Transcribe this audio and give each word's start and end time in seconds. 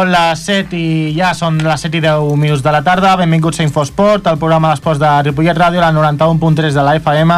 Són 0.00 0.14
les 0.14 0.42
7 0.48 0.78
i 0.80 1.10
ja 1.12 1.34
són 1.36 1.58
les 1.60 1.82
7 1.84 1.98
i 1.98 2.00
10 2.00 2.30
minuts 2.40 2.62
de 2.64 2.72
la 2.72 2.78
tarda. 2.80 3.10
Benvinguts 3.20 3.60
a 3.60 3.66
Infosport, 3.66 4.30
el 4.30 4.38
programa 4.40 4.70
d'esports 4.70 4.96
de 5.02 5.10
Ripollet 5.26 5.58
Ràdio, 5.60 5.82
la 5.82 5.90
91.3 5.92 6.72
de 6.72 6.84
la 6.86 6.94
FM. 6.96 7.36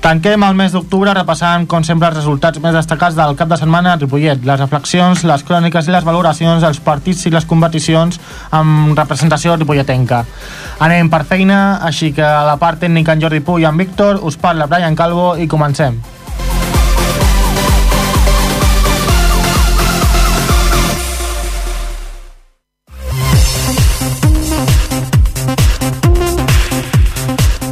Tanquem 0.00 0.46
el 0.48 0.56
mes 0.56 0.72
d'octubre 0.72 1.12
repassant, 1.12 1.68
com 1.68 1.84
sempre, 1.84 2.08
els 2.08 2.16
resultats 2.22 2.64
més 2.64 2.72
destacats 2.78 3.20
del 3.20 3.36
cap 3.36 3.52
de 3.52 3.60
setmana 3.60 3.92
a 3.92 4.00
Ripollet, 4.00 4.40
les 4.48 4.62
reflexions, 4.62 5.28
les 5.28 5.44
cròniques 5.44 5.84
i 5.84 5.92
les 5.92 6.08
valoracions 6.08 6.64
dels 6.64 6.80
partits 6.80 7.28
i 7.28 7.36
les 7.36 7.44
competicions 7.44 8.16
amb 8.56 8.96
representació 8.96 9.60
ripolletenca. 9.60 10.24
Anem 10.80 11.12
per 11.12 11.26
feina, 11.28 11.62
així 11.84 12.14
que 12.16 12.24
a 12.24 12.46
la 12.48 12.56
part 12.56 12.80
tècnica 12.80 13.12
en 13.12 13.28
Jordi 13.28 13.44
Puy 13.44 13.68
i 13.68 13.68
en 13.68 13.84
Víctor 13.84 14.24
us 14.24 14.40
parla 14.40 14.64
Brian 14.64 14.96
Calvo 14.96 15.34
i 15.36 15.44
comencem. 15.44 16.00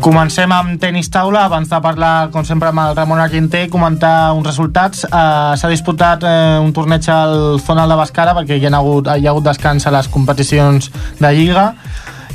Comencem 0.04 0.52
amb 0.52 0.74
tenis 0.76 1.06
taula, 1.08 1.46
abans 1.48 1.70
de 1.70 1.78
parlar, 1.80 2.28
com 2.28 2.44
sempre, 2.44 2.68
amb 2.68 2.82
el 2.82 2.90
Ramon 2.92 3.22
Argenté 3.24 3.62
i 3.64 3.70
comentar 3.72 4.34
uns 4.36 4.44
resultats. 4.44 5.06
Uh, 5.08 5.54
S'ha 5.56 5.70
disputat 5.72 6.26
uh, 6.28 6.60
un 6.60 6.74
torneig 6.76 7.08
al 7.08 7.56
Zonal 7.64 7.88
de 7.88 7.96
Bascara 7.96 8.34
perquè 8.36 8.58
hi 8.60 8.68
ha 8.68 8.72
hagut, 8.76 9.08
hi 9.08 9.24
ha 9.24 9.32
hagut 9.32 9.48
descans 9.48 9.88
a 9.88 9.94
les 9.96 10.12
competicions 10.12 10.90
de 11.22 11.32
Lliga 11.32 11.70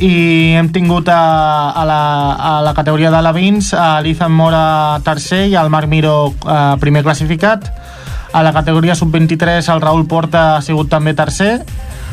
i 0.02 0.56
hem 0.58 0.74
tingut 0.74 1.14
a, 1.14 1.22
a, 1.70 1.86
la, 1.86 2.02
a 2.34 2.52
la 2.66 2.74
categoria 2.74 3.14
de 3.14 3.22
Lavins 3.22 3.70
a 3.78 4.02
l'Izan 4.02 4.34
Mora 4.34 4.98
tercer 5.06 5.46
i 5.54 5.54
al 5.54 5.70
Marc 5.70 5.94
Miro 5.94 6.18
uh, 6.34 6.74
primer 6.82 7.06
classificat. 7.06 7.70
A 8.34 8.42
la 8.42 8.54
categoria 8.56 8.98
sub-23 8.98 9.70
el 9.70 9.86
Raül 9.86 10.08
Porta 10.10 10.56
ha 10.56 10.62
sigut 10.66 10.90
també 10.90 11.14
tercer. 11.14 11.60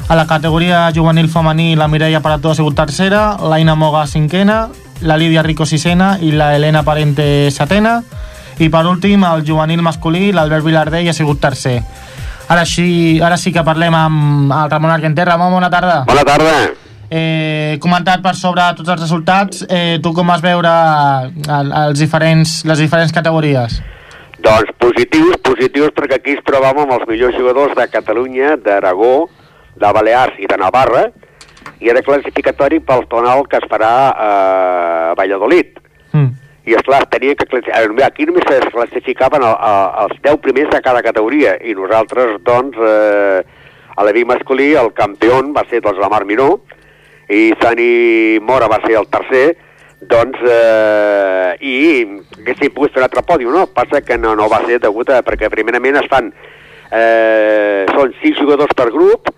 A 0.07 0.21
la 0.21 0.29
categoria 0.29 0.91
juvenil 0.93 1.33
femení 1.33 1.73
la 1.81 1.89
Mireia 1.89 2.21
Parató 2.21 2.53
ha 2.53 2.59
sigut 2.61 2.77
tercera, 2.77 3.39
l'Aina 3.41 3.75
Moga 3.75 4.05
cinquena, 4.05 4.67
la 5.01 5.17
Lídia 5.17 5.43
Rico 5.43 5.67
sisena 5.67 6.17
i 6.21 6.33
la 6.33 6.55
Helena 6.57 6.83
Parente 6.83 7.51
setena 7.51 8.01
i 8.59 8.71
per 8.73 8.87
últim 8.89 9.25
el 9.29 9.45
juvenil 9.45 9.83
masculí 9.85 10.31
l'Albert 10.33 10.65
Vilardell 10.65 11.11
ha 11.11 11.15
sigut 11.17 11.41
tercer. 11.41 11.81
Ara 12.49 12.65
sí, 12.65 13.19
ara 13.21 13.37
sí 13.37 13.53
que 13.53 13.65
parlem 13.67 13.95
amb 13.95 14.53
el 14.55 14.71
Ramon 14.71 14.95
Argenté 14.95 15.25
Ramon, 15.27 15.53
bona 15.53 15.71
tarda. 15.71 16.05
Bona 16.07 16.25
tarda. 16.25 16.55
Eh, 17.11 17.77
comentat 17.83 18.23
per 18.23 18.35
sobre 18.35 18.65
tots 18.79 18.91
els 18.91 19.01
resultats 19.01 19.63
eh, 19.71 19.99
tu 20.03 20.11
com 20.15 20.27
vas 20.27 20.43
veure 20.43 20.73
els 21.87 22.01
diferents, 22.01 22.63
les 22.67 22.83
diferents 22.83 23.15
categories? 23.15 23.79
Doncs 24.43 24.73
positius, 24.83 25.39
positius 25.43 25.95
perquè 25.95 26.19
aquí 26.19 26.35
es 26.37 26.43
trobàvem 26.47 26.85
amb 26.87 26.97
els 26.99 27.07
millors 27.11 27.37
jugadors 27.39 27.77
de 27.79 27.87
Catalunya, 27.93 28.57
d'Aragó, 28.63 29.29
de 29.77 29.93
Balears 29.93 30.39
i 30.43 30.51
de 30.51 30.59
Navarra, 30.61 31.07
i 31.81 31.91
era 31.93 32.03
classificatori 32.03 32.81
pel 32.81 33.05
tonal 33.11 33.45
que 33.51 33.61
es 33.61 33.69
farà 33.71 33.93
a 34.13 34.31
Valladolid. 35.19 35.77
Mm. 36.13 36.33
I, 36.67 36.75
esclar, 36.75 37.05
tenia 37.13 37.37
que 37.39 37.47
classificar... 37.47 37.85
Aquí 38.07 38.27
només 38.27 38.49
es 38.51 38.67
classificaven 38.75 39.45
el, 39.45 39.53
el, 39.55 39.83
els 40.07 40.23
10 40.25 40.41
primers 40.43 40.73
de 40.73 40.81
cada 40.83 41.03
categoria, 41.05 41.55
i 41.63 41.77
nosaltres, 41.79 42.41
doncs, 42.47 42.81
eh, 42.81 43.45
a 43.97 44.07
l'Evi 44.07 44.25
masculí, 44.27 44.73
el 44.75 44.91
campió 44.97 45.39
va 45.55 45.63
ser 45.71 45.83
doncs, 45.85 46.01
la 46.03 46.11
Mar 46.11 46.25
Miró, 46.27 46.57
i 47.31 47.53
Sani 47.61 48.41
Mora 48.43 48.67
va 48.73 48.81
ser 48.83 48.99
el 48.99 49.07
tercer, 49.13 49.47
doncs, 50.11 50.43
eh, 50.43 51.55
i 51.61 51.77
que 52.43 52.57
s'hi 52.59 52.73
pogués 52.75 52.93
fer 52.95 53.05
un 53.05 53.09
altre 53.09 53.23
pòdio, 53.27 53.55
no? 53.55 53.67
Passa 53.71 54.03
que 54.03 54.19
no, 54.19 54.35
no 54.35 54.51
va 54.51 54.65
ser 54.67 54.81
degut 54.83 55.11
a... 55.11 55.23
perquè 55.27 55.53
primerament 55.53 56.03
es 56.03 56.11
fan... 56.11 56.33
Eh, 56.87 57.83
són 57.91 58.13
sis 58.21 58.37
jugadors 58.39 58.71
per 58.79 58.93
grup, 58.95 59.33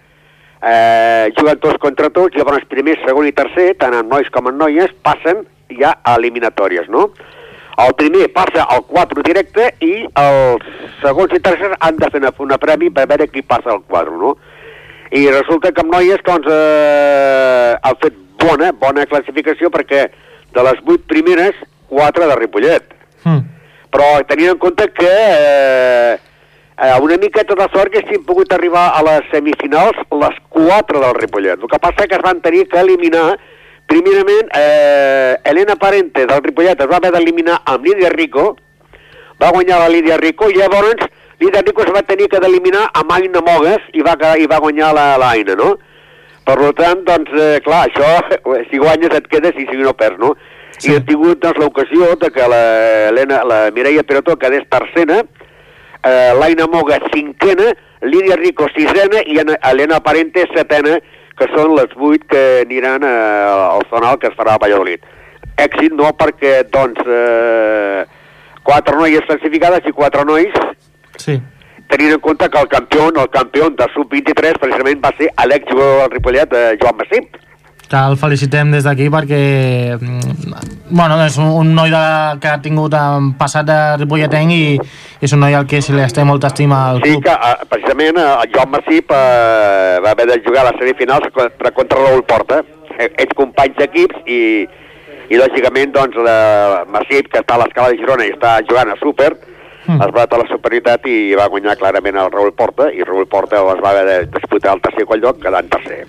eh, 0.62 1.30
juguen 1.36 1.58
tots 1.62 1.80
contra 1.82 2.10
tots, 2.10 2.36
llavors 2.36 2.66
primer, 2.70 2.98
segon 3.04 3.28
i 3.28 3.34
tercer, 3.36 3.72
tant 3.80 3.94
en 3.94 4.08
nois 4.08 4.28
com 4.34 4.50
en 4.50 4.58
noies, 4.58 4.94
passen 5.02 5.44
ja 5.78 5.94
a 6.02 6.16
eliminatòries, 6.18 6.88
no? 6.92 7.08
El 7.78 7.94
primer 7.94 8.26
passa 8.34 8.64
al 8.66 8.82
4 8.88 9.22
directe 9.22 9.68
i 9.86 9.92
els 10.18 10.64
segons 11.02 11.34
i 11.36 11.38
tercers 11.38 11.76
han 11.78 11.98
de 12.00 12.08
fer 12.10 12.18
una, 12.18 12.32
una 12.42 12.58
premi 12.58 12.90
per 12.90 13.06
veure 13.06 13.28
qui 13.30 13.44
passa 13.46 13.70
al 13.70 13.84
4, 13.86 14.16
no? 14.18 14.34
I 15.14 15.28
resulta 15.30 15.70
que 15.72 15.84
amb 15.84 15.94
noies, 15.94 16.24
doncs, 16.26 16.48
eh, 16.50 17.76
han 17.78 18.00
fet 18.02 18.16
bona, 18.42 18.72
bona 18.72 19.06
classificació 19.06 19.70
perquè 19.70 20.08
de 20.54 20.64
les 20.66 20.82
8 20.82 21.06
primeres, 21.08 21.54
4 21.88 22.26
de 22.28 22.36
Ripollet. 22.40 22.90
Mm. 23.24 23.44
Però 23.94 24.08
tenint 24.28 24.52
en 24.52 24.58
compte 24.60 24.90
que 24.92 25.08
eh, 25.08 26.17
eh, 26.78 26.94
una 27.02 27.16
miqueta 27.16 27.54
de 27.54 27.68
sort 27.74 27.92
que 27.92 28.02
haguessin 28.02 28.24
pogut 28.24 28.52
arribar 28.52 28.92
a 28.94 29.02
les 29.06 29.28
semifinals 29.32 29.98
les 30.22 30.40
4 30.54 31.00
del 31.04 31.14
Ripollet. 31.18 31.58
El 31.58 31.70
que 31.70 31.82
passa 31.82 32.06
que 32.06 32.16
es 32.16 32.24
van 32.24 32.40
tenir 32.40 32.66
que 32.68 32.80
eliminar 32.80 33.38
primerament 33.88 34.50
eh, 34.54 35.36
Elena 35.44 35.76
Parente 35.76 36.26
del 36.26 36.42
Ripollet 36.44 36.80
es 36.80 36.90
va 36.90 36.98
haver 37.00 37.12
d'eliminar 37.14 37.62
amb 37.64 37.86
Lídia 37.88 38.10
Rico 38.12 38.50
va 39.40 39.52
guanyar 39.54 39.78
la 39.80 39.88
Lídia 39.88 40.18
Rico 40.20 40.50
i 40.50 40.58
llavors 40.58 41.06
Lídia 41.40 41.62
Rico 41.62 41.84
es 41.84 41.92
va 41.94 42.02
tenir 42.02 42.28
que 42.28 42.40
d'eliminar 42.42 42.88
amb 42.98 43.12
Aina 43.14 43.40
Mogues 43.46 43.84
i 43.94 44.02
va, 44.02 44.16
i 44.36 44.46
va 44.50 44.58
guanyar 44.58 44.90
la, 44.94 45.06
la 45.22 45.30
Aina, 45.36 45.54
no? 45.54 45.76
Per 46.48 46.56
tant, 46.74 47.04
doncs, 47.06 47.30
eh, 47.36 47.58
clar, 47.64 47.84
això, 47.86 48.08
si 48.70 48.80
guanyes 48.80 49.14
et 49.14 49.28
quedes 49.30 49.56
i 49.60 49.66
si 49.68 49.78
no 49.78 49.92
perds, 49.94 50.18
no? 50.18 50.32
Sí. 50.78 50.90
I 50.90 50.96
hem 50.96 51.06
tingut 51.06 51.42
doncs, 51.44 51.60
l'ocasió 51.62 52.14
de 52.18 52.30
que 52.34 52.48
la, 52.50 52.62
Helena, 53.10 53.42
la 53.46 53.58
Mireia 53.76 54.02
Perotó 54.08 54.34
quedés 54.40 54.66
tercera, 54.72 55.22
eh, 56.04 56.32
l'Aina 56.38 56.66
Moga 56.66 56.98
cinquena, 57.12 57.72
Lídia 58.02 58.36
Rico 58.36 58.68
sisena 58.74 59.22
i 59.26 59.38
Helena 59.38 60.00
Parente 60.00 60.46
setena, 60.54 60.98
que 61.38 61.46
són 61.54 61.74
les 61.76 61.92
vuit 61.98 62.24
que 62.30 62.62
aniran 62.64 63.04
eh, 63.06 63.10
al 63.74 63.84
zonal 63.90 64.18
que 64.18 64.30
es 64.30 64.36
farà 64.38 64.56
a 64.56 64.62
Valladolid. 64.62 65.02
Èxit 65.58 65.94
no 65.98 66.10
perquè, 66.18 66.62
doncs, 66.70 67.02
eh, 67.06 68.04
quatre 68.62 68.96
noies 68.98 69.26
classificades 69.26 69.86
i 69.86 69.92
quatre 69.92 70.24
nois, 70.24 70.54
Sí. 71.18 71.40
tenint 71.88 72.12
en 72.12 72.20
compte 72.20 72.48
que 72.48 72.60
el 72.60 72.68
campió, 72.68 73.08
el 73.08 73.30
campió 73.30 73.70
de 73.70 73.86
sub-23 73.94 74.58
precisament 74.60 75.00
va 75.02 75.10
ser 75.18 75.30
l'exjugador 75.46 76.02
del 76.02 76.10
Ripollet, 76.10 76.52
eh, 76.52 76.76
Joan 76.80 76.96
Massip. 76.96 77.36
Que 77.88 77.96
el 77.96 78.16
felicitem 78.20 78.70
des 78.74 78.84
d'aquí 78.84 79.08
perquè 79.12 79.96
mm, 79.96 80.52
bueno, 80.90 81.18
és 81.24 81.36
un, 81.40 81.50
un 81.62 81.74
noi 81.76 81.90
de, 81.92 82.02
que 82.42 82.48
ha 82.52 82.60
tingut 82.64 82.94
un 82.94 83.32
passat 83.40 83.66
de 83.68 83.78
Ripolletenc 84.02 84.52
i, 84.52 84.78
és 85.24 85.32
un 85.32 85.40
noi 85.44 85.56
al 85.56 85.66
que 85.68 85.80
se 85.84 85.96
li 85.96 86.04
té 86.12 86.24
molta 86.24 86.52
estima 86.52 86.82
al 86.90 87.02
Sí 87.02 87.14
club. 87.16 87.24
que 87.24 87.32
eh, 87.34 87.68
precisament 87.68 88.20
eh, 88.20 88.26
el 88.44 88.52
Joan 88.54 88.70
Massip 88.76 89.12
eh, 89.12 90.00
va 90.04 90.12
haver 90.12 90.28
de 90.32 90.40
jugar 90.44 90.66
a 90.66 90.70
les 90.70 90.80
semifinals 90.80 91.28
contra, 91.34 91.70
contra 91.72 91.98
Raül 92.04 92.24
Porta. 92.28 92.62
Eh, 92.98 93.12
Ets 93.24 93.36
companys 93.36 93.76
d'equips 93.78 94.24
i, 94.26 94.40
i 95.28 95.38
lògicament 95.40 95.92
doncs 95.94 96.16
la 96.24 96.84
Massip, 96.88 97.30
que 97.32 97.40
està 97.40 97.56
a 97.56 97.62
l'escala 97.64 97.92
de 97.92 98.00
Girona 98.00 98.26
i 98.28 98.34
està 98.36 98.58
jugant 98.68 98.92
a 98.92 98.98
súper, 99.02 99.34
Mm. 99.88 100.02
es 100.04 100.10
va 100.12 100.26
a 100.28 100.36
la 100.36 100.44
superioritat 100.50 101.06
i 101.08 101.34
va 101.38 101.46
guanyar 101.48 101.78
clarament 101.80 102.18
el 102.20 102.30
Raül 102.30 102.52
Porta 102.52 102.90
i 102.92 103.00
Raül 103.08 103.24
Porta 103.26 103.56
es 103.72 103.80
va 103.80 103.94
haver 103.94 104.04
de 104.04 104.16
disputar 104.34 104.74
el 104.74 104.82
tercer 104.84 105.06
qual 105.08 105.22
lloc 105.22 105.38
quedant 105.40 105.70
tercer. 105.72 106.02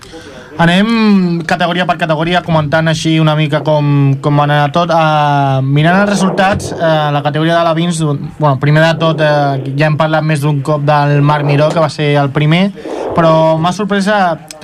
Anem 0.60 1.40
categoria 1.48 1.86
per 1.88 1.94
categoria 1.96 2.42
comentant 2.44 2.90
així 2.90 3.14
una 3.16 3.32
mica 3.32 3.62
com, 3.64 3.86
com 4.20 4.36
va 4.36 4.44
anar 4.44 4.58
tot. 4.74 4.90
Uh, 4.92 5.62
mirant 5.64 6.02
els 6.02 6.10
resultats, 6.10 6.66
uh, 6.74 7.08
la 7.14 7.22
categoria 7.24 7.54
de 7.56 7.62
la 7.64 7.72
Vins, 7.72 7.96
bueno, 8.02 8.58
primer 8.60 8.82
de 8.84 8.90
tot 9.00 9.22
uh, 9.24 9.54
ja 9.72 9.86
hem 9.88 9.96
parlat 9.96 10.26
més 10.26 10.42
d'un 10.44 10.58
cop 10.60 10.82
del 10.84 11.22
Marc 11.24 11.46
Miró, 11.48 11.70
que 11.72 11.80
va 11.80 11.88
ser 11.88 12.10
el 12.20 12.28
primer, 12.34 12.66
però 13.16 13.56
m'ha 13.56 13.72
sorpresa, 13.72 14.18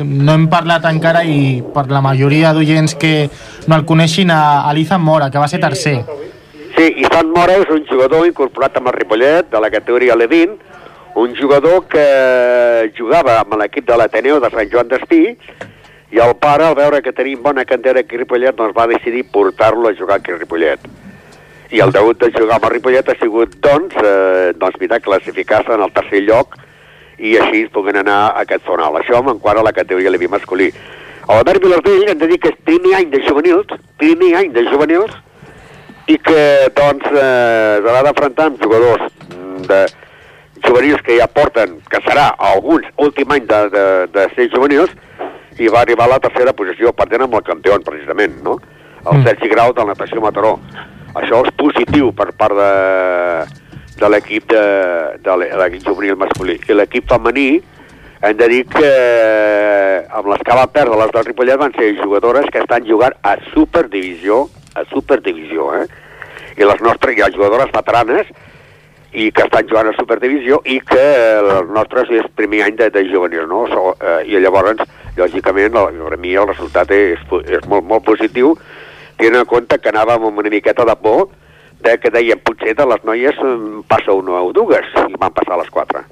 no 0.05 0.35
hem 0.35 0.45
parlat 0.53 0.85
encara 0.91 1.23
i 1.25 1.63
per 1.73 1.87
la 1.89 2.03
majoria 2.05 2.51
d'oients 2.53 2.93
que 3.01 3.15
no 3.65 3.79
el 3.79 3.87
coneixin, 3.89 4.35
a 4.35 4.67
Alizan 4.69 5.01
Mora, 5.01 5.31
que 5.33 5.41
va 5.41 5.49
ser 5.49 5.63
tercer. 5.65 5.95
Sí, 6.75 6.91
i 6.93 7.09
Sant 7.09 7.31
Mora 7.33 7.55
és 7.63 7.73
un 7.73 7.87
jugador 7.89 8.27
incorporat 8.29 8.77
amb 8.77 8.93
el 8.93 8.99
Ripollet, 8.99 9.49
de 9.49 9.65
la 9.65 9.73
categoria 9.73 10.19
Levin, 10.21 10.53
un 11.17 11.33
jugador 11.41 11.87
que 11.89 12.05
jugava 13.01 13.39
amb 13.41 13.57
l'equip 13.63 13.89
de 13.89 13.97
l'Ateneu 13.97 14.43
de 14.45 14.53
Sant 14.53 14.69
Joan 14.77 14.93
d'Espí, 14.93 15.23
i 16.13 16.21
el 16.23 16.37
pare, 16.39 16.67
al 16.67 16.77
veure 16.79 17.03
que 17.03 17.13
tenim 17.13 17.43
bona 17.43 17.65
cantera 17.67 18.01
aquí 18.01 18.15
a 18.15 18.23
Ripollet, 18.23 18.55
doncs 18.55 18.77
va 18.77 18.87
decidir 18.87 19.25
portar-lo 19.33 19.89
a 19.89 19.97
jugar 19.99 20.21
aquí 20.21 20.33
a 20.33 20.39
Ripollet. 20.39 20.87
I 21.75 21.81
el 21.83 21.91
degut 21.93 22.21
de 22.23 22.31
jugar 22.31 22.61
amb 22.61 22.69
el 22.69 22.77
Ripollet 22.77 23.09
ha 23.11 23.17
sigut, 23.19 23.57
doncs, 23.65 23.97
eh, 23.99 24.53
doncs 24.55 24.79
mira, 24.81 25.01
classificar-se 25.03 25.75
en 25.75 25.83
el 25.83 25.93
tercer 25.93 26.23
lloc 26.23 26.55
i 27.19 27.35
així 27.41 27.65
puguen 27.75 27.99
anar 28.03 28.21
a 28.29 28.45
aquest 28.45 28.69
zonal. 28.69 29.01
Això 29.01 29.19
en 29.19 29.41
quant 29.43 29.59
a 29.59 29.67
la 29.67 29.75
categoria 29.75 30.13
Levi 30.15 30.29
masculí. 30.31 30.71
A 31.27 31.35
l'Albert 31.35 31.65
Vilardell 31.65 32.13
hem 32.13 32.19
de 32.21 32.29
dir 32.31 32.39
que 32.39 32.53
és 32.53 32.61
primer 32.69 32.95
any 33.01 33.11
de 33.11 33.23
juvenils, 33.27 33.73
primer 33.99 34.35
any 34.39 34.53
de 34.55 34.63
juvenils, 34.71 35.17
i 36.07 36.19
que 36.23 36.43
doncs 36.77 37.09
eh, 37.11 37.81
s'haurà 37.83 38.03
d'afrontar 38.07 38.47
amb 38.53 38.63
jugadors 38.63 39.09
mm, 39.35 39.65
de 39.67 39.81
juvenils 40.63 41.03
que 41.03 41.17
ja 41.19 41.27
porten, 41.27 41.81
que 41.91 41.99
serà 42.05 42.29
alguns 42.53 42.87
últim 43.03 43.35
any 43.35 43.49
de, 43.51 43.61
de, 43.75 43.85
de 44.15 44.29
ser 44.37 44.47
juvenils, 44.55 44.95
i 45.59 45.69
va 45.73 45.83
arribar 45.83 46.05
a 46.07 46.15
la 46.17 46.21
tercera 46.21 46.53
posició, 46.57 46.93
perdent 46.93 47.27
amb 47.27 47.39
el 47.39 47.45
campió, 47.47 47.79
precisament, 47.85 48.43
no? 48.45 48.59
El 49.07 49.21
Mm. 49.21 49.25
Sergi 49.25 49.49
Grau 49.49 49.73
del 49.73 49.87
Natació 49.87 50.21
Mataró. 50.21 50.59
Això 51.15 51.45
és 51.47 51.53
positiu 51.57 52.11
per 52.13 52.33
part 52.37 52.57
de, 52.59 53.47
de 54.01 54.09
l'equip 54.11 54.49
de, 54.51 54.65
de 55.23 55.37
l'equip 55.37 55.87
juvenil 55.87 56.17
masculí. 56.17 56.59
I 56.69 56.75
l'equip 56.75 57.09
femení 57.09 57.63
hem 58.23 58.37
de 58.37 58.49
dir 58.49 58.65
que 58.67 58.91
amb 60.11 60.29
les 60.33 60.43
que 60.43 60.57
va 60.59 60.67
perdre 60.67 60.99
les 60.99 61.13
del 61.15 61.25
Ripollet 61.29 61.61
van 61.61 61.73
ser 61.77 61.95
jugadores 62.03 62.51
que 62.53 62.59
estan 62.65 62.85
jugant 62.89 63.15
a 63.23 63.37
Superdivisió, 63.53 64.49
a 64.75 64.85
Superdivisió, 64.91 65.71
eh? 65.79 65.87
I 66.57 66.65
les 66.65 66.81
nostres, 66.81 67.17
hi 67.17 67.23
ha 67.23 67.33
jugadores 67.33 67.73
veteranes 67.73 68.29
i 69.13 69.31
que 69.33 69.45
estan 69.45 69.69
jugant 69.69 69.89
a 69.89 69.97
Superdivisió 69.97 70.61
i 70.65 70.81
que 70.81 71.05
els 71.39 71.71
nostres 71.73 72.11
és 72.11 72.27
primer 72.35 72.65
any 72.67 72.77
de, 72.77 72.91
de 72.91 73.05
juvenil, 73.09 73.47
no? 73.49 73.67
So, 73.73 73.95
eh, 74.01 74.23
I 74.27 74.41
llavors, 74.41 74.83
lògicament, 75.19 75.77
per 75.77 76.19
mi 76.21 76.35
el 76.35 76.49
resultat 76.49 76.91
és, 76.95 77.23
és 77.47 77.67
molt, 77.71 77.85
molt 77.85 78.05
positiu, 78.05 78.55
tenint 79.17 79.41
en 79.41 79.49
compte 79.49 79.79
que 79.81 79.93
anàvem 79.93 80.29
amb 80.29 80.45
una 80.45 80.53
miqueta 80.53 80.85
de 80.85 80.97
por 81.01 81.29
de 81.85 81.99
que 82.01 82.11
deien 82.11 82.41
potser 82.41 82.75
de 82.77 82.87
les 82.89 83.03
noies 83.05 83.41
passa 83.89 84.15
una 84.17 84.41
o 84.43 84.53
dues 84.57 84.93
i 84.97 85.19
van 85.21 85.33
passar 85.33 85.59
les 85.61 85.71
quatre. 85.71 86.07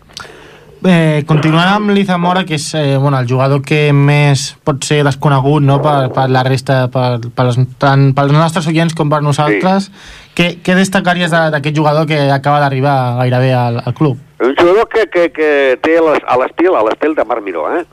Eh, 0.84 1.24
continuant 1.24 1.70
amb 1.70 1.94
l'Izamora, 1.96 2.42
que 2.44 2.58
és 2.58 2.66
eh, 2.76 2.98
bueno, 3.00 3.16
el 3.16 3.28
jugador 3.28 3.62
que 3.64 3.88
més 3.96 4.50
pot 4.68 4.84
ser 4.84 4.98
desconegut 5.06 5.64
no, 5.64 5.78
per, 5.80 6.10
per 6.12 6.26
la 6.28 6.42
resta, 6.44 6.90
per, 6.92 7.22
per 7.32 7.46
els, 7.46 7.56
tant 7.80 8.10
pels 8.12 8.34
nostres 8.36 8.68
oients 8.68 8.92
com 8.92 9.08
per 9.08 9.22
nosaltres, 9.24 9.88
sí. 9.88 10.34
què, 10.36 10.48
què 10.60 10.76
destacaries 10.76 11.32
d'aquest 11.32 11.80
jugador 11.80 12.04
que 12.10 12.26
acaba 12.28 12.60
d'arribar 12.60 13.16
gairebé 13.22 13.54
al, 13.56 13.80
al 13.80 13.96
club? 13.96 14.20
Un 14.44 14.52
jugador 14.60 14.90
que, 14.92 15.06
que, 15.08 15.30
que 15.32 15.50
té 15.80 15.96
les, 16.04 16.20
a 16.20 16.36
l'estil 16.42 16.76
a 16.76 16.84
l'estil 16.84 17.16
de 17.16 17.24
Marc 17.32 17.46
Miró, 17.46 17.64
eh? 17.72 17.86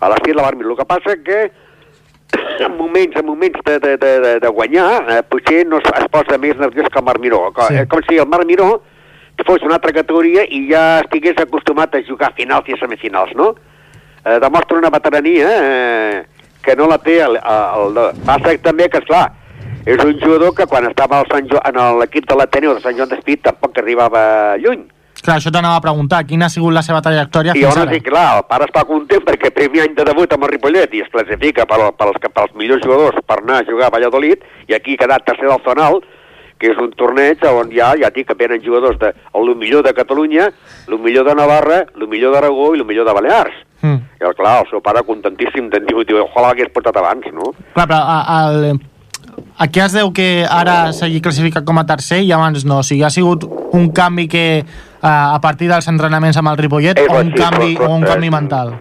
A 0.00 0.10
l'estil 0.12 0.36
de 0.36 0.52
Miró. 0.56 0.70
El 0.70 0.76
que 0.76 0.86
passa 0.86 1.16
que 1.24 1.50
en 2.66 2.76
moments, 2.76 3.16
en 3.16 3.26
moments 3.26 3.58
de, 3.64 3.78
de, 3.78 3.96
de, 3.96 4.20
de, 4.20 4.40
de 4.40 4.48
guanyar, 4.48 5.04
eh, 5.08 5.22
potser 5.22 5.66
no 5.66 5.78
es, 5.78 5.90
es 5.96 6.08
posa 6.12 6.38
més 6.38 6.56
nerviós 6.56 6.88
que 6.92 6.98
el 6.98 7.04
Marc 7.04 7.20
Miró. 7.20 7.48
Sí. 7.56 7.84
Com 7.88 8.04
si 8.08 8.18
el 8.18 8.28
Marc 8.28 8.46
Miró 8.46 8.82
fos 9.46 9.62
una 9.62 9.78
altra 9.78 9.92
categoria 9.94 10.42
i 10.50 10.64
ja 10.70 11.00
estigués 11.04 11.38
acostumat 11.38 11.94
a 11.94 12.02
jugar 12.06 12.32
finals 12.36 12.68
i 12.68 12.76
semifinals, 12.78 13.34
no? 13.38 13.54
Eh, 14.24 14.38
demostra 14.42 14.78
una 14.78 14.90
veterania 14.90 15.50
eh, 15.62 16.22
que 16.62 16.74
no 16.76 16.88
la 16.90 16.98
té 16.98 17.20
el, 17.22 17.38
el, 17.38 17.98
el... 18.02 18.22
Passa 18.26 18.56
també 18.64 18.88
que, 18.90 19.00
esclar, 19.00 19.28
és 19.86 20.02
un 20.04 20.18
jugador 20.20 20.52
que 20.56 20.66
quan 20.68 20.88
estava 20.90 21.22
al 21.22 21.30
Sant 21.30 21.48
jo, 21.48 21.60
en 21.64 21.78
l'equip 22.00 22.26
de 22.28 22.36
l'Ateneu 22.36 22.74
de 22.76 22.82
Sant 22.84 22.98
Joan 22.98 23.12
d'Espit 23.12 23.44
tampoc 23.46 23.78
arribava 23.78 24.22
lluny. 24.60 24.82
Clar, 25.18 25.38
això 25.38 25.50
t'anava 25.50 25.80
a 25.80 25.82
preguntar, 25.82 26.22
quina 26.28 26.46
ha 26.46 26.52
sigut 26.52 26.72
la 26.74 26.82
seva 26.86 27.00
trajectòria 27.02 27.56
I 27.56 27.62
fins 27.62 27.80
ara? 27.80 27.96
I 27.96 28.02
clar, 28.04 28.26
el 28.38 28.44
pare 28.50 28.68
està 28.68 28.84
content 28.88 29.24
perquè 29.26 29.50
primer 29.54 29.86
any 29.86 29.96
de 29.96 30.06
debut 30.06 30.32
amb 30.34 30.46
el 30.46 30.52
Ripollet 30.54 30.94
i 30.94 31.02
es 31.02 31.10
classifica 31.12 31.66
per, 31.66 31.80
per, 31.98 32.12
per, 32.22 32.30
pels 32.36 32.54
millors 32.60 32.84
jugadors 32.84 33.18
per 33.26 33.40
anar 33.42 33.62
a 33.62 33.66
jugar 33.66 33.88
a 33.88 33.94
Valladolid 33.96 34.46
i 34.68 34.76
aquí 34.78 34.94
ha 34.94 35.02
quedat 35.02 35.26
tercer 35.26 35.50
del 35.50 35.64
zonal 35.66 36.00
que 36.58 36.72
és 36.72 36.80
un 36.82 36.90
torneig 36.98 37.42
on 37.46 37.70
ha, 37.78 37.92
ja 37.98 38.10
dic, 38.10 38.26
que 38.28 38.36
venen 38.38 38.62
jugadors 38.64 38.98
de 38.98 39.12
el 39.38 39.54
millor 39.56 39.84
de 39.86 39.94
Catalunya, 39.94 40.50
el 40.88 40.98
millor 40.98 41.26
de 41.28 41.34
Navarra, 41.38 41.84
el 41.94 42.08
millor 42.10 42.34
d'Aragó 42.34 42.72
i 42.74 42.82
el 42.82 42.86
millor 42.86 43.06
de 43.06 43.14
Balears. 43.14 43.64
Mm. 43.82 44.00
I 44.18 44.32
clar, 44.34 44.56
el 44.64 44.70
seu 44.72 44.82
pare 44.82 45.04
contentíssim, 45.06 45.70
diu, 45.70 46.02
diu, 46.02 46.24
ojalà 46.24 46.50
hagués 46.50 46.70
portat 46.74 46.98
abans, 46.98 47.30
no? 47.34 47.52
Clar, 47.76 47.86
però 47.86 48.00
a, 48.02 48.18
a, 48.34 49.38
a 49.54 49.70
què 49.70 49.84
es 49.86 49.94
deu 49.94 50.10
que 50.14 50.28
ara 50.50 50.90
s'hagi 50.96 51.22
classificat 51.22 51.66
com 51.66 51.78
a 51.78 51.86
tercer 51.86 52.24
i 52.26 52.34
abans 52.34 52.66
no? 52.66 52.82
O 52.82 52.86
sigui, 52.86 53.04
ha 53.06 53.14
sigut 53.14 53.46
un 53.46 53.92
canvi 53.94 54.26
que 54.30 54.44
a, 55.00 55.34
a 55.34 55.40
partir 55.40 55.68
dels 55.70 55.88
entrenaments 55.90 56.38
amb 56.40 56.52
el 56.52 56.60
Ripollet 56.60 56.98
eh, 56.98 57.08
o 57.08 57.18
un, 57.20 57.32
sí, 57.32 57.40
canvi, 57.40 57.74
però, 57.74 57.84
però, 57.84 57.90
o 57.90 57.98
un 57.98 58.06
canvi 58.06 58.30
eh, 58.30 58.34
mental? 58.34 58.72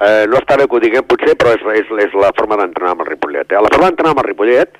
Eh, 0.00 0.24
no 0.32 0.38
està 0.40 0.56
bé 0.56 0.66
que 0.66 0.78
ho 0.78 0.82
diguem 0.82 1.08
potser, 1.08 1.34
però 1.40 1.52
és, 1.56 1.64
és, 1.82 1.90
és 2.06 2.14
la 2.16 2.32
forma 2.36 2.56
d'entrenar 2.60 2.94
amb 2.94 3.04
el 3.04 3.10
Ripollet. 3.12 3.52
Eh? 3.52 3.60
La 3.60 3.72
forma 3.72 3.90
d'entrenar 3.90 4.14
amb 4.14 4.22
el 4.22 4.28
Ripollet 4.30 4.78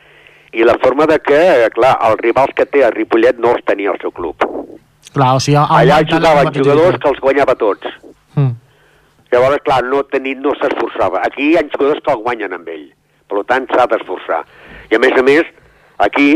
i 0.57 0.65
la 0.67 0.79
forma 0.83 1.07
de 1.07 1.19
que, 1.23 1.43
clar, 1.77 1.93
els 2.09 2.23
rivals 2.25 2.57
que 2.57 2.67
té 2.67 2.83
a 2.87 2.91
Ripollet 2.95 3.39
no 3.39 3.53
els 3.55 3.67
tenia 3.69 3.93
el 3.93 4.01
seu 4.03 4.15
club. 4.17 4.47
Clar, 5.11 5.35
o 5.37 5.43
sigui, 5.43 5.59
Allà 5.61 6.01
jugaven 6.07 6.53
jugadors 6.55 6.99
que 7.03 7.11
els 7.13 7.21
guanyava 7.23 7.57
tots. 7.59 7.93
Mm. 8.39 8.57
Llavors, 9.31 9.63
clar, 9.67 9.83
no, 9.87 10.03
teni, 10.11 10.35
no 10.39 10.55
s'esforçava. 10.59 11.23
Aquí 11.27 11.53
hi 11.53 11.59
ha 11.59 11.67
jugadors 11.69 12.03
que 12.07 12.15
el 12.15 12.25
guanyen 12.25 12.57
amb 12.57 12.71
ell. 12.71 12.89
Per 13.31 13.45
tant, 13.47 13.69
s'ha 13.71 13.87
d'esforçar. 13.91 14.41
I 14.91 14.99
a 14.99 15.03
més 15.03 15.15
a 15.19 15.23
més, 15.27 15.47
aquí 16.03 16.31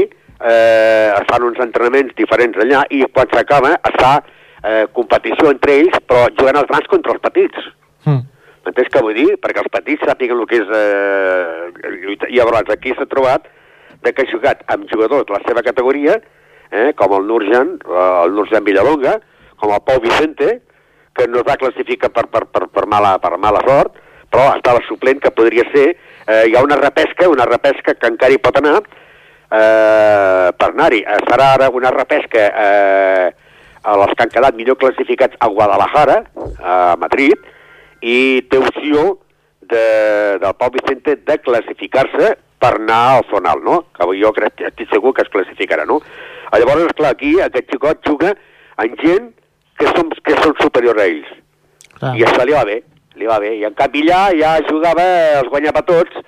eh, 0.44 1.08
es 1.16 1.26
fan 1.30 1.46
uns 1.46 1.58
entrenaments 1.62 2.14
diferents 2.18 2.58
allà 2.62 2.84
i 2.94 3.02
quan 3.14 3.30
s'acaba 3.32 3.74
es 3.80 3.98
fa 3.98 4.14
eh, 4.64 4.84
competició 4.96 5.50
entre 5.52 5.78
ells, 5.80 5.98
però 6.08 6.28
jugant 6.38 6.60
els 6.60 6.70
grans 6.70 6.88
contra 6.90 7.14
els 7.14 7.24
petits. 7.24 7.68
Mm. 8.08 8.22
Entens 8.70 8.92
què 8.92 9.02
vull 9.04 9.16
dir? 9.16 9.28
Perquè 9.42 9.60
els 9.60 9.72
petits 9.72 10.06
sàpiguen 10.08 10.40
el 10.40 10.48
que 10.48 10.62
és 10.62 10.72
eh, 10.78 12.14
I 12.30 12.38
Llavors, 12.38 12.70
aquí 12.72 12.94
s'ha 12.96 13.08
trobat 13.10 13.50
de 14.04 14.12
que 14.12 14.24
ha 14.24 14.30
jugat 14.30 14.64
amb 14.72 14.88
jugadors 14.90 15.26
de 15.28 15.36
la 15.36 15.42
seva 15.44 15.64
categoria, 15.64 16.18
eh, 16.70 16.92
com 16.96 17.12
el 17.18 17.28
Nurjan, 17.28 17.76
eh, 17.84 18.06
el 18.24 18.34
Nurjan 18.36 18.64
Villalonga, 18.64 19.18
com 19.60 19.72
el 19.72 19.84
Pau 19.84 20.00
Vicente, 20.00 20.58
que 21.14 21.28
no 21.28 21.40
es 21.40 21.46
va 21.46 21.60
classificar 21.60 22.10
per, 22.10 22.26
per, 22.32 22.46
per, 22.50 22.66
per, 22.72 22.88
mala, 22.90 23.14
per 23.22 23.36
mala 23.38 23.62
sort, 23.68 24.00
però 24.32 24.50
estava 24.56 24.82
suplent, 24.88 25.22
que 25.22 25.34
podria 25.34 25.66
ser... 25.72 25.92
Eh, 26.24 26.44
hi 26.48 26.54
ha 26.56 26.62
una 26.64 26.78
repesca, 26.80 27.28
una 27.28 27.44
repesca 27.44 27.92
que 28.00 28.08
encara 28.08 28.32
hi 28.32 28.40
pot 28.40 28.56
anar 28.56 28.78
eh, 28.80 30.48
per 30.56 30.70
anar-hi. 30.70 31.02
Es 31.16 31.26
farà 31.28 31.50
ara 31.58 31.68
una 31.68 31.90
repesca 31.92 32.46
eh, 32.48 33.26
a 33.84 33.96
les 34.00 34.14
que 34.14 34.24
han 34.24 34.32
quedat 34.32 34.56
millor 34.56 34.78
classificats 34.80 35.36
a 35.44 35.50
Guadalajara, 35.52 36.22
a 36.60 36.78
Madrid, 37.00 37.36
i 38.00 38.42
té 38.50 38.60
opció 38.60 39.18
de, 39.60 39.84
del 40.40 40.56
Pau 40.60 40.72
Vicente 40.72 41.16
de 41.16 41.38
classificar-se 41.44 42.34
per 42.64 42.72
anar 42.78 43.00
al 43.18 43.24
zonal, 43.28 43.60
no? 43.64 43.82
Que 43.96 44.08
jo 44.20 44.32
crec, 44.36 44.64
estic 44.70 44.92
segur 44.92 45.12
que 45.16 45.24
es 45.24 45.32
classificarà, 45.32 45.84
no? 45.88 46.00
Llavors, 46.54 46.86
esclar, 46.88 47.12
aquí 47.12 47.34
aquest 47.42 47.72
xicot 47.72 48.04
juga 48.06 48.34
amb 48.80 49.00
gent 49.02 49.32
que 49.80 49.90
són, 49.90 50.12
que 50.24 50.36
són 50.40 50.54
superiors 50.60 51.00
a 51.00 51.08
ells. 51.10 51.32
Clar. 51.98 52.14
I 52.18 52.26
això 52.26 52.46
li 52.46 52.54
va 52.56 52.64
bé, 52.68 52.78
li 53.20 53.28
va 53.28 53.40
bé. 53.42 53.56
I 53.58 53.66
en 53.68 53.74
canvi 53.78 54.04
allà 54.06 54.30
ja 54.38 54.54
jugava, 54.68 55.04
els 55.40 55.50
guanyava 55.50 55.82
tots, 55.88 56.22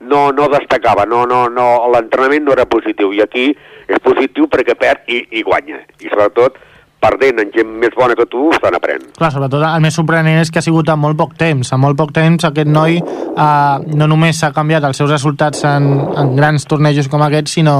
no, 0.00 0.28
no 0.34 0.48
destacava, 0.50 1.06
no, 1.10 1.24
no, 1.26 1.46
no, 1.50 1.68
l'entrenament 1.94 2.46
no 2.46 2.54
era 2.54 2.66
positiu. 2.70 3.12
I 3.14 3.22
aquí 3.24 3.48
és 3.88 4.02
positiu 4.04 4.48
perquè 4.50 4.76
perd 4.78 5.08
i, 5.10 5.22
i 5.38 5.44
guanya. 5.46 5.80
I 6.02 6.10
sobretot 6.10 6.58
perdent 7.02 7.42
en 7.42 7.50
gent 7.54 7.68
més 7.80 7.94
bona 7.96 8.16
que 8.18 8.26
tu, 8.30 8.48
estan 8.54 8.74
aprenent. 8.74 9.12
Clar, 9.18 9.30
sobretot 9.34 9.62
el 9.62 9.82
més 9.84 9.96
sorprenent 9.98 10.40
és 10.42 10.50
que 10.50 10.60
ha 10.60 10.64
sigut 10.64 10.88
en 10.90 10.98
molt 11.00 11.18
poc 11.18 11.36
temps. 11.38 11.72
En 11.74 11.82
molt 11.82 11.98
poc 11.98 12.12
temps 12.16 12.48
aquest 12.48 12.70
noi 12.70 12.98
eh, 12.98 13.94
no 13.94 14.08
només 14.10 14.40
s'ha 14.40 14.50
canviat 14.56 14.88
els 14.88 14.98
seus 14.98 15.12
resultats 15.12 15.62
en, 15.68 15.88
en 16.18 16.34
grans 16.38 16.66
tornejos 16.68 17.10
com 17.12 17.22
aquests, 17.26 17.58
sinó 17.60 17.76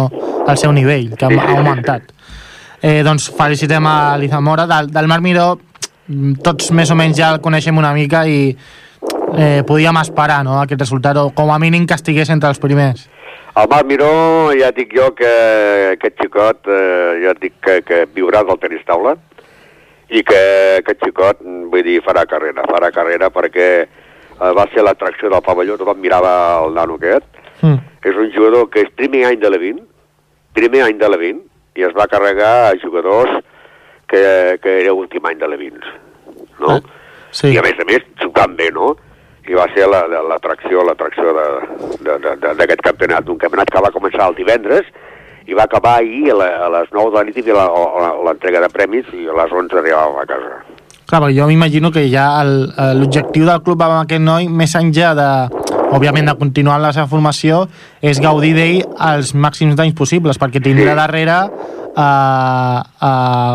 el 0.46 0.60
seu 0.60 0.72
nivell, 0.72 1.10
que 1.18 1.26
ha, 1.26 1.32
ha 1.34 1.56
augmentat. 1.56 2.14
Eh, 2.80 3.02
doncs 3.02 3.30
felicitem 3.34 3.86
a 3.90 4.16
l'Izamora. 4.20 4.68
Del, 4.70 4.92
del 4.94 5.10
Marc 5.10 5.24
Miró, 5.26 5.48
tots 6.44 6.70
més 6.72 6.90
o 6.90 6.96
menys 6.98 7.18
ja 7.18 7.32
el 7.34 7.42
coneixem 7.44 7.76
una 7.78 7.92
mica 7.96 8.24
i 8.26 8.52
eh, 9.34 9.62
podíem 9.66 9.98
esperar 10.00 10.44
no, 10.46 10.60
aquest 10.62 10.86
resultat, 10.86 11.18
o 11.18 11.30
com 11.34 11.50
a 11.52 11.58
mínim 11.58 11.86
que 11.86 11.98
estigués 11.98 12.30
entre 12.30 12.54
els 12.54 12.62
primers. 12.62 13.08
El 13.58 13.66
Marc 13.66 13.86
Miró, 13.90 14.52
ja 14.54 14.68
dic 14.70 14.92
jo 14.94 15.08
que 15.18 15.28
aquest 15.96 16.20
xicot, 16.22 16.68
eh, 16.70 17.18
ja 17.24 17.32
dic 17.40 17.56
que, 17.64 17.80
que 17.82 18.04
viurà 18.14 18.44
del 18.46 18.60
tenis 18.62 18.84
taula 18.86 19.16
i 20.14 20.22
que 20.22 20.38
aquest 20.78 21.02
xicot, 21.02 21.40
vull 21.72 21.82
dir, 21.82 21.96
farà 22.06 22.22
carrera, 22.30 22.62
farà 22.70 22.92
carrera 22.94 23.32
perquè 23.34 23.68
eh, 23.82 24.52
va 24.54 24.68
ser 24.70 24.84
l'atracció 24.86 25.32
del 25.32 25.42
pavelló, 25.42 25.78
tothom 25.80 25.98
mirava 26.04 26.30
el 26.62 26.78
nano 26.78 27.00
aquest. 27.00 27.26
Mm. 27.64 27.82
És 28.06 28.20
un 28.22 28.30
jugador 28.36 28.68
que 28.70 28.84
és 28.86 28.94
primer 28.94 29.24
any 29.32 29.42
de 29.42 29.50
la 29.50 29.58
20, 29.58 29.82
primer 30.54 30.84
any 30.86 31.02
de 31.02 31.10
la 31.10 31.18
20, 31.18 31.42
i 31.82 31.88
es 31.88 31.98
va 31.98 32.06
carregar 32.10 32.52
a 32.68 32.78
jugadors 32.78 33.42
que, 34.06 34.22
que 34.62 34.78
era 34.84 34.94
últim 34.94 35.26
any 35.26 35.42
de 35.42 35.50
la 35.50 35.58
20, 35.58 35.92
no? 36.62 36.78
Eh? 36.78 36.80
Sí. 37.34 37.50
I 37.56 37.58
a 37.58 37.66
més 37.66 37.82
a 37.82 37.90
més, 37.90 38.06
jugant 38.22 38.54
bé, 38.56 38.70
no? 38.72 38.94
I 39.48 39.56
va 39.56 39.66
ser 39.72 39.86
l'atracció 39.88 40.82
la, 40.84 40.92
l'atracció 40.92 41.32
d'aquest 42.04 42.82
campionat, 42.84 43.28
un 43.28 43.38
campionat 43.40 43.70
que 43.72 43.84
va 43.84 43.94
començar 43.94 44.28
el 44.28 44.36
divendres 44.36 44.88
i 45.48 45.56
va 45.56 45.64
acabar 45.64 45.96
ahir 46.02 46.34
a, 46.34 46.36
la, 46.36 46.48
a 46.66 46.68
les 46.76 46.90
9 46.92 47.14
de 47.14 47.16
la 47.16 47.24
nit 47.28 47.38
i 47.40 47.46
l'entrega 48.26 48.60
de 48.60 48.68
premis 48.72 49.08
i 49.16 49.24
a 49.24 49.36
les 49.40 49.54
11 49.62 49.80
arribàvem 49.80 50.20
a 50.20 50.26
casa. 50.28 50.58
Clar, 51.08 51.30
jo 51.32 51.46
m'imagino 51.48 51.88
que 51.88 52.04
ja 52.12 52.26
l'objectiu 52.44 53.46
del 53.48 53.62
club 53.64 53.80
amb 53.80 54.02
aquest 54.02 54.20
noi, 54.20 54.50
més 54.52 54.74
enllà 54.76 55.14
de, 55.16 55.28
òbviament, 55.96 56.28
de 56.28 56.34
continuar 56.36 56.76
la 56.82 56.92
seva 56.92 57.08
formació, 57.08 57.62
és 58.04 58.20
gaudir 58.20 58.52
d'ell 58.58 58.82
els 59.08 59.32
màxims 59.32 59.78
d'anys 59.78 59.96
possibles, 59.96 60.36
perquè 60.36 60.60
tindrà 60.60 60.92
sí. 60.92 60.98
darrere 61.00 61.38
a, 61.38 62.10
a, 63.08 63.12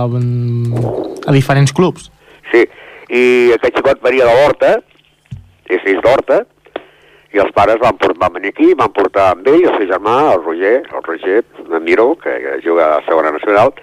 a 0.10 1.36
diferents 1.38 1.76
clubs. 1.78 2.10
Sí, 2.50 2.66
i 3.14 3.24
aquest 3.54 3.78
xicot 3.78 4.02
venia 4.02 4.26
de 4.26 4.34
l'Horta, 4.34 4.74
és 5.70 5.82
fills 5.86 6.04
d'Horta, 6.04 6.44
i 7.34 7.42
els 7.42 7.54
pares 7.56 7.80
van, 7.82 7.98
van 8.22 8.36
venir 8.36 8.52
aquí, 8.54 8.74
van 8.78 8.94
portar 8.94 9.32
amb 9.32 9.48
ell 9.50 9.64
el 9.64 9.78
seu 9.80 9.90
germà, 9.90 10.18
el 10.36 10.44
Roger, 10.44 10.76
el 10.86 11.04
Roger 11.08 11.42
Miró, 11.82 12.14
que, 12.22 12.36
que 12.44 12.60
juga 12.66 12.86
a 12.86 12.92
la 12.98 13.06
segona 13.08 13.34
nacional, 13.34 13.74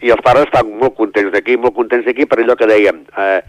i 0.00 0.12
els 0.14 0.22
pares 0.24 0.46
estan 0.46 0.70
molt 0.80 0.96
contents 0.96 1.34
d'aquí, 1.34 1.58
molt 1.60 1.76
contents 1.76 2.06
d'aquí 2.06 2.24
per 2.30 2.40
allò 2.40 2.56
que 2.56 2.70
dèiem, 2.70 3.02
eh, 3.18 3.40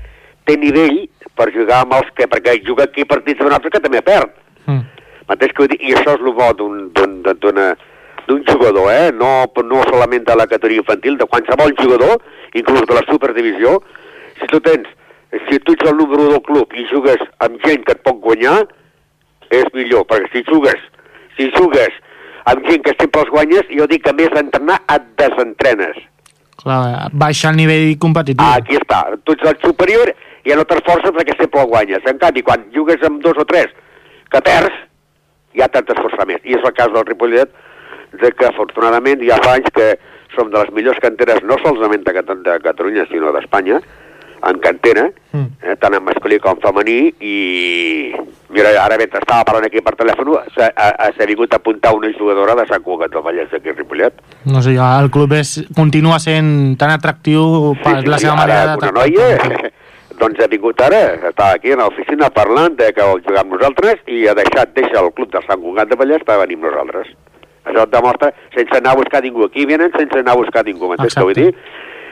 té 0.43 0.57
nivell 0.57 1.05
per 1.37 1.51
jugar 1.55 1.83
amb 1.85 1.95
els 1.99 2.11
que, 2.17 2.27
perquè 2.27 2.57
juga 2.65 2.89
aquí 2.89 3.05
partits 3.07 3.39
d'un 3.39 3.55
altre 3.55 3.71
que 3.71 3.83
també 3.83 4.01
perd. 4.03 4.33
Mm. 4.65 4.83
Mateix 5.29 5.53
que 5.55 5.69
I 5.77 5.93
això 5.93 6.17
és 6.17 6.25
el 6.25 6.33
bo 6.33 6.51
d'un 6.57 8.43
jugador, 8.49 8.91
eh? 8.91 9.11
no, 9.15 9.45
no 9.71 9.83
solament 9.87 10.25
de 10.25 10.35
la 10.35 10.47
categoria 10.49 10.83
infantil, 10.83 11.17
de 11.17 11.27
qualsevol 11.29 11.75
jugador, 11.79 12.19
inclús 12.53 12.83
de 12.89 12.97
la 12.97 13.05
superdivisió, 13.07 13.77
si 14.39 14.49
tu 14.49 14.59
tens 14.65 14.89
si 15.31 15.59
tu 15.59 15.75
ets 15.75 15.89
el 15.89 15.97
número 15.97 16.27
1 16.27 16.35
del 16.35 16.45
club 16.47 16.73
i 16.73 16.85
jugues 16.89 17.21
amb 17.45 17.57
gent 17.65 17.83
que 17.85 17.95
et 17.97 18.03
pot 18.05 18.19
guanyar, 18.23 18.63
és 19.49 19.65
millor, 19.73 20.05
perquè 20.09 20.29
si 20.33 20.45
jugues, 20.49 20.79
si 21.37 21.49
jugues 21.57 21.97
amb 22.49 22.65
gent 22.65 22.85
que 22.85 22.95
sempre 22.97 23.25
els 23.25 23.33
guanyes, 23.33 23.69
jo 23.73 23.85
dic 23.89 24.05
que 24.05 24.15
més 24.17 24.31
d'entrenar 24.33 24.79
et 24.95 25.05
desentrenes. 25.21 26.01
Clar, 26.59 27.09
baixa 27.13 27.53
el 27.53 27.59
nivell 27.59 27.93
competitiu. 28.01 28.43
Ah, 28.43 28.59
aquí 28.59 28.75
està, 28.79 29.03
tu 29.23 29.35
ets 29.37 29.47
el 29.47 29.59
superior 29.63 30.11
i 30.43 30.51
ja 30.51 30.57
no 30.59 30.65
t'esforces 30.67 31.13
perquè 31.15 31.37
sempre 31.37 31.63
el 31.63 31.71
guanyes. 31.71 32.05
En 32.09 32.19
canvi, 32.21 32.43
quan 32.43 32.65
jugues 32.75 33.03
amb 33.07 33.21
dos 33.23 33.37
o 33.39 33.45
tres 33.47 33.71
que 34.33 34.41
perds, 34.45 34.75
ja 35.57 35.69
t'has 35.71 35.87
d'esforçar 35.87 36.27
més. 36.29 36.43
I 36.43 36.57
és 36.57 36.65
el 36.65 36.75
cas 36.77 36.91
del 36.93 37.07
Ripollet, 37.07 37.53
de 38.19 38.31
que 38.35 38.49
afortunadament 38.49 39.23
ja 39.25 39.37
fa 39.43 39.55
anys 39.59 39.71
que 39.75 39.93
som 40.35 40.51
de 40.51 40.59
les 40.59 40.73
millors 40.75 40.99
canteres 41.03 41.41
no 41.45 41.57
solament 41.63 42.03
de, 42.05 42.13
Cat 42.15 42.29
de 42.45 42.59
Catalunya, 42.65 43.05
sinó 43.09 43.33
d'Espanya, 43.35 43.79
en 44.43 44.59
cantera, 44.59 45.09
Mm. 45.31 45.45
eh, 45.61 45.75
tant 45.77 45.93
en 45.93 46.03
masculí 46.03 46.39
com 46.39 46.57
femení, 46.59 47.13
i 47.21 48.11
mira, 48.49 48.69
ara 48.83 48.97
mentre 48.97 49.19
estava 49.21 49.43
parlant 49.45 49.65
aquí 49.67 49.81
per 49.85 49.93
telèfon, 49.95 50.31
s'ha 50.55 50.71
ha- 50.75 51.11
s'ha 51.15 51.25
vingut 51.29 51.53
a 51.53 51.57
apuntar 51.57 51.93
una 51.93 52.09
jugadora 52.17 52.55
de 52.55 52.65
Sant 52.67 52.81
Cugat 52.83 53.11
del 53.11 53.21
Vallès 53.21 53.53
aquí 53.53 53.69
a 53.69 53.73
Ripollet. 53.73 54.13
No 54.45 54.61
sé, 54.61 54.73
el 54.75 55.11
club 55.11 55.33
és, 55.33 55.65
continua 55.75 56.17
sent 56.19 56.77
tan 56.79 56.89
atractiu 56.91 57.75
per 57.83 58.07
la 58.07 58.17
seva 58.17 58.35
manera 58.35 58.75
de 58.75 58.77
una 58.77 58.91
noia, 58.91 59.37
doncs 60.19 60.39
ha 60.41 60.47
vingut 60.47 60.81
ara, 60.81 61.15
està 61.29 61.53
aquí 61.53 61.71
a 61.71 61.75
l'oficina 61.77 62.29
parlant 62.33 62.75
de 62.75 62.91
que 62.91 63.03
vol 63.03 63.21
jugar 63.21 63.41
amb 63.45 63.53
nosaltres 63.53 64.01
i 64.07 64.25
ha 64.27 64.33
deixat, 64.33 64.73
deixa 64.73 64.99
el 64.99 65.11
club 65.13 65.29
de 65.31 65.39
Sant 65.45 65.61
Cugat 65.61 65.87
de 65.89 65.95
Vallès 65.95 66.23
per 66.25 66.39
venir 66.39 66.55
amb 66.57 66.65
nosaltres. 66.71 67.07
Això 67.69 67.83
et 67.83 67.91
demostra 67.91 68.33
sense 68.55 68.75
anar 68.75 68.93
a 68.93 68.95
buscar 68.95 69.21
ningú. 69.21 69.43
Aquí 69.45 69.63
venen 69.65 69.91
sense 69.95 70.17
anar 70.17 70.31
a 70.33 70.37
buscar 70.41 70.63
ningú, 70.65 70.87
m'entens 70.89 71.13
què 71.13 71.21
vull 71.23 71.35
dir? 71.37 71.53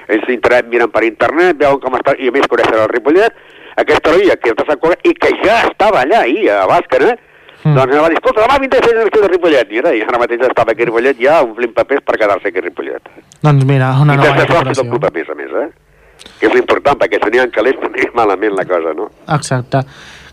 Ells 0.08 0.30
internet, 0.32 0.68
miren 0.72 0.92
per 0.92 1.04
internet, 1.04 1.58
veuen 1.60 1.80
com 1.84 1.96
està, 2.00 2.16
i 2.20 2.30
a 2.30 2.36
més 2.36 2.48
coneixen 2.48 2.80
el 2.80 2.90
Ripollet, 2.90 3.34
aquesta 3.78 4.12
noia 4.16 4.38
que 4.40 4.54
Sant 4.58 4.80
Cugat 4.80 5.06
i 5.06 5.14
que 5.14 5.34
ja 5.44 5.64
estava 5.68 6.04
allà 6.06 6.24
ahir 6.24 6.50
a 6.52 6.66
Bàscara, 6.70 7.18
Mm. 7.64 7.72
mm. 7.72 7.76
doncs 7.76 7.96
em 7.96 8.02
va 8.04 8.10
dir, 8.10 8.18
escolta, 8.20 8.44
demà 8.46 8.60
vindré 8.62 8.80
a 8.80 8.84
fer 8.86 8.94
una 8.96 9.22
de 9.22 9.28
Ripollet. 9.32 9.70
Mira, 9.72 9.94
i 9.98 10.02
ara 10.06 10.20
mateix 10.22 10.44
estava 10.46 10.72
aquí 10.72 10.84
a 10.84 10.86
Ripollet 10.86 11.18
ja 11.20 11.40
omplint 11.44 11.74
papers 11.74 12.04
per 12.06 12.16
quedar-se 12.22 12.48
aquí 12.52 12.60
a 12.62 12.62
Ripollet. 12.62 13.10
Doncs 13.42 13.66
mira, 13.66 13.90
una 14.00 14.14
I 14.14 14.18
nova 14.18 14.30
sense 14.30 14.46
soci 14.46 14.54
del 14.54 14.86
incorporació. 14.86 14.90
club, 14.92 15.06
a 15.06 15.12
més 15.18 15.30
a 15.30 15.36
més, 15.36 15.56
eh? 15.64 16.30
Que 16.40 16.48
és 16.48 16.54
l'important, 16.54 16.98
perquè 17.02 17.20
se 17.24 17.32
n'hi 17.34 17.40
ha 17.42 17.48
calés 17.50 17.80
també 17.82 18.06
malament 18.14 18.56
la 18.56 18.66
cosa, 18.66 18.94
no? 18.94 19.10
Exacte. 19.36 19.82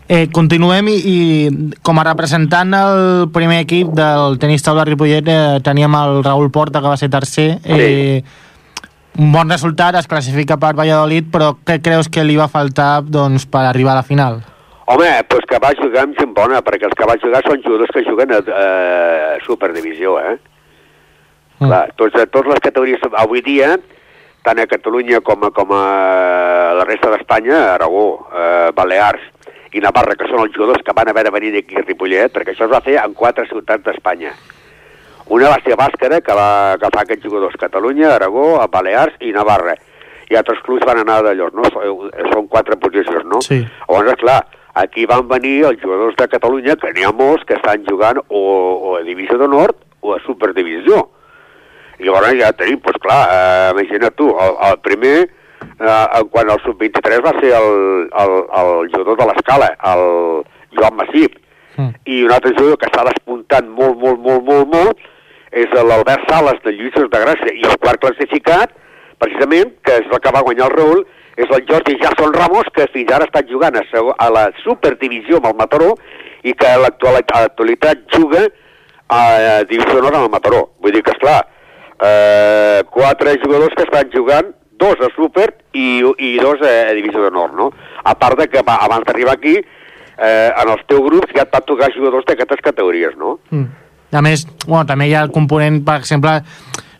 Eh, 0.07 0.27
continuem 0.29 0.87
i, 0.93 0.95
i 1.01 1.17
com 1.81 1.97
a 1.97 2.03
representant 2.05 2.69
del 2.77 3.29
primer 3.33 3.63
equip 3.65 3.89
del 3.97 4.37
tenis 4.37 4.61
taula 4.61 4.85
Ripollet 4.85 5.27
eh, 5.27 5.59
teníem 5.65 5.95
el 5.97 6.23
Raül 6.23 6.51
Porta 6.53 6.79
que 6.79 6.91
va 6.93 6.97
ser 6.97 7.09
tercer 7.09 7.57
eh, 7.65 8.21
un 9.19 9.31
bon 9.31 9.49
resultat, 9.49 9.95
es 9.99 10.09
classifica 10.11 10.57
per 10.59 10.73
Valladolid 10.75 11.29
però 11.31 11.53
què 11.67 11.79
creus 11.83 12.09
que 12.11 12.25
li 12.25 12.35
va 12.39 12.49
faltar 12.51 12.99
doncs, 13.03 13.47
per 13.47 13.63
arribar 13.65 13.95
a 13.95 14.01
la 14.01 14.07
final? 14.07 14.41
Home, 14.91 15.07
doncs 15.31 15.47
que 15.49 15.59
va 15.61 15.71
jugar 15.79 16.03
amb 16.05 16.17
gent 16.19 16.33
bona, 16.35 16.61
perquè 16.61 16.85
els 16.85 16.97
que 16.97 17.07
va 17.09 17.17
jugar 17.21 17.41
són 17.45 17.63
jugadors 17.63 17.93
que 17.93 18.03
juguen 18.05 18.35
a, 18.35 18.41
a 18.43 18.65
Superdivisió, 19.45 20.19
eh? 20.21 20.35
Mm. 21.57 21.69
Clar, 21.69 21.83
tots, 21.97 22.17
totes 22.29 22.51
les 22.51 22.61
categories 22.61 23.07
avui 23.17 23.41
dia, 23.41 23.71
tant 24.45 24.61
a 24.61 24.67
Catalunya 24.69 25.23
com 25.25 25.47
a, 25.47 25.49
com 25.55 25.71
a 25.73 25.85
la 26.77 26.85
resta 26.85 27.09
d'Espanya, 27.13 27.63
Aragó, 27.73 28.05
eh, 28.29 28.69
Balears 28.77 29.23
i 29.73 29.81
Navarra, 29.81 30.13
que 30.19 30.27
són 30.29 30.43
els 30.43 30.53
jugadors 30.53 30.85
que 30.85 30.93
van 30.95 31.09
haver 31.09 31.25
de 31.25 31.33
venir 31.33 31.55
aquí 31.57 31.79
a 31.79 31.83
Ripollet, 31.87 32.29
perquè 32.35 32.53
això 32.53 32.67
es 32.67 32.75
va 32.75 32.83
fer 32.85 32.99
en 33.01 33.17
quatre 33.17 33.47
ciutats 33.49 33.87
d'Espanya. 33.87 34.35
Una 35.33 35.49
va 35.49 35.57
ser 35.65 35.75
Bàscara, 35.79 36.19
que 36.21 36.33
va 36.37 36.73
agafar 36.75 37.01
aquests 37.03 37.25
jugadors, 37.25 37.55
Catalunya, 37.57 38.13
Aragó, 38.13 38.59
a 38.61 38.67
Balears 38.71 39.15
i 39.25 39.31
Navarra. 39.33 39.73
I 40.29 40.37
altres 40.37 40.61
clubs 40.65 40.85
van 40.85 41.01
anar 41.01 41.21
d'allò, 41.25 41.49
no? 41.53 41.65
Són 42.31 42.47
quatre 42.49 42.77
posicions, 42.81 43.25
no? 43.29 43.41
Sí. 43.45 43.59
Llavors, 43.89 44.19
clar, 44.21 44.39
aquí 44.81 45.05
van 45.09 45.27
venir 45.29 45.63
els 45.69 45.81
jugadors 45.81 46.17
de 46.19 46.27
Catalunya, 46.29 46.75
que 46.81 46.93
n'hi 46.93 47.05
ha 47.05 47.13
molts 47.13 47.45
que 47.45 47.57
estan 47.57 47.85
jugant 47.89 48.21
o, 48.27 48.41
o 48.41 48.95
a 48.99 49.03
Divisió 49.05 49.37
de 49.41 49.49
Nord 49.49 49.77
o 50.01 50.13
a 50.13 50.19
Superdivisió. 50.25 51.07
I 51.99 52.09
llavors 52.09 52.35
ja 52.37 52.51
tenim, 52.57 52.81
doncs 52.83 53.01
clar, 53.01 53.21
eh, 53.31 53.71
imagina't 53.73 54.17
tu, 54.19 54.29
el, 54.29 54.57
el 54.69 54.77
primer, 54.85 55.15
eh, 55.79 56.21
quan 56.33 56.53
el 56.53 56.61
sub-23 56.65 57.25
va 57.25 57.33
ser 57.39 57.55
el, 57.55 57.71
el, 58.11 58.35
el 58.61 58.73
jugador 58.91 59.21
de 59.23 59.29
l'escala, 59.31 59.71
el 59.93 60.05
Joan 60.75 61.01
Massip, 61.01 61.41
Mm. 61.75 61.91
i 62.07 62.23
un 62.23 62.31
altre 62.31 62.53
jugador 62.55 62.77
que 62.79 62.87
està 62.87 63.03
despuntant 63.03 63.67
molt, 63.67 63.97
molt, 63.99 64.19
molt, 64.23 64.45
molt, 64.47 64.69
molt, 64.71 65.01
és 65.55 65.71
l'Albert 65.71 66.25
Sales 66.29 66.59
de 66.65 66.73
Lluïsos 66.75 67.07
de 67.11 67.21
Gràcia, 67.23 67.53
i 67.55 67.63
el 67.63 67.77
quart 67.79 68.01
classificat, 68.03 68.73
precisament, 69.21 69.71
que 69.87 70.01
és 70.01 70.09
el 70.11 70.19
que 70.19 70.33
va 70.35 70.43
guanyar 70.43 70.67
el 70.67 70.75
Raül, 70.75 71.05
és 71.39 71.49
el 71.51 71.63
Jordi 71.69 71.95
Jason 72.01 72.33
Ramos, 72.35 72.67
que 72.75 72.87
fins 72.93 73.11
ara 73.11 73.23
ha 73.25 73.29
estat 73.31 73.47
jugant 73.51 73.75
a, 73.79 73.83
a 74.25 74.29
la 74.35 74.45
Superdivisió 74.63 75.39
amb 75.39 75.47
el 75.51 75.57
Mataró, 75.59 75.93
i 76.43 76.53
que 76.53 76.67
a 76.67 76.77
l'actual- 76.83 77.23
a 77.23 77.41
l'actualitat 77.45 78.03
juga 78.13 78.45
a 79.09 79.63
Divisió 79.69 80.01
Nord 80.01 80.15
amb 80.15 80.27
el 80.27 80.31
Mataró. 80.33 80.61
Vull 80.83 80.93
dir 80.93 81.01
que, 81.03 81.11
esclar, 81.15 81.39
eh, 82.01 82.83
quatre 82.91 83.37
jugadors 83.43 83.73
que 83.75 83.83
estan 83.87 84.11
jugant, 84.13 84.53
dos 84.77 84.99
a 84.99 85.07
Super 85.15 85.53
i, 85.73 86.03
i 86.19 86.35
dos 86.41 86.59
a, 86.61 86.73
a 86.89 86.93
Divisió 86.97 87.23
de 87.23 87.31
Nord, 87.31 87.55
no? 87.55 87.71
A 88.03 88.13
part 88.19 88.39
de 88.39 88.47
que 88.51 88.59
abans 88.59 89.05
d'arribar 89.07 89.37
aquí, 89.37 89.55
eh, 89.57 90.49
en 90.51 90.69
els 90.75 90.83
teus 90.87 91.01
grups 91.07 91.31
ja 91.35 91.43
et 91.47 91.53
va 91.55 91.61
tocar 91.63 91.91
jugadors 91.95 92.25
d'aquestes 92.27 92.61
categories, 92.63 93.15
no? 93.17 93.39
Mm. 93.51 93.71
A 94.11 94.21
més, 94.21 94.45
bueno, 94.67 94.85
també 94.85 95.07
hi 95.09 95.13
ha 95.15 95.23
el 95.25 95.31
component, 95.31 95.81
per 95.85 95.97
exemple, 95.99 96.37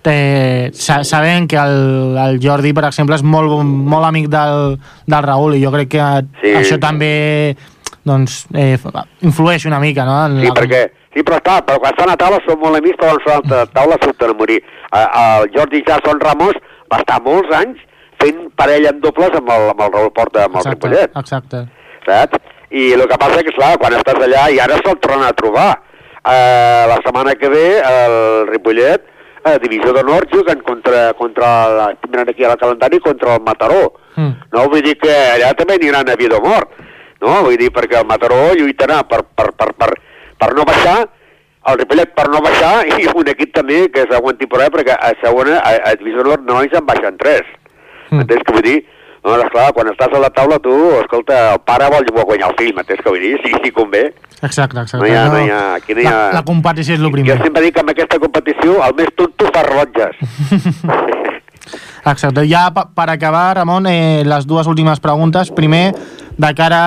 eh, 0.05 0.69
sa 0.73 1.03
sabem 1.03 1.47
que 1.47 1.57
el, 1.57 2.17
el 2.17 2.39
Jordi, 2.43 2.73
per 2.73 2.85
exemple, 2.89 3.15
és 3.15 3.23
molt, 3.23 3.53
molt 3.63 4.05
amic 4.05 4.27
del, 4.29 4.75
del 5.07 5.23
Raül 5.23 5.55
i 5.55 5.63
jo 5.63 5.71
crec 5.73 5.89
que 5.95 6.03
Sí. 6.41 6.53
això 6.59 6.79
també 6.79 7.55
doncs, 8.05 8.45
eh, 8.53 8.77
influeix 9.21 9.65
una 9.65 9.79
mica, 9.79 10.05
no? 10.05 10.25
En 10.27 10.39
Sí, 10.41 10.47
la- 10.47 10.53
perquè... 10.53 10.83
Sí, 11.15 11.23
però 11.23 11.37
està, 11.39 11.61
però 11.63 11.79
quan 11.79 11.93
estan 11.93 12.09
a 12.11 12.17
taula 12.19 12.41
són 12.43 12.59
molt 12.59 12.75
amics, 12.75 12.97
però 12.99 13.13
quan 13.23 13.39
són 13.47 13.53
a 13.55 13.65
taula 13.71 13.95
surten 14.03 14.29
a 14.29 14.33
morir. 14.35 14.57
El 14.91 15.49
Jordi 15.55 15.79
Jason 15.87 16.19
Ramos 16.19 16.57
va 16.91 16.97
estar 16.99 17.21
molts 17.23 17.53
anys 17.55 17.77
fent 18.19 18.49
parella 18.59 18.89
en 18.91 18.99
dobles 18.99 19.31
amb 19.31 19.47
el, 19.49 19.69
amb 19.71 19.79
el 19.85 19.93
Raül 19.93 20.11
Porta, 20.11 20.43
amb 20.43 20.57
el 20.57 20.59
Exacte, 20.59 20.75
Ripollet. 20.89 21.15
exacte. 21.15 21.61
saps? 22.05 22.37
I 22.69 22.91
el 22.97 23.07
que 23.07 23.17
passa 23.17 23.41
que, 23.47 23.53
clar, 23.55 23.77
quan 23.79 23.93
estàs 23.95 24.19
allà 24.27 24.49
i 24.51 24.59
ara 24.59 24.75
se'l 24.83 24.99
tornen 24.99 25.23
a 25.23 25.31
trobar. 25.33 25.79
Uh, 26.25 26.89
la 26.89 26.95
setmana 27.05 27.35
que 27.37 27.49
ve, 27.53 27.65
el 27.77 28.47
Ripollet, 28.47 29.03
a 29.45 29.59
Divisió 29.61 29.91
d'Honor, 29.93 30.25
juguen 30.31 30.63
contra, 30.65 31.13
contra 31.13 31.49
la, 31.69 31.85
mirant 32.09 32.31
aquí 32.31 32.43
al 32.43 32.57
calendari, 32.57 32.97
contra 32.99 33.35
el 33.35 33.43
Mataró. 33.45 33.93
Mm. 34.15 34.31
No? 34.55 34.63
Vull 34.71 34.81
dir 34.81 34.95
que 34.97 35.13
allà 35.13 35.51
també 35.53 35.77
aniran 35.77 36.09
a 36.09 36.15
vida 36.17 36.39
o 36.39 36.41
mort. 36.41 36.73
No? 37.21 37.43
Vull 37.45 37.59
dir, 37.61 37.69
perquè 37.75 37.99
el 37.99 38.07
Mataró 38.09 38.39
lluitarà 38.57 39.03
per, 39.05 39.21
per, 39.37 39.51
per, 39.53 39.69
per, 39.77 39.91
per 40.41 40.49
no 40.57 40.65
baixar, 40.65 40.97
el 41.69 41.77
Ripollet 41.83 42.17
per 42.17 42.25
no 42.33 42.41
baixar, 42.41 42.73
i 42.97 43.05
un 43.13 43.29
equip 43.35 43.53
també 43.53 43.83
que 43.93 44.07
s'aguanti 44.09 44.49
per 44.49 44.63
allà, 44.63 44.71
perquè 44.73 44.97
a 44.97 45.13
segona, 45.21 45.59
a, 45.61 45.77
a 45.91 45.93
Divisió 46.01 46.25
d'Honor 46.25 46.41
només 46.49 46.73
en 46.73 46.89
baixen 46.89 47.21
tres. 47.21 47.45
Mm. 48.09 48.23
M'entens 48.23 48.49
què 48.49 48.57
vull 48.57 48.65
dir? 48.65 48.79
No, 49.25 49.39
esclar, 49.41 49.71
quan 49.73 49.87
estàs 49.89 50.13
a 50.13 50.19
la 50.21 50.29
taula 50.29 50.59
tu, 50.61 50.71
escolta, 50.99 51.37
el 51.55 51.61
pare 51.65 51.87
vol 51.89 52.05
guanyar 52.13 52.51
el 52.51 52.57
fill, 52.59 52.75
m'entens 52.77 52.99
què 53.01 53.09
vull 53.09 53.23
dir? 53.23 53.31
Sí, 53.41 53.55
sí, 53.63 53.71
convé. 53.73 54.03
Exacte, 54.45 54.77
exacte. 54.83 54.99
No 55.01 55.07
hi 55.09 55.15
ha, 55.17 55.23
no 55.33 55.39
hi 55.41 55.49
ha, 55.49 55.61
aquí 55.79 55.95
no 55.97 56.03
hi 56.03 56.05
ha... 56.05 56.11
La, 56.13 56.35
la 56.37 56.43
competició 56.45 56.93
és 56.93 57.01
el 57.01 57.09
primer. 57.09 57.31
Jo 57.31 57.47
sempre 57.47 57.63
dic 57.65 57.73
que 57.73 57.81
en 57.81 57.89
aquesta 57.95 58.19
competició 58.21 58.77
el 58.85 58.93
més 58.99 59.09
tonto 59.17 59.49
fa 59.55 59.65
rellotges. 59.65 60.21
Exacte. 62.05 62.43
Ja 62.45 62.67
per 62.69 63.07
acabar, 63.09 63.55
Ramon, 63.57 63.89
eh, 63.89 64.21
les 64.29 64.45
dues 64.45 64.69
últimes 64.69 65.01
preguntes. 65.01 65.49
Primer, 65.57 65.87
de 66.37 66.53
cara 66.53 66.83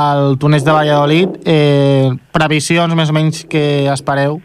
al 0.00 0.38
torneig 0.40 0.64
de 0.64 0.72
Valladolid, 0.72 1.36
eh, 1.44 2.08
previsions 2.32 2.96
més 2.96 3.12
o 3.12 3.16
menys 3.20 3.44
que 3.44 3.84
espereu? 3.92 4.40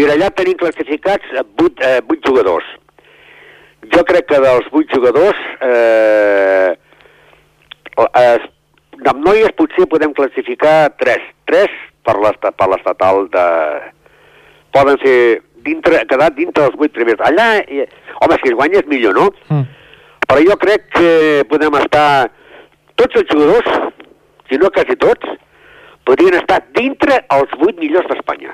Mira, 0.00 0.16
allà 0.16 0.32
tenim 0.32 0.56
classificats 0.56 1.36
eh, 1.36 1.44
vuit, 1.60 1.84
eh, 1.84 2.00
vuit 2.08 2.24
jugadors. 2.24 2.64
Jo 3.94 4.02
crec 4.04 4.26
que 4.28 4.38
dels 4.42 4.66
vuit 4.72 4.90
jugadors, 4.92 5.38
eh, 5.64 6.72
eh, 7.96 8.38
amb 9.06 9.24
noies 9.24 9.52
potser 9.56 9.86
podem 9.90 10.12
classificar 10.16 10.90
tres. 11.00 11.22
Tres 11.48 11.70
per 12.04 12.16
l'esta- 12.20 12.52
per 12.52 12.68
l'estatal 12.68 13.28
de... 13.32 13.46
Poden 14.74 14.98
ser 15.02 15.42
dintre, 15.64 16.02
quedar 16.10 16.30
dintre 16.36 16.64
dels 16.66 16.76
vuit 16.76 16.92
primers. 16.92 17.20
Allà, 17.24 17.58
eh, 17.66 17.86
home, 18.20 18.36
si 18.42 18.50
es 18.50 18.54
guanya 18.58 18.80
és 18.82 18.86
millor, 18.90 19.14
no? 19.16 19.30
Mm. 19.48 19.64
Però 20.28 20.42
jo 20.44 20.56
crec 20.60 20.88
que 20.92 21.44
podem 21.48 21.74
estar... 21.80 22.30
Tots 22.98 23.14
els 23.20 23.28
jugadors, 23.30 23.92
si 24.50 24.58
no 24.58 24.68
quasi 24.74 24.96
tots, 24.98 25.24
podrien 26.04 26.34
estar 26.34 26.58
dintre 26.74 27.20
els 27.30 27.52
vuit 27.60 27.78
millors 27.78 28.08
d'Espanya. 28.10 28.50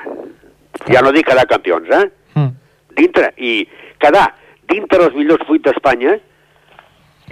Ja 0.92 1.00
no 1.02 1.12
dic 1.16 1.26
quedar 1.26 1.46
campions, 1.48 1.88
eh? 1.88 2.04
Mm. 2.36 2.50
Dintre. 2.98 3.30
I 3.40 3.64
quedar 3.98 4.26
dintre 4.70 5.08
els 5.08 5.18
millors 5.18 5.44
vuit 5.48 5.64
d'Espanya 5.64 6.16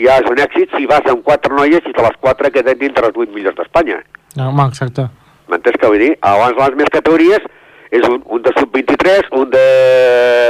ja 0.01 0.19
és 0.21 0.29
un 0.31 0.39
èxit 0.41 0.73
si 0.77 0.87
vas 0.89 1.09
amb 1.11 1.25
quatre 1.25 1.53
noies 1.55 1.85
i 1.85 1.93
de 1.97 2.05
les 2.05 2.21
quatre 2.21 2.51
queden 2.53 2.79
dintre 2.81 3.09
els 3.09 3.17
vuit 3.17 3.33
millors 3.33 3.59
d'Espanya. 3.59 3.99
No, 4.37 4.49
home, 4.49 4.69
exacte. 4.73 5.09
M'entens 5.53 5.77
què 5.81 5.91
vull 5.91 6.01
dir? 6.01 6.15
Abans 6.25 6.57
les 6.57 6.79
més 6.81 6.93
categories 6.95 7.45
és 7.93 8.07
un, 8.09 8.23
un 8.25 8.45
de 8.45 8.55
sub-23, 8.57 9.29
un 9.37 9.51
de, 9.53 9.67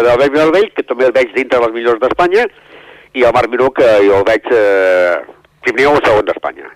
del 0.06 0.20
vell 0.20 0.36
del 0.36 0.54
vell, 0.54 0.68
que 0.76 0.86
també 0.86 1.08
el 1.08 1.16
veig 1.16 1.32
dintre 1.34 1.58
dels 1.58 1.74
millors 1.74 1.98
d'Espanya, 2.02 2.46
i 3.18 3.26
el 3.26 3.34
Marc 3.34 3.50
Miró, 3.50 3.72
que 3.74 3.88
jo 4.06 4.20
el 4.20 4.28
veig 4.28 4.46
eh, 4.54 5.18
primer 5.66 5.88
o 5.90 5.96
segon 5.98 6.28
d'Espanya. 6.28 6.70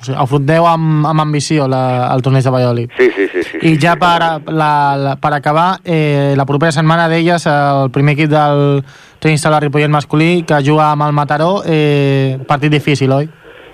O 0.00 0.04
sigui, 0.04 0.18
afronteu 0.20 0.66
amb, 0.68 1.06
amb 1.08 1.20
ambició 1.24 1.66
la, 1.68 2.10
el 2.14 2.22
torneig 2.22 2.44
de 2.44 2.50
Valladolid. 2.52 2.90
Sí, 2.98 3.10
sí, 3.16 3.28
sí. 3.32 3.42
sí 3.42 3.56
I 3.62 3.74
sí, 3.74 3.80
ja 3.80 3.94
sí. 3.94 4.00
per, 4.00 4.22
a- 4.22 4.38
la, 4.46 4.70
la, 5.00 5.16
per 5.16 5.32
acabar, 5.34 5.78
eh, 5.84 6.34
la 6.36 6.44
propera 6.46 6.72
setmana 6.72 7.08
deies 7.08 7.46
el 7.46 7.90
primer 7.90 8.14
equip 8.14 8.30
del 8.30 8.84
tenista 9.18 9.48
de 9.48 9.54
la 9.56 9.60
Ripollet 9.60 9.88
masculí 9.90 10.42
que 10.46 10.60
juga 10.64 10.90
amb 10.92 11.06
el 11.08 11.12
Mataró, 11.16 11.62
eh, 11.66 12.38
partit 12.46 12.70
difícil, 12.72 13.12
oi? 13.12 13.28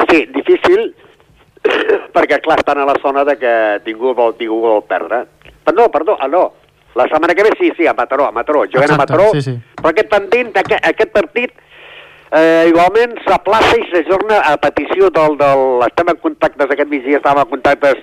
Sí, 0.08 0.26
difícil, 0.34 0.94
perquè 2.14 2.40
clar, 2.42 2.58
estan 2.62 2.78
a 2.82 2.86
la 2.88 2.96
zona 3.02 3.24
de 3.24 3.36
que 3.38 3.52
ningú 3.86 4.14
vol, 4.14 4.34
ningú 4.38 4.60
vol 4.62 4.82
perdre. 4.88 5.24
Perdó, 5.64 5.90
perdó, 5.90 6.16
ah, 6.20 6.28
no. 6.28 6.52
La 6.94 7.04
setmana 7.08 7.34
que 7.34 7.42
ve 7.44 7.50
sí, 7.58 7.70
sí, 7.76 7.86
a 7.86 7.94
Mataró, 7.94 8.26
a 8.26 8.32
Mataró. 8.32 8.64
Juguen 8.66 8.82
a 8.82 8.84
Exacte, 8.94 9.12
Mataró, 9.14 9.30
sí, 9.32 9.42
sí. 9.42 9.54
però 9.78 9.92
aquest 9.94 10.10
pendent, 10.12 10.50
aquest, 10.60 10.84
aquest 10.90 11.12
partit, 11.14 11.52
eh, 12.32 12.64
igualment 12.72 13.14
s'aplaça 13.26 13.76
i 13.78 13.86
s'ajorna 13.92 14.40
a 14.50 14.56
petició 14.60 15.12
del, 15.14 15.38
del... 15.40 15.64
Estem 15.86 16.12
en 16.14 16.20
contactes, 16.24 16.74
aquest 16.74 16.90
migdia 16.90 17.20
estàvem 17.20 17.44
en 17.46 17.54
contactes 17.54 18.02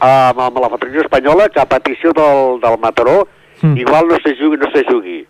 amb, 0.00 0.40
amb 0.48 0.58
la 0.62 0.72
Federació 0.72 1.06
Espanyola, 1.06 1.48
que 1.52 1.62
a 1.62 1.68
petició 1.70 2.14
del, 2.16 2.58
del 2.62 2.80
Mataró, 2.82 3.22
Mm. 3.62 3.76
igual 3.76 4.08
no 4.08 4.16
se 4.16 4.34
jugui, 4.36 4.56
no 4.56 4.68
se 4.72 4.84
jugui. 4.84 5.26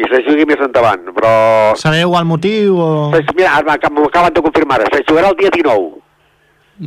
I 0.00 0.04
se 0.08 0.22
jugui 0.24 0.46
més 0.48 0.60
endavant, 0.64 1.02
però... 1.12 1.30
Sabeu 1.76 2.14
el 2.16 2.24
motiu 2.24 2.78
o...? 2.80 2.86
Mira, 3.36 3.58
m'ho 3.92 4.06
acaben 4.06 4.32
de 4.32 4.40
confirmar, 4.40 4.80
se 4.88 5.02
jugarà 5.04 5.28
el 5.28 5.36
dia 5.36 5.50
19. 5.52 6.00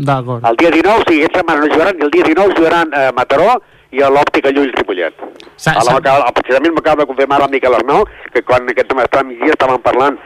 D'acord. 0.07 0.48
El 0.50 0.57
dia 0.57 0.72
19, 0.74 1.03
sí, 1.05 1.19
aquesta 1.22 1.43
setmana 1.43 1.62
no 1.62 1.69
jugaran, 1.69 2.00
i 2.01 2.05
el 2.07 2.10
dia 2.10 2.25
19 2.25 2.55
jugaran 2.57 2.95
a 2.98 3.12
Mataró 3.13 3.60
i 3.93 4.01
a 4.01 4.10
l'Òptica 4.10 4.50
Llull 4.50 4.74
Ripollet. 4.74 5.13
Precisament 5.62 6.74
m'acaba 6.74 7.03
de 7.03 7.10
confirmar 7.12 7.43
el 7.45 7.53
Miquel 7.53 7.77
Arnau, 7.77 8.07
que 8.33 8.41
quan 8.41 8.65
aquest 8.74 8.98
matí 8.98 9.22
migdia 9.29 9.53
estàvem 9.53 9.86
parlant 9.86 10.17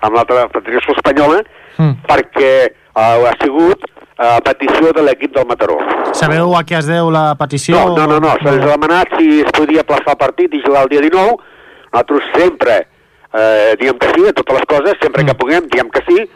amb 0.00 0.14
l'altra 0.16 0.48
Federació 0.52 0.94
Espanyola, 0.96 1.42
Mm. 1.78 1.94
perquè 2.04 2.52
eh, 2.66 3.00
ha 3.00 3.32
sigut 3.40 3.84
a 4.18 4.40
petició 4.44 4.90
de 4.92 5.02
l'equip 5.06 5.32
del 5.32 5.46
Mataró. 5.48 5.78
Sabeu 6.12 6.52
a 6.56 6.60
què 6.66 6.76
es 6.78 6.86
deu 6.90 7.08
la 7.10 7.34
petició? 7.38 7.78
No, 7.78 7.94
no, 7.96 8.06
no, 8.06 8.18
no. 8.20 8.34
se'ls 8.42 8.64
ha 8.66 8.74
demanat 8.74 9.08
si 9.16 9.40
es 9.40 9.52
podia 9.56 9.84
plaçar 9.86 10.12
el 10.12 10.18
partit 10.20 10.52
i 10.52 10.60
jugar 10.66 10.82
el 10.82 10.88
dia 10.92 11.00
19. 11.00 11.38
Nosaltres 11.92 12.26
sempre 12.36 12.74
eh, 13.32 13.76
diem 13.80 13.96
que 13.98 14.10
sí 14.12 14.26
a 14.28 14.32
totes 14.34 14.58
les 14.58 14.66
coses, 14.68 14.98
sempre 15.00 15.22
Mm. 15.22 15.26
que 15.26 15.34
puguem 15.40 15.68
diem 15.72 15.88
que 15.90 16.02
sí, 16.08 16.28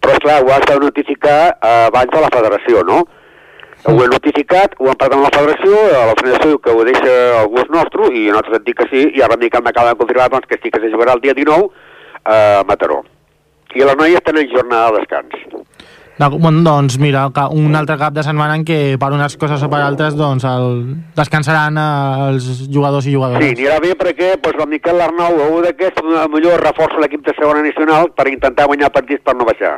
però 0.00 0.12
esclar, 0.16 0.42
ho 0.42 0.50
has 0.52 0.66
de 0.66 0.78
notificar 0.80 1.58
eh, 1.62 1.86
abans 1.92 2.10
de 2.10 2.20
la 2.20 2.28
federació, 2.32 2.82
no? 2.84 3.06
Ho 3.84 3.92
he 4.02 4.08
notificat, 4.08 4.74
ho 4.80 4.88
hem 4.88 4.96
parlat 4.98 5.14
amb 5.14 5.28
la 5.28 5.30
federació, 5.38 5.76
a 5.94 6.06
la 6.10 6.14
federació 6.18 6.48
diu 6.50 6.58
que 6.58 6.70
ho 6.74 6.82
deixa 6.84 7.12
el 7.42 7.46
gust 7.52 7.70
nostre 7.70 8.08
i 8.10 8.24
nosaltres 8.32 8.56
hem 8.58 8.64
dit 8.64 8.76
que 8.76 8.88
sí, 8.90 9.04
i 9.14 9.22
ara 9.22 9.36
Miquel 9.38 9.62
m'acaba 9.62 9.92
de 9.92 9.98
confirmar 10.00 10.26
doncs, 10.32 10.48
que 10.50 10.58
sí 10.62 10.70
que 10.74 10.80
se 10.80 10.90
jugarà 10.90 11.14
el 11.14 11.20
dia 11.22 11.34
19 11.34 11.68
a 12.24 12.64
Mataró. 12.66 13.02
I 13.76 13.84
les 13.84 13.98
noies 14.00 14.24
tenen 14.24 14.48
jornada 14.50 14.92
de 14.92 15.02
descans. 15.02 15.66
Bueno, 16.18 16.62
doncs 16.66 16.96
mira, 16.98 17.28
un 17.54 17.76
altre 17.78 17.94
cap 17.96 18.12
de 18.12 18.24
setmana 18.26 18.56
en 18.58 18.64
què 18.66 18.96
per 18.98 19.12
unes 19.14 19.36
coses 19.38 19.62
o 19.62 19.68
per 19.70 19.78
altres 19.84 20.16
doncs 20.18 20.42
el, 20.50 20.80
descansaran 21.14 21.78
eh, 21.78 22.30
els 22.32 22.48
jugadors 22.74 23.06
i 23.06 23.14
jugadores. 23.14 23.44
Sí, 23.44 23.54
anirà 23.54 23.78
bé 23.84 23.92
perquè 24.00 24.32
doncs, 24.42 24.58
el 24.58 24.72
Miquel 24.72 24.98
Arnau 25.04 25.38
o 25.38 25.46
un 25.60 25.68
d'aquests 25.68 26.02
millor 26.34 26.58
reforça 26.64 26.98
l'equip 26.98 27.22
de 27.22 27.36
segona 27.38 27.62
nacional 27.62 28.10
per 28.18 28.26
intentar 28.32 28.66
guanyar 28.66 28.90
partits 28.90 29.22
per 29.22 29.36
no 29.38 29.46
baixar. 29.46 29.76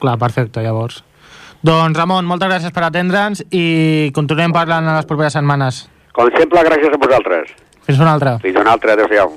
Clar, 0.00 0.16
perfecte, 0.22 0.64
llavors. 0.64 1.02
Doncs 1.64 1.96
Ramon, 1.96 2.24
moltes 2.28 2.48
gràcies 2.48 2.72
per 2.72 2.88
atendre'ns 2.88 3.44
i 3.52 4.10
continuem 4.16 4.52
parlant 4.52 4.88
en 4.88 4.96
les 4.96 5.08
properes 5.08 5.36
setmanes. 5.36 5.84
Com 6.16 6.32
sempre, 6.32 6.64
gràcies 6.64 6.92
a 6.92 7.00
vosaltres. 7.04 7.52
Fins 7.84 8.00
una 8.00 8.16
altra. 8.16 8.38
Fins 8.40 8.56
una 8.60 8.72
altra, 8.78 8.96
adéu-siau. 8.96 9.36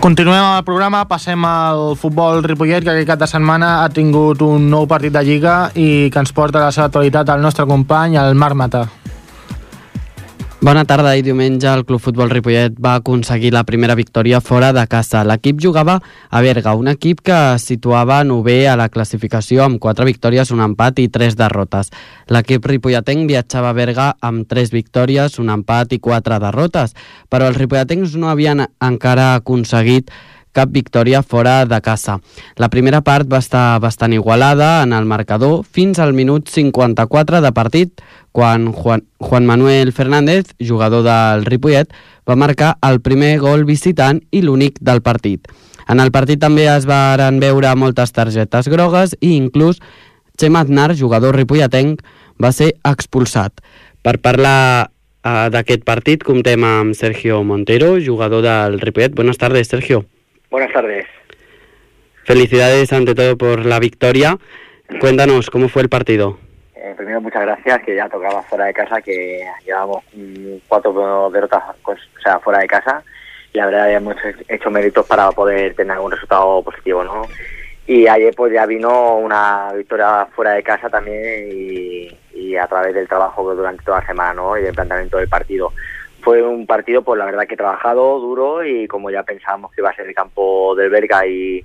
Continuem 0.00 0.40
amb 0.40 0.56
el 0.56 0.64
programa, 0.64 1.02
passem 1.04 1.42
al 1.44 1.90
futbol 2.00 2.38
Ripollet, 2.40 2.80
que 2.80 2.88
aquest 2.88 3.08
cap 3.10 3.18
de 3.20 3.26
setmana 3.28 3.82
ha 3.82 3.90
tingut 3.92 4.40
un 4.40 4.70
nou 4.72 4.86
partit 4.88 5.12
de 5.12 5.20
Lliga 5.26 5.56
i 5.76 6.08
que 6.08 6.22
ens 6.24 6.32
porta 6.32 6.56
a 6.56 6.70
la 6.70 6.72
seva 6.72 6.86
actualitat 6.88 7.28
el 7.34 7.44
nostre 7.44 7.66
company, 7.68 8.16
el 8.16 8.32
Marc 8.32 8.56
Mata. 8.56 8.86
Bona 10.60 10.82
tarda 10.84 11.14
i 11.16 11.22
diumenge 11.24 11.64
el 11.72 11.86
Club 11.88 12.02
Futbol 12.04 12.28
Ripollet 12.28 12.74
va 12.84 12.98
aconseguir 12.98 13.48
la 13.54 13.62
primera 13.64 13.94
victòria 13.96 14.42
fora 14.44 14.74
de 14.76 14.82
casa. 14.92 15.22
L'equip 15.24 15.56
jugava 15.64 15.94
a 16.28 16.42
Berga, 16.44 16.74
un 16.76 16.90
equip 16.92 17.22
que 17.24 17.38
es 17.54 17.64
situava 17.70 18.18
novè 18.28 18.58
a 18.68 18.74
la 18.76 18.90
classificació 18.92 19.62
amb 19.64 19.80
4 19.80 20.04
victòries, 20.04 20.52
un 20.52 20.60
empat 20.60 21.00
i 21.00 21.06
3 21.08 21.38
derrotes. 21.40 21.88
L'equip 22.28 22.68
ripolletenc 22.68 23.24
viatjava 23.30 23.70
a 23.72 23.78
Berga 23.78 24.10
amb 24.20 24.44
3 24.52 24.74
victòries, 24.76 25.38
un 25.40 25.48
empat 25.48 25.96
i 25.96 26.00
4 26.04 26.36
derrotes, 26.44 26.92
però 27.32 27.48
els 27.48 27.56
ripolletens 27.56 28.18
no 28.20 28.28
havien 28.28 28.60
encara 28.84 29.30
aconseguit 29.38 30.12
cap 30.52 30.70
victòria 30.74 31.22
fora 31.22 31.64
de 31.64 31.80
casa. 31.80 32.18
La 32.56 32.68
primera 32.68 33.00
part 33.06 33.28
va 33.30 33.40
estar 33.40 33.78
bastant 33.80 34.12
igualada 34.12 34.82
en 34.82 34.92
el 34.92 35.06
marcador 35.06 35.62
fins 35.64 35.98
al 35.98 36.12
minut 36.12 36.50
54 36.50 37.40
de 37.40 37.52
partit, 37.54 38.02
quan 38.32 38.72
Juan, 38.72 39.04
Juan 39.18 39.46
Manuel 39.46 39.92
Fernández, 39.92 40.54
jugador 40.60 41.02
del 41.04 41.44
Ripollet, 41.44 41.92
va 42.28 42.36
marcar 42.36 42.76
el 42.86 43.00
primer 43.00 43.38
gol 43.42 43.64
visitant 43.64 44.22
i 44.30 44.42
l'únic 44.42 44.78
del 44.80 45.02
partit. 45.02 45.48
En 45.90 45.98
el 45.98 46.12
partit 46.14 46.38
també 46.38 46.68
es 46.70 46.86
varen 46.86 47.40
veure 47.42 47.72
moltes 47.74 48.12
targetes 48.14 48.68
grogues 48.70 49.16
i 49.20 49.34
inclús 49.34 49.80
Xema 50.40 50.62
Aznar, 50.64 50.94
jugador 50.96 51.36
ripolletenc, 51.36 52.00
va 52.40 52.52
ser 52.56 52.70
expulsat. 52.88 53.60
Per 54.00 54.16
parlar 54.24 54.88
eh, 54.88 55.48
d'aquest 55.52 55.84
partit 55.84 56.22
comptem 56.24 56.64
amb 56.64 56.96
Sergio 56.96 57.42
Montero, 57.44 57.96
jugador 58.00 58.46
del 58.46 58.80
Ripollet. 58.80 59.14
Buenas 59.14 59.36
tardes, 59.36 59.68
Sergio. 59.68 60.06
Buenas 60.50 60.72
tardes. 60.72 61.04
Felicidades 62.24 62.92
ante 62.92 63.14
todo 63.14 63.36
por 63.36 63.66
la 63.66 63.78
victoria. 63.80 64.38
Cuéntanos, 65.00 65.50
¿cómo 65.50 65.68
fue 65.68 65.82
el 65.82 65.88
partido? 65.88 66.38
Eh, 66.82 66.94
primero, 66.96 67.20
muchas 67.20 67.42
gracias, 67.42 67.82
que 67.82 67.94
ya 67.94 68.08
tocaba 68.08 68.42
fuera 68.42 68.64
de 68.64 68.72
casa, 68.72 69.02
que 69.02 69.44
llevamos 69.66 70.02
mm, 70.14 70.56
cuatro 70.66 71.30
derrotas 71.30 71.62
con- 71.82 71.96
o 71.96 72.20
sea, 72.22 72.38
fuera 72.38 72.60
de 72.60 72.66
casa. 72.66 73.02
Y 73.52 73.58
la 73.58 73.66
verdad, 73.66 73.92
hemos 73.92 74.16
hecho- 74.48 74.70
méritos 74.70 75.06
para 75.06 75.30
poder 75.32 75.74
tener 75.74 75.92
algún 75.92 76.12
resultado 76.12 76.62
positivo, 76.62 77.04
¿no? 77.04 77.22
Y 77.86 78.06
ayer, 78.06 78.34
pues 78.34 78.52
ya 78.52 78.64
vino 78.66 79.16
una 79.18 79.72
victoria 79.74 80.26
fuera 80.34 80.52
de 80.52 80.62
casa 80.62 80.88
también 80.88 81.48
y, 81.52 82.56
a 82.56 82.66
través 82.66 82.94
del 82.94 83.06
trabajo 83.08 83.54
durante 83.54 83.84
toda 83.84 84.00
la 84.00 84.06
semana, 84.06 84.34
¿no? 84.34 84.56
Y 84.56 84.62
del 84.62 84.74
planteamiento 84.74 85.18
del 85.18 85.28
partido. 85.28 85.72
Fue 86.22 86.42
un 86.42 86.66
partido, 86.66 87.02
pues 87.02 87.18
la 87.18 87.24
verdad 87.26 87.46
que 87.46 87.56
trabajado, 87.56 88.18
duro 88.20 88.64
y 88.64 88.86
como 88.88 89.10
ya 89.10 89.22
pensábamos 89.22 89.72
que 89.72 89.80
iba 89.82 89.90
a 89.90 89.94
ser 89.94 90.06
el 90.08 90.14
campo 90.14 90.74
del 90.76 90.90
Berga 90.90 91.26
y, 91.26 91.64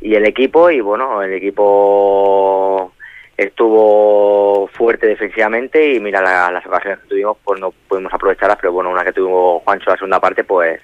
y 0.00 0.14
el 0.14 0.24
equipo 0.26 0.70
y 0.70 0.80
bueno, 0.80 1.22
el 1.22 1.32
equipo 1.34 2.92
estuvo 3.36 4.68
fuerte 4.68 5.06
defensivamente 5.06 5.94
y 5.94 6.00
mira 6.00 6.20
la- 6.22 6.50
las 6.50 6.66
ocasiones 6.66 7.00
que 7.00 7.08
tuvimos 7.08 7.36
pues 7.44 7.60
no 7.60 7.72
pudimos 7.88 8.12
aprovecharlas, 8.12 8.58
pero 8.60 8.72
bueno, 8.72 8.90
una 8.90 9.04
que 9.04 9.12
tuvo 9.12 9.60
Juancho 9.60 9.90
la 9.90 9.96
segunda 9.96 10.20
parte 10.20 10.44
pues 10.44 10.80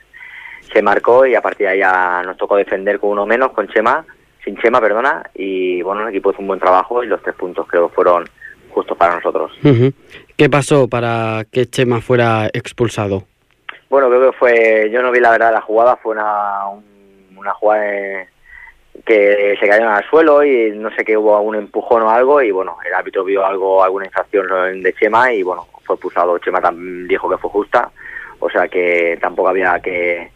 se 0.72 0.82
marcó 0.82 1.26
y 1.26 1.34
a 1.34 1.40
partir 1.40 1.66
de 1.66 1.72
ahí 1.72 1.78
ya 1.80 2.22
nos 2.24 2.36
tocó 2.36 2.56
defender 2.56 2.98
con 3.00 3.10
uno 3.10 3.26
menos, 3.26 3.52
con 3.52 3.68
Chema, 3.68 4.04
sin 4.44 4.56
Chema, 4.58 4.80
perdona, 4.80 5.22
y 5.34 5.82
bueno, 5.82 6.02
el 6.02 6.08
equipo 6.08 6.30
hizo 6.30 6.40
un 6.40 6.46
buen 6.48 6.60
trabajo 6.60 7.02
y 7.02 7.06
los 7.06 7.22
tres 7.22 7.34
puntos 7.34 7.66
creo 7.68 7.88
que 7.88 7.94
fueron 7.94 8.24
justos 8.70 8.96
para 8.96 9.16
nosotros. 9.16 9.52
¿Qué 10.36 10.48
pasó 10.48 10.86
para 10.88 11.44
que 11.50 11.66
Chema 11.66 12.00
fuera 12.00 12.46
expulsado? 12.52 13.24
Bueno, 13.88 14.08
creo 14.08 14.30
que 14.30 14.38
fue, 14.38 14.90
yo 14.92 15.02
no 15.02 15.10
vi 15.10 15.18
la 15.18 15.32
verdad 15.32 15.52
la 15.52 15.60
jugada, 15.60 15.96
fue 15.96 16.12
una, 16.12 16.68
un- 16.68 17.36
una 17.36 17.52
jugada 17.54 17.84
eh, 17.92 18.28
que 19.04 19.56
se 19.58 19.68
cayeron 19.68 19.92
al 19.92 20.04
suelo 20.08 20.44
y 20.44 20.72
no 20.76 20.90
sé 20.94 21.04
qué 21.04 21.16
hubo 21.16 21.36
algún 21.36 21.56
empujón 21.56 22.02
o 22.02 22.10
algo 22.10 22.42
y 22.42 22.50
bueno, 22.50 22.76
el 22.86 22.92
árbitro 22.94 23.24
vio 23.24 23.44
algo, 23.44 23.82
alguna 23.82 24.06
infracción 24.06 24.82
de 24.82 24.92
Chema 24.94 25.32
y 25.32 25.42
bueno, 25.42 25.66
fue 25.84 25.94
expulsado. 25.96 26.38
Chema 26.38 26.60
también 26.60 27.08
dijo 27.08 27.28
que 27.28 27.38
fue 27.38 27.50
justa, 27.50 27.90
o 28.38 28.50
sea 28.50 28.68
que 28.68 29.18
tampoco 29.20 29.48
había 29.48 29.80
que, 29.80 30.30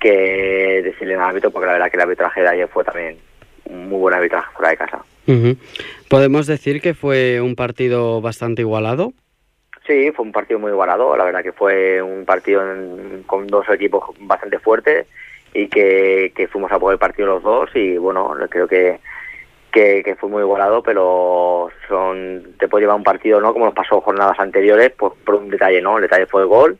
que 0.00 0.82
decirle 0.84 1.14
al 1.14 1.20
árbitro 1.22 1.50
porque 1.50 1.66
la 1.66 1.72
verdad 1.74 1.90
que 1.90 1.96
el 1.96 2.02
arbitraje 2.02 2.42
de 2.42 2.48
ayer 2.48 2.68
fue 2.68 2.84
también 2.84 3.16
un 3.64 3.88
muy 3.88 3.98
buen 4.00 4.14
arbitraje 4.14 4.52
fuera 4.54 4.70
de 4.70 4.76
casa. 4.76 5.02
¿Podemos 6.08 6.46
decir 6.46 6.80
que 6.82 6.94
fue 6.94 7.40
un 7.40 7.54
partido 7.54 8.20
bastante 8.20 8.62
igualado? 8.62 9.12
Sí, 9.86 10.10
fue 10.12 10.24
un 10.24 10.32
partido 10.32 10.58
muy 10.60 10.70
igualado. 10.72 11.16
La 11.16 11.24
verdad 11.24 11.42
que 11.42 11.52
fue 11.52 12.02
un 12.02 12.24
partido 12.24 12.60
en- 12.72 13.22
con 13.26 13.46
dos 13.46 13.68
equipos 13.70 14.04
bastante 14.20 14.58
fuertes 14.58 15.06
y 15.54 15.68
que, 15.68 16.32
que 16.34 16.48
fuimos 16.48 16.72
a 16.72 16.78
por 16.78 16.92
el 16.92 16.98
partido 16.98 17.28
los 17.28 17.42
dos 17.42 17.70
y 17.74 17.96
bueno, 17.96 18.34
creo 18.48 18.66
que, 18.66 19.00
que, 19.70 20.16
fue 20.18 20.28
muy 20.28 20.42
igualado, 20.42 20.82
pero 20.82 21.70
son 21.88 22.54
te 22.58 22.68
puede 22.68 22.84
llevar 22.84 22.96
un 22.96 23.04
partido, 23.04 23.40
¿no? 23.40 23.52
Como 23.52 23.66
nos 23.66 23.74
pasó 23.74 24.00
jornadas 24.00 24.38
anteriores, 24.38 24.92
pues 24.96 25.12
por 25.24 25.36
un 25.36 25.50
detalle, 25.50 25.80
¿no? 25.80 25.96
El 25.96 26.02
detalle 26.02 26.26
fue 26.26 26.42
el 26.42 26.48
gol 26.48 26.78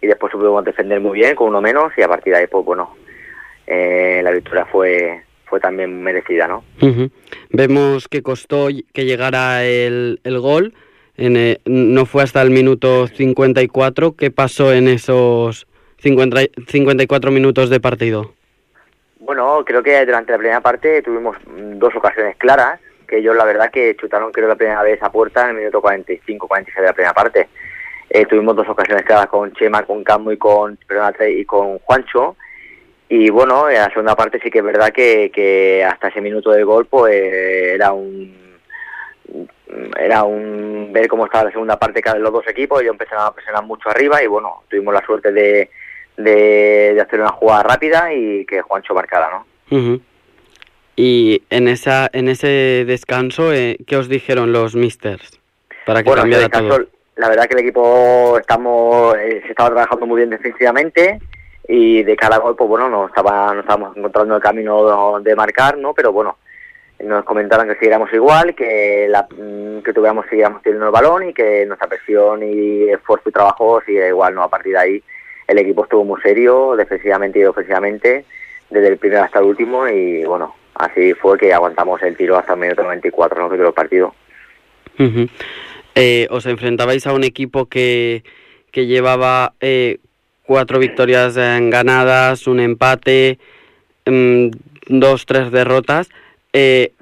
y 0.00 0.06
después 0.06 0.32
supimos 0.32 0.64
defender 0.64 1.00
muy 1.00 1.18
bien 1.18 1.34
con 1.34 1.48
uno 1.48 1.60
menos 1.60 1.92
y 1.96 2.02
a 2.02 2.08
partir 2.08 2.32
de 2.32 2.40
ahí, 2.40 2.46
pues 2.46 2.64
bueno, 2.64 2.96
eh, 3.66 4.20
la 4.22 4.30
victoria 4.30 4.64
fue 4.66 5.22
fue 5.48 5.60
también 5.60 6.02
merecida, 6.02 6.46
¿no? 6.46 6.62
Ujú. 6.82 7.10
Vemos 7.50 8.08
que 8.08 8.22
costó 8.22 8.68
que 8.92 9.04
llegara 9.04 9.64
el, 9.64 10.20
el 10.24 10.40
gol. 10.40 10.74
En, 11.16 11.36
eh, 11.36 11.60
no 11.64 12.04
fue 12.04 12.22
hasta 12.22 12.42
el 12.42 12.50
minuto 12.50 13.06
54. 13.06 14.14
¿Qué 14.14 14.30
pasó 14.30 14.74
en 14.74 14.88
esos 14.88 15.66
50, 16.00 16.40
54 16.66 17.30
minutos 17.30 17.70
de 17.70 17.80
partido? 17.80 18.32
Bueno, 19.20 19.62
creo 19.64 19.82
que 19.82 20.04
durante 20.06 20.32
la 20.32 20.38
primera 20.38 20.60
parte 20.60 21.02
tuvimos 21.02 21.36
dos 21.46 21.94
ocasiones 21.96 22.36
claras, 22.36 22.80
que 23.06 23.18
ellos 23.18 23.36
la 23.36 23.44
verdad 23.44 23.70
que 23.70 23.96
chutaron 23.96 24.32
creo 24.32 24.48
la 24.48 24.56
primera 24.56 24.82
vez 24.82 25.02
a 25.02 25.10
puerta 25.10 25.44
en 25.44 25.50
el 25.50 25.56
minuto 25.56 25.82
45-46 25.82 26.74
de 26.76 26.82
la 26.82 26.92
primera 26.92 27.14
parte. 27.14 27.48
Eh, 28.10 28.24
tuvimos 28.26 28.56
dos 28.56 28.68
ocasiones 28.68 29.04
claras 29.04 29.26
con 29.26 29.52
Chema, 29.52 29.82
con 29.82 30.02
Cammo 30.02 30.32
y 30.32 30.38
con, 30.38 30.78
y 31.28 31.44
con 31.44 31.78
Juancho. 31.80 32.36
Y 33.08 33.30
bueno, 33.30 33.68
en 33.68 33.76
la 33.76 33.88
segunda 33.88 34.14
parte 34.14 34.38
sí 34.42 34.50
que 34.50 34.58
es 34.58 34.64
verdad 34.64 34.90
que, 34.92 35.30
que 35.30 35.84
hasta 35.84 36.08
ese 36.08 36.20
minuto 36.20 36.50
de 36.50 36.62
gol 36.62 36.86
pues 36.86 37.14
era 37.14 37.92
un 37.92 38.36
era 39.98 40.24
un 40.24 40.90
ver 40.92 41.08
cómo 41.08 41.26
estaba 41.26 41.44
la 41.44 41.50
segunda 41.50 41.78
parte 41.78 42.00
cada 42.00 42.18
los 42.18 42.32
dos 42.32 42.46
equipos, 42.48 42.80
ellos 42.80 42.92
empezaron 42.92 43.26
a 43.26 43.34
presionar 43.34 43.64
mucho 43.64 43.90
arriba 43.90 44.22
y 44.22 44.26
bueno, 44.26 44.62
tuvimos 44.68 44.94
la 44.94 45.04
suerte 45.04 45.32
de, 45.32 45.70
de, 46.18 46.98
hacer 47.00 47.20
una 47.20 47.30
jugada 47.30 47.62
rápida 47.62 48.12
y 48.12 48.44
que 48.44 48.60
Juancho 48.60 48.92
marcara, 48.92 49.30
¿no? 49.70 50.00
Y 50.96 51.42
en 51.50 51.68
esa 51.68 52.10
en 52.12 52.28
ese 52.28 52.84
descanso, 52.86 53.52
eh, 53.52 53.78
¿qué 53.86 53.96
os 53.96 54.08
dijeron 54.08 54.52
los 54.52 54.74
misters? 54.74 55.40
Para 55.86 56.02
que 56.02 56.08
bueno, 56.08 56.22
cambiara 56.22 56.48
todo. 56.48 56.86
La 57.16 57.28
verdad 57.28 57.46
que 57.46 57.54
el 57.54 57.60
equipo 57.60 58.36
estamos 58.38 59.16
eh, 59.16 59.40
se 59.44 59.50
estaba 59.50 59.70
trabajando 59.70 60.06
muy 60.06 60.18
bien 60.18 60.30
defensivamente 60.30 61.20
y 61.68 62.02
de 62.02 62.16
cada 62.16 62.38
gol, 62.38 62.56
pues 62.56 62.68
bueno, 62.68 62.88
no 62.88 63.06
estaba 63.06 63.54
no 63.54 63.60
estábamos 63.60 63.96
encontrando 63.96 64.36
el 64.36 64.42
camino 64.42 65.20
de 65.20 65.36
marcar, 65.36 65.78
¿no? 65.78 65.94
Pero 65.94 66.12
bueno, 66.12 66.38
nos 67.04 67.24
comentaron 67.24 67.68
que 67.68 67.74
siguiéramos 67.74 68.12
igual, 68.12 68.54
que 68.54 69.06
la, 69.08 69.22
mm, 69.22 69.82
que 69.82 69.92
tuviéramos 69.92 70.26
siguiéramos 70.28 70.62
teniendo 70.62 70.86
el 70.86 70.92
balón 70.92 71.28
y 71.28 71.34
que 71.34 71.64
nuestra 71.66 71.88
presión 71.88 72.42
y 72.42 72.88
esfuerzo 72.88 73.28
y 73.28 73.32
trabajo 73.32 73.80
sigue 73.86 74.08
igual, 74.08 74.34
¿no? 74.34 74.42
A 74.42 74.50
partir 74.50 74.72
de 74.72 74.78
ahí 74.78 75.02
el 75.48 75.58
equipo 75.58 75.84
estuvo 75.84 76.04
muy 76.04 76.20
serio, 76.20 76.76
defensivamente 76.76 77.40
y 77.40 77.44
ofensivamente, 77.44 78.24
desde 78.70 78.88
el 78.88 78.98
primero 78.98 79.22
hasta 79.22 79.40
el 79.40 79.46
último 79.46 79.88
y 79.88 80.24
bueno, 80.24 80.54
así 80.74 81.14
fue 81.14 81.38
que 81.38 81.52
aguantamos 81.52 82.00
el 82.02 82.16
tiro 82.16 82.36
hasta 82.36 82.52
el 82.52 82.60
minuto 82.60 82.82
94, 82.82 83.40
¿no? 83.40 83.50
Que 83.50 83.56
duró 83.56 83.68
el 83.68 83.74
partido. 83.74 84.14
eh, 85.94 86.28
os 86.30 86.46
enfrentabais 86.46 87.06
a 87.06 87.14
un 87.14 87.24
equipo 87.24 87.66
que, 87.66 88.22
que 88.70 88.86
llevaba 88.86 89.54
eh, 89.60 89.98
cuatro 90.44 90.78
victorias 90.78 91.34
ganadas, 91.36 92.46
un 92.46 92.60
empate, 92.60 93.38
mm, 94.06 94.48
dos, 94.88 95.24
tres 95.24 95.50
derrotas. 95.50 96.10
Eh, 96.52 96.92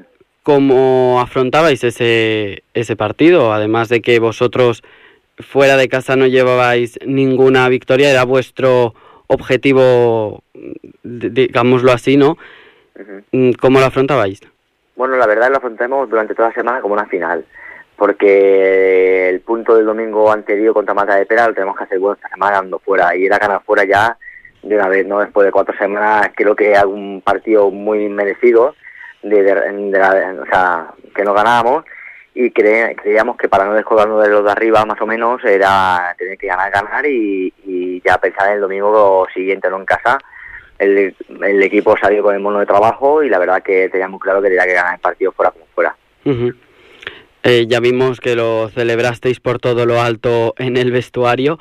¿Cómo 0.44 1.20
afrontabais 1.20 1.82
ese, 1.82 2.62
ese 2.72 2.94
partido? 2.94 3.52
Además 3.52 3.88
de 3.88 4.00
que 4.00 4.20
vosotros 4.20 4.84
fuera 5.38 5.76
de 5.76 5.88
casa 5.88 6.16
no 6.16 6.26
llevabais 6.26 6.98
ninguna 7.04 7.68
victoria, 7.68 8.10
era 8.10 8.24
vuestro 8.24 8.94
objetivo, 9.26 10.42
digámoslo 11.02 11.92
así, 11.92 12.16
¿no? 12.16 12.38
Mm, 13.32 13.52
¿Cómo 13.60 13.80
lo 13.80 13.86
afrontabais? 13.86 14.40
Bueno, 14.94 15.16
la 15.16 15.26
verdad 15.26 15.50
lo 15.50 15.58
afrontamos 15.58 16.08
durante 16.08 16.34
toda 16.34 16.48
la 16.48 16.54
semana 16.54 16.80
como 16.80 16.94
una 16.94 17.06
final, 17.06 17.44
porque 17.96 19.28
el 19.28 19.40
punto 19.40 19.76
del 19.76 19.86
domingo 19.86 20.30
anterior 20.32 20.72
contra 20.72 20.94
Mata 20.94 21.16
de 21.16 21.26
Pera 21.26 21.48
lo 21.48 21.54
tenemos 21.54 21.76
que 21.76 21.84
hacer 21.84 21.98
bueno 21.98 22.14
esta 22.14 22.28
semana 22.28 22.56
dando 22.56 22.78
fuera, 22.78 23.14
y 23.16 23.26
era 23.26 23.38
ganar 23.38 23.62
fuera 23.64 23.84
ya 23.84 24.16
de 24.62 24.74
una 24.74 24.88
vez, 24.88 25.06
¿no? 25.06 25.20
Después 25.20 25.44
de 25.44 25.52
cuatro 25.52 25.76
semanas 25.76 26.30
creo 26.34 26.56
que 26.56 26.76
hay 26.76 26.84
un 26.84 27.20
partido 27.20 27.70
muy 27.70 28.08
merecido, 28.08 28.74
de, 29.22 29.42
de, 29.42 29.52
o 29.52 30.46
sea, 30.46 30.94
que 31.14 31.24
no 31.24 31.34
ganábamos, 31.34 31.84
y 32.38 32.50
creíamos 32.50 33.38
que 33.38 33.48
para 33.48 33.64
no 33.64 33.72
descolgarnos 33.72 34.22
de 34.22 34.28
los 34.28 34.44
de 34.44 34.50
arriba 34.50 34.84
más 34.84 35.00
o 35.00 35.06
menos 35.06 35.42
era 35.42 36.14
tener 36.18 36.36
que 36.36 36.46
ganar, 36.46 36.70
ganar 36.70 37.06
y, 37.06 37.52
ya 38.04 38.18
pensar 38.18 38.48
en 38.48 38.54
el 38.56 38.60
domingo 38.60 39.26
siguiente 39.32 39.70
no 39.70 39.78
en 39.78 39.86
casa. 39.86 40.18
El, 40.78 41.16
el, 41.42 41.62
equipo 41.62 41.96
salió 41.96 42.22
con 42.22 42.34
el 42.34 42.42
mono 42.42 42.58
de 42.58 42.66
trabajo 42.66 43.22
y 43.22 43.30
la 43.30 43.38
verdad 43.38 43.62
que 43.62 43.88
teníamos 43.88 44.20
claro 44.20 44.42
que 44.42 44.48
tenía 44.48 44.66
que 44.66 44.74
ganar 44.74 44.94
el 44.94 45.00
partido 45.00 45.32
fuera 45.32 45.50
como 45.50 45.64
fuera. 45.74 45.96
eh, 47.42 47.64
ya 47.66 47.80
vimos 47.80 48.20
que 48.20 48.36
lo 48.36 48.68
celebrasteis 48.68 49.40
por 49.40 49.58
todo 49.58 49.86
lo 49.86 50.02
alto 50.02 50.54
en 50.58 50.76
el 50.76 50.92
vestuario. 50.92 51.58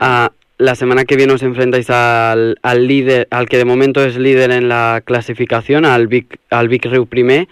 Ah, 0.00 0.32
la 0.58 0.74
semana 0.74 1.06
que 1.06 1.16
viene 1.16 1.32
os 1.32 1.42
enfrentáis 1.42 1.88
al, 1.88 2.58
al, 2.60 2.86
líder, 2.86 3.26
al 3.30 3.48
que 3.48 3.56
de 3.56 3.64
momento 3.64 4.04
es 4.04 4.18
líder 4.18 4.50
en 4.50 4.68
la 4.68 5.00
clasificación, 5.02 5.86
al 5.86 6.08
Vic, 6.08 6.38
al 6.50 6.68
Vic 6.68 6.84
Riu 6.84 7.06
Primer. 7.06 7.48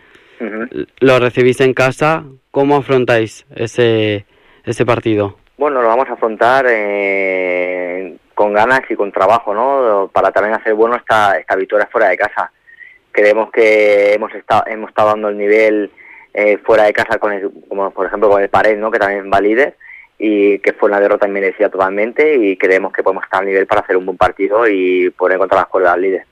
Lo 1.00 1.18
recibís 1.18 1.60
en 1.62 1.72
casa. 1.72 2.24
¿Cómo 2.58 2.74
afrontáis 2.74 3.46
ese, 3.54 4.26
ese 4.64 4.84
partido? 4.84 5.36
Bueno, 5.58 5.80
lo 5.80 5.86
vamos 5.86 6.08
a 6.08 6.14
afrontar 6.14 6.66
eh, 6.68 8.16
con 8.34 8.52
ganas 8.52 8.80
y 8.90 8.96
con 8.96 9.12
trabajo, 9.12 9.54
¿no? 9.54 10.10
Para 10.12 10.32
también 10.32 10.56
hacer 10.56 10.74
bueno 10.74 10.96
esta, 10.96 11.38
esta 11.38 11.54
victoria 11.54 11.86
fuera 11.86 12.08
de 12.08 12.16
casa. 12.16 12.50
Creemos 13.12 13.52
que 13.52 14.12
hemos 14.12 14.34
estado, 14.34 14.64
hemos 14.66 14.88
estado 14.88 15.10
dando 15.10 15.28
el 15.28 15.38
nivel 15.38 15.92
eh, 16.34 16.58
fuera 16.64 16.82
de 16.82 16.92
casa, 16.92 17.20
con 17.20 17.32
el, 17.32 17.48
como 17.68 17.92
por 17.92 18.06
ejemplo 18.06 18.28
con 18.28 18.42
el 18.42 18.48
Pared, 18.48 18.76
¿no? 18.76 18.90
Que 18.90 18.98
también 18.98 19.30
va 19.32 19.40
líder 19.40 19.76
y 20.18 20.58
que 20.58 20.72
fue 20.72 20.88
una 20.88 20.98
derrota 20.98 21.28
merecida 21.28 21.68
totalmente 21.68 22.34
y 22.38 22.56
creemos 22.56 22.92
que 22.92 23.04
podemos 23.04 23.22
estar 23.22 23.38
al 23.38 23.46
nivel 23.46 23.68
para 23.68 23.82
hacer 23.82 23.96
un 23.96 24.04
buen 24.04 24.18
partido 24.18 24.66
y 24.66 25.10
poder 25.10 25.36
encontrar 25.36 25.60
las 25.60 25.68
cuerdas 25.68 25.94
al 25.94 26.02
líder. 26.02 26.24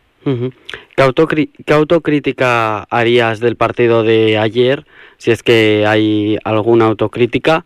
¿Qué, 0.96 1.72
autocrítica 1.72 2.82
harías 2.90 3.38
del 3.38 3.54
partido 3.54 4.02
de 4.02 4.38
ayer, 4.38 4.84
si 5.18 5.30
es 5.30 5.42
que 5.42 5.84
hay 5.86 6.38
alguna 6.44 6.86
autocrítica? 6.86 7.64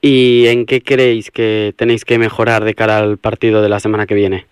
¿Y 0.00 0.48
en 0.48 0.66
qué 0.66 0.82
creéis 0.82 1.30
que 1.30 1.74
tenéis 1.76 2.04
que 2.04 2.18
mejorar 2.18 2.64
de 2.64 2.74
cara 2.74 2.98
al 2.98 3.18
partido 3.18 3.62
de 3.62 3.68
la 3.68 3.78
semana 3.78 4.06
que 4.06 4.14
viene? 4.14 4.46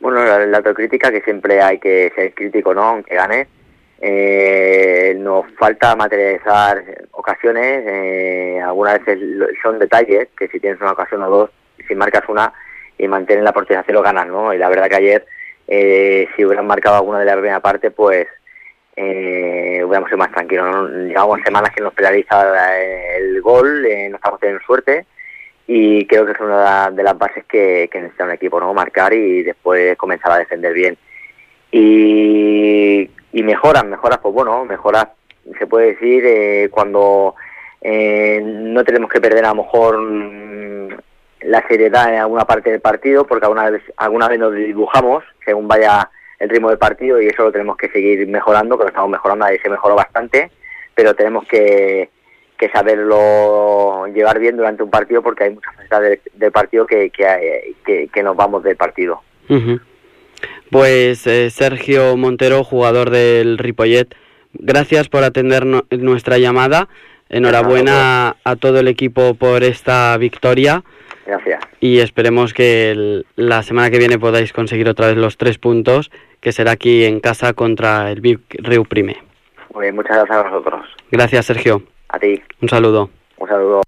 Bueno, 0.00 0.24
la, 0.24 0.58
autocrítica 0.58 1.10
que 1.10 1.22
siempre 1.22 1.60
hay 1.60 1.78
que 1.78 2.12
ser 2.14 2.32
crítico, 2.32 2.72
¿no? 2.72 2.82
Aunque 2.82 3.14
gane. 3.14 3.48
Eh, 4.00 5.16
nos 5.18 5.50
falta 5.58 5.96
materializar 5.96 6.84
ocasiones, 7.10 7.82
eh, 7.84 8.60
algunas 8.64 9.04
veces 9.04 9.18
son 9.60 9.80
detalles, 9.80 10.28
que 10.38 10.46
si 10.46 10.60
tienes 10.60 10.80
una 10.80 10.92
ocasión 10.92 11.20
o 11.24 11.28
dos, 11.28 11.50
si 11.88 11.96
marcas 11.96 12.22
una 12.28 12.52
y 12.96 13.08
mantienes 13.08 13.44
la 13.44 13.52
portería 13.52 13.82
cero 13.84 14.00
ganas, 14.00 14.28
¿no? 14.28 14.54
Y 14.54 14.58
la 14.58 14.68
verdad 14.68 14.88
que 14.88 14.96
ayer 14.96 15.26
eh, 15.66 16.28
si 16.34 16.44
hubieran 16.44 16.66
marcado 16.66 16.96
alguna 16.96 17.18
de 17.18 17.26
la 17.26 17.32
primera 17.32 17.60
parte, 17.60 17.90
pues 17.90 18.26
eh, 19.00 19.84
hubiéramos 19.84 20.08
sido 20.08 20.18
más 20.18 20.32
tranquilos. 20.32 20.90
Llevamos 20.90 21.40
semanas 21.44 21.70
que 21.72 21.82
nos 21.82 21.94
penaliza 21.94 22.80
eh, 22.80 23.18
el 23.18 23.40
gol, 23.40 23.86
eh, 23.86 24.08
no 24.08 24.16
estamos 24.16 24.40
teniendo 24.40 24.64
suerte 24.64 25.06
y 25.68 26.04
creo 26.06 26.26
que 26.26 26.32
es 26.32 26.40
una 26.40 26.90
de 26.90 27.02
las 27.04 27.16
bases 27.16 27.44
que, 27.44 27.88
que 27.92 28.00
necesita 28.00 28.24
un 28.24 28.32
equipo, 28.32 28.58
¿no? 28.58 28.74
Marcar 28.74 29.12
y 29.12 29.44
después 29.44 29.96
comenzar 29.96 30.32
a 30.32 30.38
defender 30.38 30.72
bien. 30.72 30.98
Y, 31.70 33.08
y 33.32 33.42
mejoras, 33.44 33.84
mejoras, 33.84 34.18
pues 34.18 34.34
bueno, 34.34 34.64
mejoras, 34.64 35.08
se 35.58 35.66
puede 35.66 35.92
decir, 35.92 36.24
eh, 36.26 36.68
cuando 36.70 37.36
eh, 37.80 38.40
no 38.42 38.82
tenemos 38.82 39.10
que 39.10 39.20
perder 39.20 39.44
a 39.44 39.50
lo 39.50 39.62
mejor 39.62 40.00
la 41.42 41.68
seriedad 41.68 42.12
en 42.12 42.20
alguna 42.20 42.46
parte 42.46 42.70
del 42.70 42.80
partido, 42.80 43.26
porque 43.26 43.44
alguna 43.44 43.70
vez, 43.70 43.82
alguna 43.96 44.26
vez 44.26 44.40
nos 44.40 44.54
dibujamos 44.54 45.22
según 45.44 45.68
vaya 45.68 46.10
el 46.38 46.48
ritmo 46.48 46.68
del 46.68 46.78
partido 46.78 47.20
y 47.20 47.26
eso 47.26 47.44
lo 47.44 47.52
tenemos 47.52 47.76
que 47.76 47.88
seguir 47.88 48.26
mejorando, 48.28 48.76
que 48.76 48.84
lo 48.84 48.88
estamos 48.88 49.10
mejorando, 49.10 49.44
ahí 49.44 49.58
se 49.58 49.68
mejoró 49.68 49.94
bastante, 49.94 50.50
pero 50.94 51.14
tenemos 51.14 51.46
que, 51.46 52.08
que 52.56 52.68
saberlo 52.70 54.06
llevar 54.08 54.38
bien 54.38 54.56
durante 54.56 54.82
un 54.82 54.90
partido 54.90 55.22
porque 55.22 55.44
hay 55.44 55.50
muchas 55.54 55.74
facetas 55.74 56.18
del, 56.34 56.52
partido 56.52 56.86
que, 56.86 57.10
que, 57.10 58.08
que, 58.12 58.22
nos 58.22 58.36
vamos 58.36 58.62
del 58.62 58.76
partido. 58.76 59.22
Pues 60.70 61.26
eh, 61.26 61.50
Sergio 61.50 62.16
Montero, 62.16 62.64
jugador 62.64 63.10
del 63.10 63.58
Ripollet, 63.58 64.14
gracias 64.52 65.08
por 65.08 65.24
atender 65.24 65.64
nuestra 65.64 66.38
llamada. 66.38 66.88
Enhorabuena 67.30 68.36
a 68.42 68.56
todo 68.56 68.80
el 68.80 68.88
equipo 68.88 69.34
por 69.34 69.62
esta 69.62 70.16
victoria. 70.16 70.82
Gracias. 71.26 71.62
Y 71.78 71.98
esperemos 71.98 72.54
que 72.54 73.22
la 73.36 73.62
semana 73.62 73.90
que 73.90 73.98
viene 73.98 74.18
podáis 74.18 74.52
conseguir 74.52 74.88
otra 74.88 75.08
vez 75.08 75.16
los 75.16 75.36
tres 75.36 75.58
puntos, 75.58 76.10
que 76.40 76.52
será 76.52 76.72
aquí 76.72 77.04
en 77.04 77.20
casa 77.20 77.52
contra 77.52 78.10
el 78.10 78.20
Vic 78.20 78.40
Riu 78.58 78.84
Prime. 78.84 79.16
Muy 79.74 79.84
bien, 79.84 79.96
muchas 79.96 80.16
gracias 80.16 80.38
a 80.38 80.42
vosotros. 80.42 80.86
Gracias, 81.10 81.46
Sergio. 81.46 81.82
A 82.08 82.18
ti. 82.18 82.40
Un 82.60 82.68
saludo. 82.68 83.10
Un 83.38 83.48
saludo. 83.48 83.82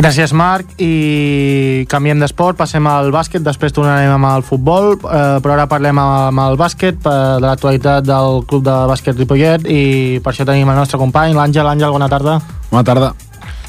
Gràcies, 0.00 0.32
Marc. 0.32 0.78
I 0.80 1.84
canviem 1.92 2.22
d'esport, 2.22 2.56
passem 2.56 2.86
al 2.88 3.10
bàsquet, 3.12 3.42
després 3.44 3.74
tornarem 3.76 4.14
amb 4.14 4.28
el 4.30 4.44
futbol, 4.48 4.94
eh, 4.96 5.40
però 5.44 5.52
ara 5.52 5.66
parlem 5.68 5.98
amb 6.00 6.40
el 6.40 6.56
bàsquet, 6.56 6.96
eh, 7.04 7.16
de 7.36 7.44
l'actualitat 7.44 8.06
del 8.08 8.40
Club 8.48 8.64
de 8.64 8.76
Bàsquet 8.88 9.18
Ripollet, 9.18 9.68
i 9.68 10.20
per 10.24 10.32
això 10.32 10.46
tenim 10.46 10.70
el 10.70 10.80
nostre 10.80 10.96
company, 10.98 11.34
l'Àngel. 11.34 11.66
Àngel, 11.66 11.92
bona 11.92 12.08
tarda. 12.08 12.40
Bona 12.70 12.84
tarda. 12.84 13.12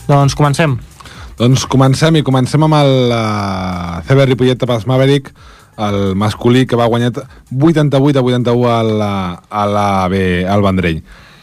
Doncs 0.07 0.33
comencem. 0.33 0.79
Doncs 1.41 1.63
comencem, 1.65 2.19
i 2.19 2.21
comencem 2.21 2.61
amb 2.61 2.75
el 2.77 2.91
uh, 3.09 4.01
CB 4.05 4.27
Ripollet 4.27 4.59
Tapas 4.61 4.83
Maverick, 4.85 5.31
el 5.81 6.13
masculí 6.13 6.67
que 6.69 6.77
va 6.77 6.85
guanyar 6.85 7.15
88 7.49 8.19
a 8.19 8.21
81 8.21 8.67
a 8.69 8.81
la, 8.85 9.13
a 9.49 9.63
la 9.65 9.85
B, 10.11 10.19
al 10.45 10.61
Vendrell. 10.61 10.99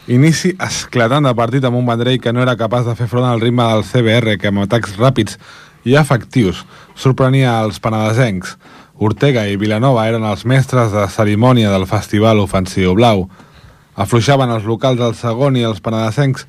Inici 0.06 0.52
esclatant 0.62 1.26
de 1.26 1.32
partit 1.34 1.66
amb 1.66 1.80
un 1.80 1.88
Vendrell 1.88 2.20
que 2.22 2.30
no 2.30 2.44
era 2.44 2.54
capaç 2.60 2.86
de 2.86 2.94
fer 2.94 3.08
front 3.10 3.26
al 3.26 3.42
ritme 3.42 3.66
del 3.72 3.82
CBR, 3.88 4.36
que 4.38 4.52
amb 4.52 4.62
atacs 4.68 4.94
ràpids 5.00 5.34
i 5.82 5.98
efectius 5.98 6.62
sorprenia 6.94 7.56
els 7.64 7.82
penedesencs. 7.82 8.54
Ortega 9.02 9.48
i 9.50 9.58
Vilanova 9.58 10.06
eren 10.06 10.28
els 10.30 10.46
mestres 10.46 10.94
de 10.94 11.08
cerimònia 11.10 11.74
del 11.74 11.88
Festival 11.90 12.44
Ofensiu 12.44 12.94
Blau. 12.94 13.26
Afluixaven 13.98 14.54
els 14.60 14.70
locals 14.70 15.02
al 15.02 15.18
segon 15.18 15.58
i 15.58 15.66
els 15.66 15.82
penedesencs 15.82 16.46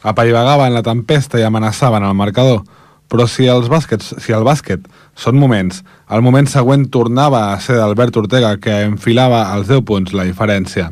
apaivaгаven 0.00 0.72
la 0.72 0.84
tempesta 0.86 1.36
i 1.36 1.44
amenaçaven 1.44 2.08
el 2.08 2.16
marcador. 2.16 2.64
Però 3.06 3.26
si, 3.30 3.46
els 3.46 3.68
bàsquets, 3.70 4.16
si 4.22 4.34
el 4.34 4.42
bàsquet 4.46 4.86
són 5.14 5.38
moments, 5.38 5.82
el 6.10 6.22
moment 6.26 6.48
següent 6.50 6.88
tornava 6.90 7.52
a 7.52 7.60
ser 7.62 7.78
d'Albert 7.78 8.16
Ortega 8.18 8.56
que 8.58 8.80
enfilava 8.88 9.44
als 9.54 9.70
10 9.70 9.84
punts 9.86 10.16
la 10.16 10.26
diferència. 10.26 10.90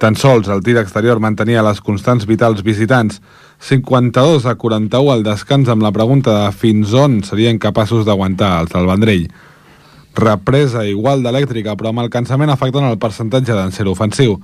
Tan 0.00 0.16
sols 0.18 0.48
el 0.50 0.64
tir 0.64 0.78
exterior 0.80 1.20
mantenia 1.22 1.62
les 1.62 1.80
constants 1.84 2.26
vitals 2.26 2.64
visitants, 2.66 3.20
52 3.62 4.44
a 4.50 4.56
41 4.58 5.12
al 5.12 5.22
descans 5.24 5.70
amb 5.70 5.84
la 5.84 5.92
pregunta 5.94 6.34
de 6.42 6.50
fins 6.52 6.92
on 6.98 7.20
serien 7.24 7.60
capaços 7.62 8.04
d'aguantar 8.04 8.50
els 8.64 8.74
del 8.74 8.88
Vendrell. 8.90 9.28
Represa 10.14 10.84
igual 10.86 11.22
d'elèctrica, 11.24 11.76
però 11.78 11.92
amb 11.92 12.04
el 12.04 12.10
cansament 12.10 12.50
afectant 12.52 12.88
el 12.88 13.00
percentatge 13.02 13.54
d'encer 13.54 13.86
ofensiu. 13.90 14.36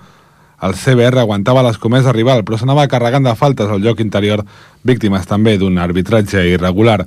El 0.60 0.74
CBR 0.76 1.22
aguantava 1.22 1.62
l'escomesa 1.64 2.12
rival, 2.12 2.42
però 2.44 2.58
s'anava 2.60 2.84
carregant 2.92 3.24
de 3.24 3.32
faltes 3.36 3.70
al 3.72 3.80
lloc 3.80 4.00
interior, 4.04 4.42
víctimes 4.84 5.24
també 5.28 5.56
d'un 5.56 5.78
arbitratge 5.80 6.42
irregular. 6.52 7.06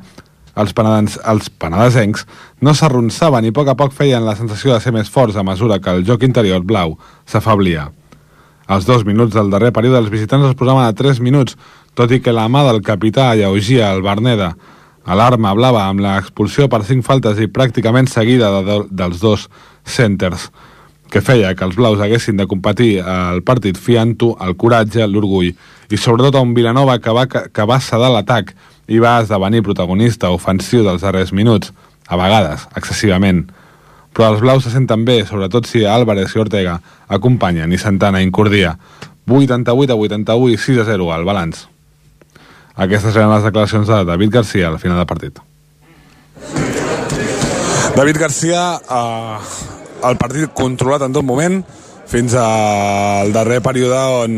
Els, 0.57 0.73
penedens, 0.73 1.19
els 1.29 1.51
penedesencs 1.61 2.25
no 2.65 2.73
s'arronsaven 2.73 3.45
i 3.45 3.53
a 3.53 3.55
poc 3.57 3.69
a 3.69 3.77
poc 3.77 3.93
feien 3.93 4.25
la 4.25 4.35
sensació 4.37 4.73
de 4.73 4.81
ser 4.81 4.93
més 4.93 5.09
forts 5.09 5.37
a 5.37 5.45
mesura 5.45 5.79
que 5.81 5.93
el 5.93 6.05
joc 6.05 6.25
interior 6.25 6.65
blau 6.65 6.97
s'afablia. 7.29 7.91
Als 8.65 8.89
dos 8.89 9.05
minuts 9.05 9.33
del 9.37 9.53
darrer 9.53 9.73
període, 9.73 10.01
els 10.01 10.13
visitants 10.13 10.49
es 10.49 10.57
posaven 10.57 10.85
a 10.85 10.93
3 10.97 11.21
minuts, 11.21 11.57
tot 11.93 12.11
i 12.13 12.21
que 12.23 12.33
la 12.33 12.47
mà 12.49 12.63
del 12.65 12.81
capità 12.81 13.29
alleugia 13.29 13.91
el 13.93 14.01
Berneda. 14.01 14.53
Alarma 15.05 15.53
blava 15.53 15.85
amb 15.85 16.01
l'expulsió 16.01 16.69
per 16.71 16.81
5 16.87 17.05
faltes 17.05 17.41
i 17.43 17.51
pràcticament 17.51 18.07
seguida 18.09 18.49
de, 18.55 18.61
de, 18.69 18.77
dels 19.03 19.19
dos 19.21 19.49
centers 19.83 20.49
que 21.11 21.21
feia 21.21 21.53
que 21.55 21.65
els 21.65 21.75
blaus 21.77 22.01
haguessin 22.01 22.37
de 22.37 22.47
competir 22.49 22.97
al 23.01 23.43
partit 23.45 23.77
fiant-ho 23.77 24.33
al 24.39 24.55
coratge, 24.57 25.05
l'orgull 25.07 25.51
i 25.93 25.97
sobretot 25.97 26.35
a 26.35 26.41
un 26.41 26.53
Vilanova 26.57 26.97
que 26.99 27.13
va, 27.13 27.27
que 27.27 27.65
va 27.69 27.79
cedar 27.83 28.09
l'atac 28.13 28.53
i 28.87 28.99
va 28.99 29.19
esdevenir 29.21 29.63
protagonista 29.63 30.31
ofensiu 30.33 30.83
dels 30.83 31.03
darrers 31.05 31.31
minuts, 31.33 31.71
a 32.07 32.17
vegades, 32.19 32.65
excessivament. 32.75 33.45
Però 34.13 34.33
els 34.33 34.41
blaus 34.43 34.65
se 34.65 34.73
senten 34.73 35.05
bé, 35.05 35.23
sobretot 35.25 35.67
si 35.69 35.85
Álvarez 35.85 36.35
i 36.35 36.41
Ortega 36.43 36.79
acompanyen 37.07 37.71
i 37.71 37.79
Santana 37.81 38.21
incordia. 38.21 38.75
88 39.29 39.93
a 39.93 39.95
81 39.95 40.49
i 40.51 40.57
6 40.57 40.81
a 40.83 40.85
0 40.89 41.11
al 41.13 41.23
balanç. 41.25 41.63
Aquestes 42.75 43.15
eren 43.15 43.31
les 43.31 43.45
declaracions 43.45 43.87
de 43.87 44.03
David 44.05 44.33
Garcia 44.33 44.67
al 44.69 44.79
final 44.81 44.97
del 44.97 45.07
partit. 45.09 45.39
David 47.95 48.17
Garcia 48.17 48.63
eh, 48.81 49.37
el 50.07 50.19
partit 50.19 50.53
controlat 50.57 51.05
en 51.07 51.15
tot 51.15 51.25
moment 51.25 51.61
fins 52.13 52.35
al 52.37 53.31
darrer 53.33 53.59
període 53.63 53.99
on 54.23 54.33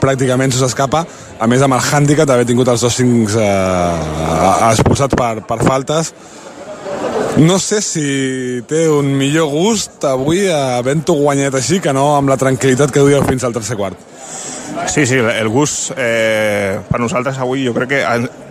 pràcticament 0.00 0.54
s'escapa 0.56 1.04
a 1.38 1.48
més 1.50 1.62
amb 1.62 1.76
el 1.76 1.82
hàndicap 1.82 2.28
d'haver 2.28 2.46
tingut 2.48 2.70
els 2.72 2.82
dos 2.82 2.96
cincs 2.96 3.36
eh, 3.38 4.70
expulsats 4.70 5.18
per, 5.18 5.34
per 5.46 5.58
faltes. 5.62 6.12
No 7.42 7.56
sé 7.62 7.80
si 7.80 8.60
té 8.68 8.84
un 8.92 9.08
millor 9.16 9.48
gust 9.52 10.04
avui 10.04 10.44
havent-ho 10.52 11.16
guanyat 11.22 11.56
així 11.56 11.80
que 11.80 11.94
no 11.96 12.12
amb 12.16 12.32
la 12.32 12.38
tranquil·litat 12.40 12.92
que 12.92 13.04
duia 13.04 13.22
fins 13.24 13.44
al 13.44 13.54
tercer 13.56 13.78
quart. 13.80 14.08
Sí, 14.88 15.04
sí, 15.06 15.16
el 15.16 15.48
gust 15.52 15.92
eh, 15.96 16.78
per 16.88 17.00
nosaltres 17.00 17.38
avui 17.40 17.64
jo 17.66 17.72
crec 17.76 17.92
que 17.92 18.00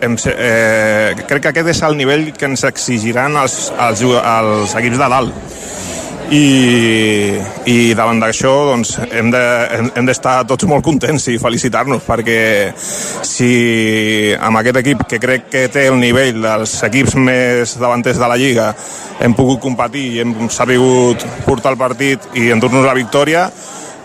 hem, 0.06 0.16
eh, 0.32 1.14
crec 1.28 1.42
que 1.42 1.50
aquest 1.52 1.72
és 1.74 1.82
el 1.86 1.98
nivell 1.98 2.30
que 2.34 2.48
ens 2.48 2.64
exigiran 2.66 3.36
els, 3.38 3.56
els, 3.76 4.02
els 4.02 4.76
equips 4.80 5.02
de 5.02 5.10
dalt 5.12 5.52
i, 6.32 7.36
i 7.68 7.92
davant 7.96 8.20
d'això 8.22 8.52
doncs, 8.70 8.94
hem 9.12 9.28
d'estar 9.32 10.38
de, 10.42 10.48
tots 10.52 10.64
molt 10.70 10.84
contents 10.84 11.28
i 11.28 11.36
felicitar-nos 11.40 12.04
perquè 12.06 12.38
si 12.76 14.32
amb 14.40 14.60
aquest 14.62 14.80
equip 14.80 15.04
que 15.10 15.20
crec 15.20 15.50
que 15.52 15.66
té 15.72 15.86
el 15.90 15.98
nivell 16.00 16.40
dels 16.40 16.78
equips 16.88 17.18
més 17.20 17.76
davanters 17.80 18.20
de 18.20 18.30
la 18.32 18.38
Lliga 18.40 18.70
hem 19.20 19.36
pogut 19.36 19.60
competir 19.60 20.06
i 20.08 20.24
hem 20.24 20.48
sabut 20.48 21.26
portar 21.44 21.74
el 21.74 21.80
partit 21.80 22.32
i 22.40 22.48
endur-nos 22.54 22.88
la 22.88 22.96
victòria 22.96 23.46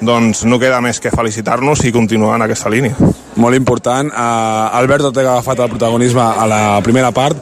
doncs 0.01 0.43
no 0.45 0.59
queda 0.59 0.81
més 0.83 0.99
que 1.01 1.13
felicitar-nos 1.13 1.81
i 1.87 1.93
continuar 1.95 2.35
en 2.37 2.43
aquesta 2.45 2.69
línia. 2.69 2.93
Molt 3.41 3.57
important. 3.57 4.11
Uh, 4.11 4.77
Albert 4.77 5.07
Ortega 5.09 5.31
ha 5.31 5.39
agafat 5.39 5.63
el 5.63 5.71
protagonisme 5.71 6.21
a 6.21 6.45
la 6.45 6.61
primera 6.85 7.09
part 7.15 7.39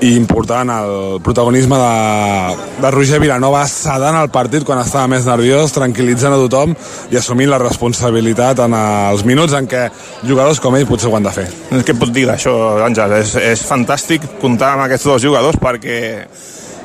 i 0.00 0.14
important 0.14 0.70
el 0.70 1.20
protagonisme 1.22 1.78
de, 1.78 2.56
de 2.82 2.90
Roger 2.94 3.18
Vilanova 3.22 3.64
cedant 3.70 4.18
el 4.20 4.30
partit 4.30 4.66
quan 4.66 4.78
estava 4.82 5.10
més 5.10 5.26
nerviós, 5.26 5.74
tranquil·litzant 5.74 6.36
a 6.36 6.38
tothom 6.44 6.74
i 7.10 7.18
assumint 7.18 7.50
la 7.50 7.58
responsabilitat 7.62 8.62
en 8.62 8.76
els 8.78 9.24
minuts 9.26 9.56
en 9.58 9.66
què 9.70 9.88
jugadors 10.28 10.62
com 10.62 10.78
ell 10.78 10.86
potser 10.86 11.10
ho 11.10 11.16
han 11.18 11.26
de 11.26 11.34
fer. 11.34 11.48
Què 11.82 11.96
pot 11.98 12.14
dir 12.14 12.28
d'això, 12.30 12.54
Àngel? 12.86 13.18
És, 13.18 13.34
és 13.42 13.64
fantàstic 13.66 14.24
comptar 14.42 14.76
amb 14.76 14.86
aquests 14.86 15.10
dos 15.10 15.24
jugadors 15.24 15.58
perquè 15.58 15.98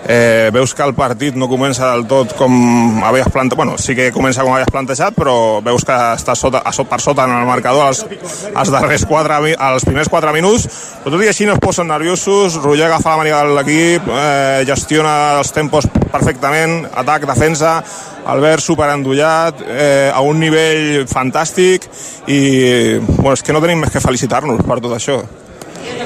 eh, 0.08 0.50
veus 0.54 0.74
que 0.74 0.84
el 0.84 0.94
partit 0.96 1.36
no 1.40 1.48
comença 1.50 1.92
del 1.94 2.06
tot 2.10 2.36
com 2.38 3.04
havies 3.06 3.30
plantejat, 3.32 3.58
bueno, 3.58 3.78
sí 3.78 3.96
que 3.96 4.12
comença 4.16 4.44
com 4.44 4.54
havies 4.56 4.72
plantejat, 4.72 5.16
però 5.16 5.62
veus 5.64 5.86
que 5.88 5.96
està 5.96 6.36
sota, 6.36 6.64
a 6.64 6.74
sota, 6.76 6.90
per 6.92 7.02
sota 7.02 7.28
en 7.28 7.36
el 7.38 7.48
marcador 7.48 7.90
els, 7.90 8.04
els 8.52 8.74
darrers 8.74 9.06
4, 9.10 9.40
els 9.54 9.88
primers 9.88 10.12
4 10.12 10.34
minuts, 10.36 10.68
però 11.04 11.16
tot 11.16 11.24
i 11.24 11.30
així 11.32 11.48
no 11.48 11.56
es 11.58 11.64
posen 11.64 11.88
nerviosos, 11.92 12.60
Roger 12.64 12.90
agafa 12.90 13.16
la 13.16 13.22
manera 13.24 13.44
de 13.48 13.56
l'equip, 13.58 14.10
eh, 14.10 14.64
gestiona 14.68 15.38
els 15.40 15.54
tempos 15.56 15.88
perfectament, 16.12 16.84
atac, 17.04 17.28
defensa, 17.30 17.80
Albert 18.26 18.64
superendollat, 18.64 19.64
eh, 19.68 20.12
a 20.14 20.22
un 20.24 20.40
nivell 20.40 21.08
fantàstic 21.12 21.90
i 22.32 23.00
bueno, 23.00 23.34
és 23.34 23.44
que 23.44 23.56
no 23.56 23.62
tenim 23.64 23.84
més 23.84 23.92
que 23.92 24.04
felicitar-nos 24.04 24.64
per 24.64 24.80
tot 24.80 24.96
això. 24.96 25.20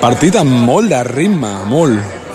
Partit 0.01 0.36
amb 0.39 0.65
molt 0.65 0.89
de 0.89 1.03
ritme, 1.05 1.51
molt. 1.69 2.25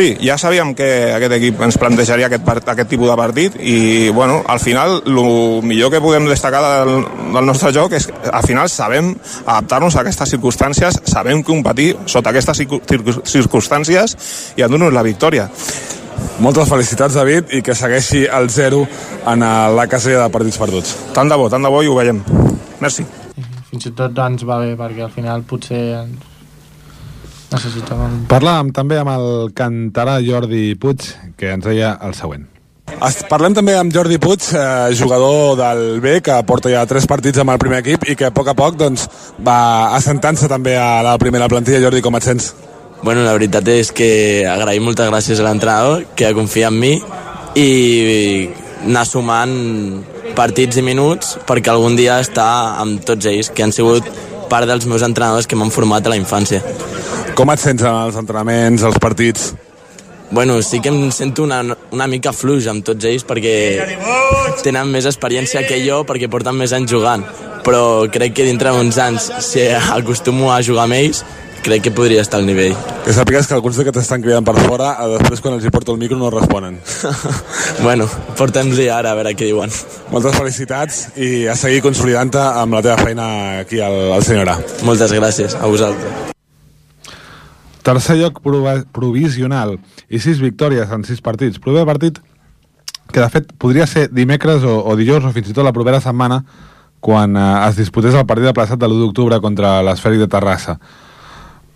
Sí, 0.00 0.16
ja 0.24 0.38
sabíem 0.40 0.70
que 0.72 0.86
aquest 1.12 1.34
equip 1.36 1.58
ens 1.60 1.76
plantejaria 1.76 2.30
aquest, 2.30 2.46
aquest 2.72 2.88
tipus 2.88 3.10
de 3.10 3.16
partit 3.20 3.56
i 3.60 4.08
bueno, 4.16 4.38
al 4.48 4.56
final 4.56 4.94
el 5.04 5.18
millor 5.60 5.90
que 5.92 6.00
podem 6.00 6.24
destacar 6.24 6.62
del, 6.64 7.04
del 7.34 7.44
nostre 7.44 7.68
joc 7.76 7.92
és 7.98 8.06
que 8.08 8.32
al 8.32 8.46
final 8.48 8.70
sabem 8.72 9.10
adaptar-nos 9.42 9.98
a 9.98 10.00
aquestes 10.00 10.32
circumstàncies, 10.32 11.02
sabem 11.04 11.42
competir 11.44 11.90
sota 12.08 12.32
aquestes 12.32 12.62
circumstàncies 13.28 14.16
i 14.56 14.64
endur-nos 14.64 14.96
la 14.96 15.04
victòria. 15.04 15.50
Moltes 16.40 16.72
felicitats, 16.72 17.20
David, 17.20 17.52
i 17.52 17.60
que 17.60 17.76
segueixi 17.76 18.24
el 18.24 18.48
0 18.48 18.80
en 19.34 19.44
la 19.76 19.84
casella 19.84 20.24
de 20.24 20.32
partits 20.32 20.62
perduts. 20.64 20.96
Tant 21.12 21.28
de 21.28 21.36
bo, 21.36 21.52
tant 21.52 21.68
de 21.68 21.76
bo 21.76 21.84
i 21.84 21.92
ho 21.92 22.00
veiem. 22.00 22.24
Merci. 22.80 23.04
Fins 23.68 23.92
i 23.92 23.92
tot 23.92 24.16
ens 24.24 24.48
va 24.48 24.62
bé, 24.64 24.72
perquè 24.80 25.04
al 25.04 25.12
final 25.12 25.44
potser 25.44 25.84
ens 26.00 26.29
Necessitàvem... 27.50 28.24
Parlàvem 28.30 28.70
també 28.74 29.00
amb 29.00 29.10
el 29.16 29.28
cantarà 29.56 30.20
Jordi 30.22 30.74
Puig, 30.80 31.06
que 31.36 31.52
ens 31.56 31.66
deia 31.66 31.96
el 32.06 32.14
següent. 32.18 32.46
Parlem 33.30 33.54
també 33.54 33.76
amb 33.78 33.92
Jordi 33.94 34.18
Puig, 34.22 34.44
eh, 34.54 34.94
jugador 34.98 35.56
del 35.58 36.00
B, 36.02 36.18
que 36.20 36.36
porta 36.46 36.70
ja 36.72 36.86
tres 36.86 37.06
partits 37.06 37.38
amb 37.38 37.54
el 37.54 37.60
primer 37.62 37.80
equip 37.84 38.08
i 38.10 38.16
que 38.18 38.28
a 38.28 38.34
poc 38.34 38.50
a 38.50 38.56
poc 38.58 38.76
doncs, 38.78 39.06
va 39.46 39.94
assentant-se 39.96 40.50
també 40.50 40.76
a 40.76 41.02
la 41.06 41.16
primera 41.18 41.48
plantilla. 41.48 41.80
Jordi, 41.82 42.02
com 42.02 42.18
et 42.18 42.26
sents? 42.26 42.52
Bueno, 43.02 43.22
la 43.24 43.32
veritat 43.32 43.66
és 43.72 43.92
que 43.96 44.44
agraïm 44.44 44.84
moltes 44.84 45.08
gràcies 45.08 45.40
a 45.40 45.46
l'entrenador, 45.46 46.04
que 46.14 46.34
confia 46.36 46.68
en 46.68 46.78
mi 46.78 46.98
i 47.56 48.50
anar 48.84 49.06
sumant 49.08 49.54
partits 50.36 50.78
i 50.78 50.84
minuts 50.84 51.38
perquè 51.48 51.72
algun 51.72 51.96
dia 51.96 52.20
estar 52.20 52.80
amb 52.80 53.00
tots 53.04 53.26
ells, 53.26 53.50
que 53.54 53.64
han 53.64 53.72
sigut 53.72 54.06
part 54.50 54.68
dels 54.68 54.86
meus 54.90 55.06
entrenadors 55.06 55.46
que 55.46 55.56
m'han 55.58 55.72
format 55.72 56.06
a 56.06 56.12
la 56.14 56.20
infància. 56.20 56.60
Com 57.38 57.50
et 57.54 57.62
sents 57.62 57.86
en 57.86 58.04
els 58.06 58.18
entrenaments, 58.20 58.84
els 58.84 58.98
partits? 59.00 59.52
Bueno, 60.30 60.60
sí 60.62 60.78
que 60.80 60.90
em 60.92 61.10
sento 61.10 61.42
una, 61.42 61.62
una 61.90 62.06
mica 62.06 62.30
fluix 62.32 62.68
amb 62.70 62.84
tots 62.86 63.06
ells 63.08 63.24
perquè 63.26 63.54
tenen 64.62 64.90
més 64.92 65.08
experiència 65.10 65.64
que 65.66 65.80
jo 65.82 66.04
perquè 66.06 66.28
porten 66.30 66.54
més 66.58 66.74
anys 66.76 66.92
jugant 66.92 67.24
però 67.66 68.06
crec 68.12 68.36
que 68.38 68.46
dintre 68.46 68.70
d'uns 68.70 68.98
anys 69.02 69.26
si 69.42 69.66
acostumo 69.74 70.52
a 70.54 70.60
jugar 70.62 70.86
amb 70.86 71.00
ells 71.00 71.24
crec 71.64 71.82
que 71.82 71.90
podria 71.90 72.22
estar 72.22 72.40
al 72.40 72.46
nivell. 72.46 72.74
Que 73.04 73.12
sàpigues 73.16 73.48
que 73.48 73.54
alguns 73.56 73.78
que 73.80 73.92
t'estan 73.94 74.22
cridant 74.24 74.46
per 74.46 74.56
fora, 74.58 74.92
després 75.14 75.42
quan 75.44 75.56
els 75.56 75.64
hi 75.64 75.72
porto 75.72 75.94
el 75.94 76.00
micro 76.00 76.18
no 76.20 76.30
responen. 76.32 76.78
bueno, 77.86 78.08
portem-los 78.38 78.80
ara 78.92 79.12
a 79.12 79.18
veure 79.18 79.34
què 79.36 79.48
diuen. 79.48 79.72
Moltes 80.12 80.36
felicitats 80.36 81.02
i 81.16 81.46
a 81.50 81.56
seguir 81.58 81.82
consolidant-te 81.84 82.40
amb 82.62 82.78
la 82.78 82.82
teva 82.86 82.98
feina 83.00 83.28
aquí 83.60 83.80
al, 83.84 83.98
al 84.16 84.26
Senyor 84.26 84.54
A. 84.54 84.58
Moltes 84.88 85.14
gràcies, 85.16 85.56
a 85.56 85.68
vosaltres. 85.70 86.26
Tercer 87.84 88.18
lloc 88.20 88.42
provisional 88.92 89.78
i 90.08 90.20
sis 90.20 90.40
victòries 90.40 90.90
en 90.92 91.04
sis 91.08 91.22
partits. 91.24 91.60
Proper 91.62 91.86
partit 91.88 92.20
que 93.10 93.20
de 93.20 93.28
fet 93.32 93.54
podria 93.58 93.86
ser 93.90 94.08
dimecres 94.12 94.64
o, 94.64 94.80
o 94.84 94.96
dijous 94.98 95.24
o 95.24 95.32
fins 95.34 95.50
i 95.50 95.56
tot 95.56 95.66
la 95.66 95.74
propera 95.74 96.00
setmana 96.02 96.42
quan 97.00 97.36
eh, 97.36 97.68
es 97.68 97.78
disputés 97.80 98.14
el 98.14 98.26
partit 98.28 98.50
de 98.50 98.56
plaçat 98.56 98.78
de 98.78 98.86
l'1 98.86 99.00
d'octubre 99.06 99.40
contra 99.40 99.80
l'Esfèric 99.82 100.20
de 100.20 100.28
Terrassa. 100.30 100.76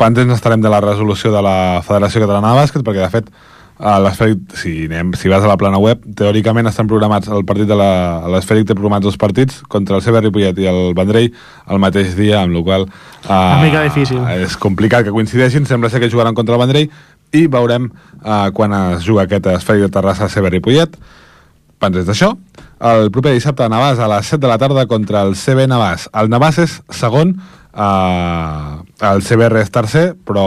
Pendents 0.00 0.35
estarem 0.35 0.62
de 0.62 0.70
la 0.72 0.80
resolució 0.83 1.33
de 1.33 1.42
la 1.44 1.83
Federació 1.87 2.24
Catalana 2.24 2.54
de 2.54 2.62
Bàsquet, 2.62 2.85
perquè 2.87 3.02
de 3.04 3.11
fet 3.12 3.28
a 3.74 3.96
l'Esfèric, 3.98 4.54
si, 4.54 4.72
anem, 4.87 5.11
si 5.18 5.30
vas 5.30 5.42
a 5.42 5.48
la 5.50 5.57
plana 5.59 5.80
web, 5.83 6.02
teòricament 6.18 6.70
estan 6.70 6.87
programats 6.90 7.26
el 7.35 7.42
partit 7.46 7.66
de 7.66 7.74
l'Esfèric 7.74 8.68
té 8.68 8.76
programats 8.78 9.07
dos 9.09 9.18
partits 9.18 9.64
contra 9.70 9.98
el 9.98 10.04
CB 10.04 10.22
Ripollet 10.28 10.61
i 10.62 10.68
el 10.70 10.94
Vendrell 10.94 11.33
el 11.35 11.83
mateix 11.83 12.14
dia, 12.14 12.44
amb 12.44 12.54
la 12.54 12.62
qual 12.62 12.87
uh, 12.87 13.33
Una 13.33 13.64
mica 13.64 13.83
difícil. 13.83 14.22
és 14.38 14.54
complicat 14.62 15.07
que 15.07 15.14
coincideixin, 15.14 15.66
sembla 15.66 15.90
ser 15.90 16.00
que 16.02 16.11
jugaran 16.12 16.38
contra 16.38 16.54
el 16.54 16.62
Vendrell 16.62 16.88
i 17.35 17.48
veurem 17.50 17.90
uh, 17.90 18.48
quan 18.54 18.74
es 18.78 19.02
juga 19.07 19.26
aquest 19.26 19.50
Esfèric 19.57 19.88
de 19.88 19.92
Terrassa 19.98 20.30
CB 20.30 20.54
Ripollet 20.54 20.94
pendents 21.83 22.07
d'això, 22.09 22.30
el 22.94 23.11
proper 23.12 23.35
dissabte 23.35 23.66
a 23.66 23.70
Navàs 23.72 23.98
a 24.00 24.09
les 24.14 24.30
7 24.30 24.40
de 24.44 24.48
la 24.50 24.59
tarda 24.62 24.87
contra 24.88 25.24
el 25.26 25.35
CB 25.37 25.66
Navàs. 25.68 26.09
El 26.16 26.30
Navàs 26.33 26.62
és 26.62 26.78
segon, 26.94 27.35
eh, 27.74 29.08
el 29.10 29.22
CBR 29.26 29.62
és 29.62 29.72
tercer, 29.74 30.06
però 30.26 30.46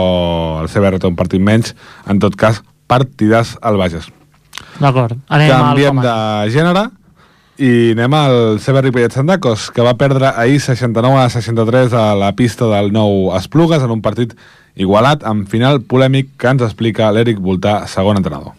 el 0.62 0.70
CBR 0.72 1.00
té 1.00 1.10
un 1.10 1.18
partit 1.18 1.42
menys, 1.42 1.74
en 2.08 2.20
tot 2.22 2.36
cas, 2.38 2.62
partides 2.88 3.56
al 3.62 3.78
Bages. 3.80 4.08
D'acord, 4.78 5.18
anem 5.28 5.50
Canviem 5.52 6.00
de 6.02 6.14
gènere 6.54 6.88
i 7.58 7.90
anem 7.96 8.14
al 8.14 8.36
CB 8.62 8.84
Ripollet 8.86 9.14
Sandacos, 9.14 9.68
que 9.74 9.82
va 9.82 9.96
perdre 9.98 10.30
ahir 10.30 10.60
69 10.62 11.18
a 11.18 11.28
63 11.30 11.94
a 11.94 12.06
la 12.18 12.30
pista 12.38 12.70
del 12.70 12.92
nou 12.94 13.32
Esplugues 13.38 13.82
en 13.82 13.94
un 13.94 14.02
partit 14.02 14.36
igualat 14.78 15.26
amb 15.26 15.50
final 15.50 15.82
polèmic 15.82 16.30
que 16.38 16.54
ens 16.54 16.62
explica 16.62 17.10
l'Eric 17.10 17.42
Voltà, 17.42 17.80
segon 17.90 18.20
entrenador. 18.20 18.54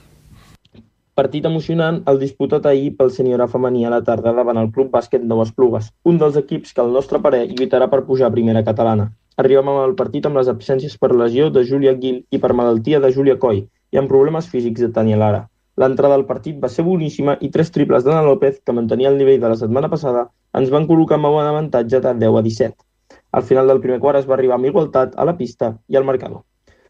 Partit 1.19 1.43
emocionant 1.47 1.97
el 2.10 2.19
disputat 2.19 2.67
ahir 2.69 2.91
pel 2.99 3.10
sènior 3.12 3.41
femení 3.53 3.82
a 3.84 3.89
la 3.91 3.97
tarda 4.10 4.32
davant 4.38 4.60
el 4.62 4.69
Club 4.75 4.93
Bàsquet 4.93 5.23
Nou 5.32 5.41
Esplugues, 5.43 5.89
un 6.12 6.19
dels 6.21 6.38
equips 6.41 6.71
que 6.75 6.79
al 6.84 6.93
nostre 6.95 7.19
parer 7.25 7.41
lluitarà 7.49 7.89
per 7.91 8.05
pujar 8.08 8.29
a 8.29 8.36
primera 8.36 8.62
catalana. 8.69 9.10
Arribem 9.43 9.71
al 9.73 9.97
partit 9.99 10.29
amb 10.29 10.39
les 10.39 10.51
absències 10.53 10.95
per 11.01 11.10
lesió 11.21 11.49
de 11.58 11.65
Júlia 11.71 11.93
Gil 12.05 12.21
i 12.32 12.39
per 12.45 12.53
malaltia 12.60 13.03
de 13.03 13.12
Júlia 13.17 13.36
Coy 13.41 13.60
i 13.65 13.99
amb 13.99 14.08
problemes 14.13 14.47
físics 14.53 14.86
de 14.86 14.89
Tania 14.95 15.19
Lara. 15.19 15.43
L'entrada 15.84 16.15
al 16.21 16.25
partit 16.32 16.63
va 16.63 16.71
ser 16.71 16.88
boníssima 16.88 17.36
i 17.41 17.51
tres 17.58 17.75
triples 17.75 18.08
d'Anna 18.08 18.23
López, 18.29 18.63
que 18.63 18.79
mantenia 18.79 19.12
el 19.12 19.19
nivell 19.19 19.43
de 19.43 19.51
la 19.51 19.60
setmana 19.65 19.91
passada, 19.91 20.25
ens 20.55 20.71
van 20.71 20.88
col·locar 20.88 21.19
amb 21.19 21.34
un 21.34 21.43
avantatge 21.43 21.99
de 22.08 22.17
10 22.23 22.39
a 22.39 22.47
17. 22.47 22.75
Al 23.36 23.49
final 23.51 23.67
del 23.67 23.84
primer 23.84 23.99
quart 23.99 24.23
es 24.23 24.32
va 24.32 24.39
arribar 24.39 24.55
amb 24.55 24.71
igualtat 24.71 25.19
a 25.19 25.27
la 25.27 25.36
pista 25.36 25.75
i 25.89 25.99
al 25.99 26.08
marcador. 26.08 26.45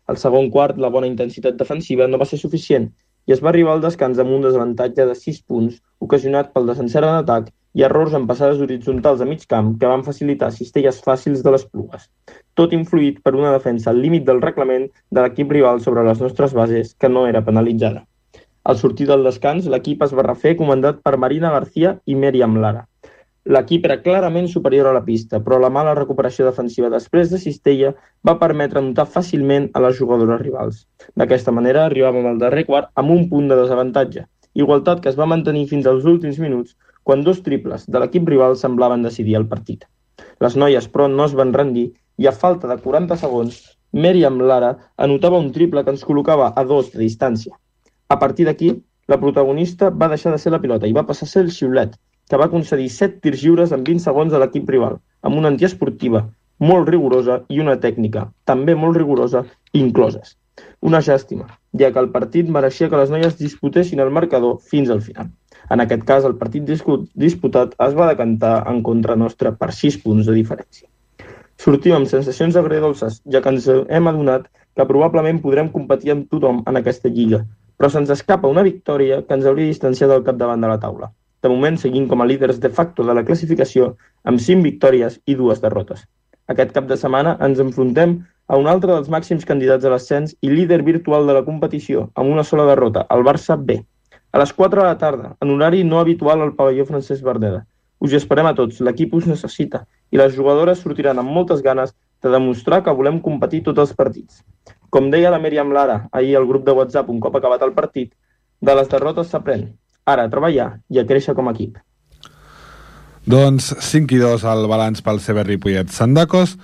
Al 0.06 0.22
segon 0.22 0.54
quart, 0.54 0.78
la 0.78 0.94
bona 0.94 1.10
intensitat 1.10 1.58
defensiva 1.58 2.06
no 2.08 2.22
va 2.22 2.30
ser 2.30 2.38
suficient 2.38 2.92
i 3.28 3.36
es 3.36 3.42
va 3.46 3.50
arribar 3.52 3.76
al 3.76 3.82
descans 3.84 4.20
amb 4.22 4.36
un 4.36 4.46
desavantatge 4.46 5.06
de 5.10 5.16
6 5.16 5.42
punts, 5.48 5.80
ocasionat 6.06 6.54
pel 6.54 6.70
desencert 6.72 7.08
en 7.08 7.18
atac 7.22 7.50
i 7.78 7.84
errors 7.86 8.16
en 8.18 8.28
passades 8.30 8.62
horitzontals 8.66 9.22
a 9.22 9.28
mig 9.30 9.46
camp 9.54 9.74
que 9.82 9.90
van 9.92 10.06
facilitar 10.06 10.52
cistelles 10.56 11.02
fàcils 11.06 11.44
de 11.46 11.54
les 11.56 11.66
plugues. 11.66 12.08
Tot 12.58 12.74
influït 12.78 13.20
per 13.24 13.36
una 13.38 13.52
defensa 13.56 13.92
al 13.92 14.02
límit 14.04 14.26
del 14.30 14.42
reglament 14.46 14.88
de 15.12 15.26
l'equip 15.26 15.52
rival 15.58 15.84
sobre 15.86 16.06
les 16.08 16.22
nostres 16.26 16.56
bases, 16.58 16.96
que 16.96 17.10
no 17.10 17.28
era 17.28 17.46
penalitzada. 17.46 18.06
Al 18.64 18.78
sortir 18.78 19.08
del 19.10 19.24
descans, 19.24 19.68
l'equip 19.74 20.04
es 20.06 20.16
va 20.18 20.26
refer 20.26 20.56
comandat 20.58 21.00
per 21.06 21.18
Marina 21.18 21.54
García 21.54 21.96
i 22.06 22.18
Mèriam 22.24 22.58
Lara. 22.64 22.88
L'equip 23.50 23.86
era 23.88 23.96
clarament 24.06 24.48
superior 24.50 24.88
a 24.88 24.92
la 24.94 25.02
pista, 25.06 25.40
però 25.46 25.58
la 25.58 25.72
mala 25.74 25.96
recuperació 25.98 26.46
defensiva 26.46 26.92
després 26.94 27.32
de 27.32 27.40
Cistella 27.42 27.96
va 28.28 28.36
permetre 28.42 28.82
notar 28.86 29.08
fàcilment 29.10 29.72
a 29.74 29.82
les 29.86 29.96
jugadores 29.98 30.42
rivals. 30.42 30.84
D'aquesta 31.18 31.54
manera 31.58 31.88
arribàvem 31.88 32.28
al 32.30 32.38
darrer 32.44 32.68
quart 32.68 32.92
amb 33.02 33.16
un 33.16 33.24
punt 33.32 33.48
de 33.50 33.58
desavantatge, 33.58 34.28
igualtat 34.54 35.02
que 35.02 35.10
es 35.10 35.18
va 35.18 35.26
mantenir 35.32 35.66
fins 35.72 35.90
als 35.90 36.06
últims 36.06 36.38
minuts 36.44 36.76
quan 37.02 37.24
dos 37.26 37.40
triples 37.48 37.88
de 37.90 38.04
l'equip 38.04 38.30
rival 38.30 38.54
semblaven 38.60 39.08
decidir 39.08 39.40
el 39.40 39.48
partit. 39.54 39.88
Les 40.46 40.58
noies, 40.64 40.86
però, 40.94 41.08
no 41.10 41.26
es 41.26 41.34
van 41.40 41.54
rendir 41.56 41.88
i 42.22 42.28
a 42.30 42.36
falta 42.44 42.70
de 42.70 42.78
40 42.84 43.18
segons, 43.18 43.58
Mèriam 43.94 44.38
Lara 44.52 44.76
anotava 45.08 45.42
un 45.42 45.50
triple 45.56 45.82
que 45.84 45.96
ens 45.96 46.06
col·locava 46.06 46.52
a 46.54 46.64
dos 46.70 46.92
de 46.94 47.02
distància. 47.02 47.58
A 48.14 48.20
partir 48.22 48.46
d'aquí, 48.46 48.76
la 49.10 49.18
protagonista 49.18 49.90
va 49.90 50.12
deixar 50.14 50.36
de 50.36 50.38
ser 50.38 50.54
la 50.54 50.62
pilota 50.62 50.86
i 50.86 50.94
va 50.94 51.08
passar 51.10 51.26
a 51.26 51.32
ser 51.32 51.42
el 51.48 51.50
xiulet, 51.56 51.98
que 52.30 52.38
va 52.38 52.50
concedir 52.52 52.90
7 52.94 53.24
tirs 53.24 53.42
lliures 53.44 53.72
en 53.76 53.84
20 53.88 54.06
segons 54.06 54.34
a 54.34 54.42
l'equip 54.42 54.70
rival, 54.70 55.00
amb 55.26 55.42
una 55.42 55.50
antiesportiva 55.52 56.28
molt 56.60 56.90
rigorosa 56.92 57.40
i 57.50 57.62
una 57.64 57.78
tècnica, 57.80 58.28
també 58.46 58.76
molt 58.76 58.98
rigorosa, 59.00 59.46
incloses. 59.74 60.36
Una 60.84 61.00
llàstima, 61.00 61.48
ja 61.80 61.90
que 61.96 62.02
el 62.04 62.10
partit 62.12 62.50
mereixia 62.52 62.90
que 62.92 63.00
les 63.00 63.12
noies 63.14 63.38
disputessin 63.40 64.04
el 64.04 64.12
marcador 64.12 64.58
fins 64.72 64.92
al 64.92 65.02
final. 65.02 65.30
En 65.72 65.80
aquest 65.84 66.04
cas, 66.04 66.26
el 66.28 66.36
partit 66.36 66.66
disputat 66.68 67.76
es 67.86 67.96
va 67.96 68.10
decantar 68.10 68.56
en 68.72 68.82
contra 68.84 69.16
nostra 69.16 69.54
per 69.56 69.72
6 69.76 70.02
punts 70.04 70.28
de 70.28 70.36
diferència. 70.36 70.88
Sortim 71.60 71.96
amb 71.96 72.08
sensacions 72.08 72.56
agredolces, 72.60 73.22
ja 73.32 73.42
que 73.44 73.54
ens 73.54 73.68
hem 73.70 74.12
adonat 74.12 74.48
que 74.76 74.88
probablement 74.88 75.42
podrem 75.44 75.72
competir 75.72 76.14
amb 76.14 76.28
tothom 76.32 76.62
en 76.68 76.80
aquesta 76.80 77.12
lliga, 77.12 77.44
però 77.78 77.90
se'ns 77.92 78.12
escapa 78.16 78.52
una 78.52 78.64
victòria 78.68 79.22
que 79.24 79.36
ens 79.36 79.48
hauria 79.48 79.72
distanciat 79.72 80.12
del 80.12 80.24
capdavant 80.28 80.64
de 80.64 80.72
la 80.72 80.80
taula. 80.80 81.12
De 81.44 81.50
moment 81.52 81.78
seguim 81.80 82.08
com 82.08 82.20
a 82.20 82.26
líders 82.28 82.58
de 82.60 82.70
facto 82.78 83.04
de 83.08 83.14
la 83.16 83.24
classificació 83.28 83.94
amb 84.28 84.42
5 84.44 84.66
victòries 84.66 85.22
i 85.26 85.36
dues 85.40 85.62
derrotes. 85.64 86.02
Aquest 86.52 86.74
cap 86.76 86.90
de 86.90 86.98
setmana 87.00 87.38
ens 87.46 87.62
enfrontem 87.64 88.18
a 88.50 88.58
un 88.60 88.68
altre 88.68 88.92
dels 88.92 89.08
màxims 89.14 89.46
candidats 89.48 89.88
a 89.88 89.94
l'ascens 89.94 90.36
i 90.42 90.52
líder 90.52 90.82
virtual 90.84 91.30
de 91.30 91.38
la 91.38 91.46
competició, 91.48 92.10
amb 92.20 92.34
una 92.34 92.44
sola 92.44 92.66
derrota, 92.68 93.06
el 93.16 93.24
Barça 93.24 93.56
B. 93.56 93.80
A 94.34 94.44
les 94.44 94.54
4 94.58 94.82
de 94.82 94.88
la 94.88 94.98
tarda, 94.98 95.34
en 95.40 95.56
horari 95.56 95.84
no 95.88 96.00
habitual 96.04 96.44
al 96.44 96.56
pavelló 96.60 96.86
Francesc 96.92 97.24
Bardeda. 97.24 97.64
Us 98.04 98.16
esperem 98.20 98.50
a 98.50 98.56
tots, 98.60 98.84
l'equip 98.84 99.16
us 99.16 99.28
necessita 99.32 99.86
i 100.12 100.20
les 100.20 100.36
jugadores 100.36 100.84
sortiran 100.84 101.24
amb 101.24 101.32
moltes 101.40 101.64
ganes 101.64 101.96
de 102.24 102.32
demostrar 102.36 102.84
que 102.84 102.96
volem 103.00 103.24
competir 103.24 103.64
tots 103.64 103.86
els 103.86 103.96
partits. 103.96 104.44
Com 104.90 105.12
deia 105.14 105.32
la 105.32 105.40
Mèriam 105.40 105.72
Lara 105.72 106.02
ahir 106.12 106.36
al 106.36 106.50
grup 106.50 106.66
de 106.68 106.76
WhatsApp 106.76 107.14
un 107.14 107.22
cop 107.24 107.38
acabat 107.40 107.64
el 107.64 107.78
partit, 107.78 108.12
de 108.60 108.76
les 108.76 108.92
derrotes 108.92 109.32
s'aprèn 109.32 109.70
ara 110.10 110.26
a 110.26 110.32
treballar 110.32 110.72
i 110.90 111.00
a 111.00 111.06
créixer 111.08 111.36
com 111.38 111.48
a 111.50 111.56
equip. 111.56 111.78
Doncs 113.30 113.74
5 113.86 114.16
i 114.16 114.20
2 114.24 114.44
el 114.50 114.68
balanç 114.72 115.04
pel 115.06 115.20
CB 115.22 115.46
Ripollet 115.46 115.92
Sandacos 115.94 116.56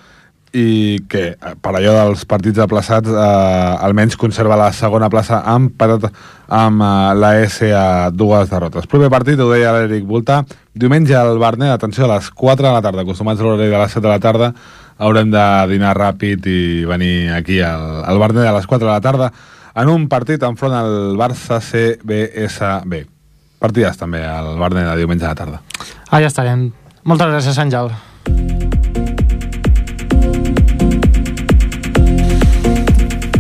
i 0.56 1.02
que 1.12 1.34
per 1.36 1.74
allò 1.76 1.94
dels 1.98 2.24
partits 2.30 2.62
aplaçats 2.64 3.12
eh, 3.12 3.86
almenys 3.86 4.16
conserva 4.18 4.56
la 4.60 4.70
segona 4.74 5.10
plaça 5.12 5.42
empatat 5.52 6.08
amb 6.48 6.82
eh, 6.82 6.92
la 7.20 7.32
S 7.44 7.72
a 7.76 8.10
dues 8.12 8.50
derrotes. 8.50 8.88
Proper 8.88 9.12
partit, 9.12 9.40
ho 9.40 9.50
deia 9.52 9.74
l'Eric 9.76 10.06
Voltà, 10.08 10.42
diumenge 10.74 11.18
al 11.20 11.38
Barnet, 11.42 11.74
atenció, 11.76 12.08
a 12.08 12.16
les 12.16 12.30
4 12.32 12.70
de 12.70 12.72
la 12.72 12.84
tarda, 12.86 13.04
acostumats 13.04 13.42
a 13.42 13.48
l'horari 13.48 13.70
de 13.74 13.82
les 13.82 13.98
7 13.98 14.06
de 14.06 14.14
la 14.14 14.22
tarda, 14.24 14.54
haurem 14.98 15.34
de 15.34 15.48
dinar 15.74 15.96
ràpid 15.98 16.48
i 16.48 16.62
venir 16.88 17.34
aquí 17.36 17.60
al, 17.60 18.06
al 18.08 18.22
Barnet 18.22 18.48
a 18.48 18.56
les 18.56 18.70
4 18.70 18.88
de 18.88 18.94
la 18.94 19.04
tarda 19.04 19.34
en 19.76 19.92
un 19.92 20.08
partit 20.08 20.44
enfront 20.48 20.78
al 20.78 21.20
Barça 21.20 21.60
CBSB 21.60 23.15
partides 23.60 23.98
també 23.98 24.24
al 24.26 24.56
Barnet 24.60 24.90
de 24.92 24.98
diumenge 25.00 25.26
a 25.26 25.34
la 25.34 25.40
tarda. 25.40 25.62
Ah, 26.10 26.20
ja 26.20 26.28
estarem. 26.28 26.70
Moltes 27.06 27.32
gràcies, 27.32 27.58
Àngel. 27.62 27.94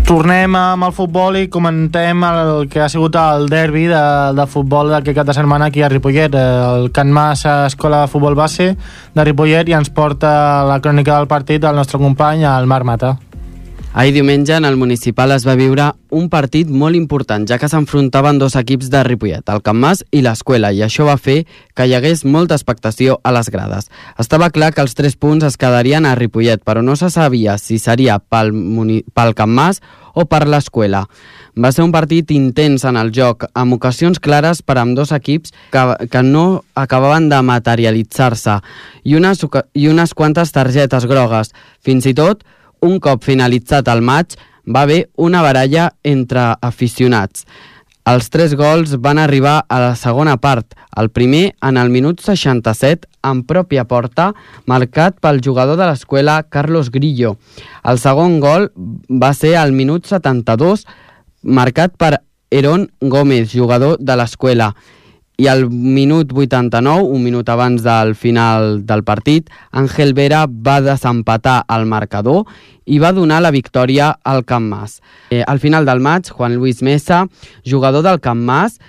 Tornem 0.05 0.53
amb 0.53 0.85
el 0.85 0.91
futbol 0.93 1.33
i 1.39 1.47
comentem 1.49 2.21
el 2.27 2.67
que 2.69 2.83
ha 2.83 2.89
sigut 2.93 3.15
el 3.17 3.47
derbi 3.49 3.87
de, 3.89 4.03
de 4.37 4.45
futbol 4.45 4.93
d'aquest 4.93 5.17
cap 5.17 5.25
de 5.25 5.33
setmana 5.33 5.71
aquí 5.71 5.81
a 5.81 5.89
Ripollet. 5.89 6.37
El 6.37 6.91
Can 6.93 7.09
Mas 7.09 7.41
Escola 7.49 8.03
de 8.03 8.11
Futbol 8.13 8.37
Base 8.37 8.75
de 8.77 9.25
Ripollet 9.25 9.73
i 9.73 9.73
ens 9.73 9.89
porta 9.89 10.61
la 10.69 10.77
crònica 10.77 11.17
del 11.17 11.25
partit 11.25 11.65
el 11.65 11.81
nostre 11.81 11.97
company, 11.97 12.45
el 12.45 12.69
Marc 12.69 12.85
Mata. 12.85 13.15
Ahir 13.97 14.11
diumenge 14.11 14.51
en 14.51 14.65
el 14.65 14.75
municipal 14.75 15.31
es 15.31 15.45
va 15.47 15.53
viure 15.55 15.85
un 16.11 16.25
partit 16.27 16.67
molt 16.67 16.97
important, 16.99 17.45
ja 17.47 17.55
que 17.55 17.69
s'enfrontaven 17.71 18.35
dos 18.41 18.57
equips 18.59 18.89
de 18.91 18.99
Ripollet, 19.07 19.47
el 19.47 19.61
Camp 19.63 19.79
Mas 19.79 20.01
i 20.11 20.19
l'Escuela, 20.19 20.73
i 20.75 20.81
això 20.83 21.05
va 21.07 21.13
fer 21.15 21.45
que 21.71 21.85
hi 21.87 21.93
hagués 21.95 22.25
molta 22.27 22.57
expectació 22.59 23.21
a 23.23 23.31
les 23.31 23.47
grades. 23.53 23.87
Estava 24.19 24.49
clar 24.51 24.73
que 24.75 24.83
els 24.83 24.99
tres 24.99 25.15
punts 25.15 25.47
es 25.47 25.55
quedarien 25.55 26.03
a 26.03 26.11
Ripollet, 26.19 26.59
però 26.67 26.83
no 26.83 26.97
se 26.99 27.07
sabia 27.13 27.55
si 27.57 27.79
seria 27.79 28.17
pel, 28.19 28.51
pel 29.15 29.31
Camp 29.37 29.55
Mas 29.55 29.79
o 30.11 30.25
per 30.27 30.41
l'Escuela. 30.43 31.05
Va 31.55 31.71
ser 31.71 31.85
un 31.87 31.93
partit 31.95 32.33
intens 32.35 32.83
en 32.83 32.99
el 32.99 33.13
joc, 33.15 33.45
amb 33.55 33.77
ocasions 33.77 34.19
clares 34.19 34.59
per 34.59 34.75
amb 34.81 34.97
dos 34.99 35.13
equips 35.15 35.55
que, 35.71 35.85
que 36.11 36.23
no 36.23 36.65
acabaven 36.75 37.29
de 37.31 37.39
materialitzar-se 37.47 38.57
i 39.07 39.15
unes, 39.15 39.47
i 39.71 39.87
unes 39.87 40.13
quantes 40.13 40.51
targetes 40.51 41.07
grogues. 41.07 41.55
Fins 41.79 42.11
i 42.11 42.15
tot, 42.17 42.43
un 42.81 42.99
cop 42.99 43.23
finalitzat 43.23 43.87
el 43.91 44.01
maig, 44.01 44.35
va 44.65 44.81
haver 44.81 45.09
una 45.15 45.41
baralla 45.41 45.91
entre 46.03 46.53
aficionats. 46.61 47.45
Els 48.05 48.29
tres 48.29 48.53
gols 48.53 48.91
van 49.01 49.17
arribar 49.17 49.63
a 49.67 49.79
la 49.81 49.95
segona 49.97 50.35
part. 50.37 50.75
El 50.95 51.09
primer, 51.09 51.55
en 51.65 51.77
el 51.81 51.89
minut 51.89 52.19
67, 52.21 53.07
en 53.25 53.41
pròpia 53.49 53.87
porta, 53.89 54.27
marcat 54.69 55.17
pel 55.21 55.41
jugador 55.41 55.79
de 55.79 55.87
l'escola 55.89 56.43
Carlos 56.43 56.91
Grillo. 56.93 57.35
El 57.81 57.97
segon 57.97 58.37
gol 58.43 58.69
va 59.09 59.33
ser 59.33 59.55
al 59.57 59.73
minut 59.73 60.05
72, 60.05 60.85
marcat 61.41 61.97
per 61.97 62.19
Eron 62.51 62.91
Gómez, 63.01 63.49
jugador 63.51 63.97
de 63.97 64.19
l'escola. 64.21 64.75
I 65.37 65.47
al 65.51 65.65
minut 65.69 66.31
89, 66.31 67.03
un 67.11 67.23
minut 67.23 67.49
abans 67.51 67.83
del 67.83 68.13
final 68.15 68.85
del 68.87 69.03
partit, 69.03 69.49
Ángel 69.71 70.13
Vera 70.15 70.45
va 70.47 70.79
desempatar 70.81 71.65
el 71.75 71.85
marcador 71.91 72.45
i 72.85 72.99
va 73.03 73.11
donar 73.11 73.41
la 73.43 73.51
victòria 73.51 74.13
al 74.23 74.45
Camp 74.45 74.69
Mas. 74.71 75.01
Eh, 75.29 75.43
al 75.45 75.59
final 75.59 75.85
del 75.85 75.99
maig, 75.99 76.29
Juan 76.29 76.55
Luis 76.55 76.81
Mesa, 76.81 77.25
jugador 77.65 78.03
del 78.03 78.21
Camp 78.21 78.45
Mas, 78.47 78.79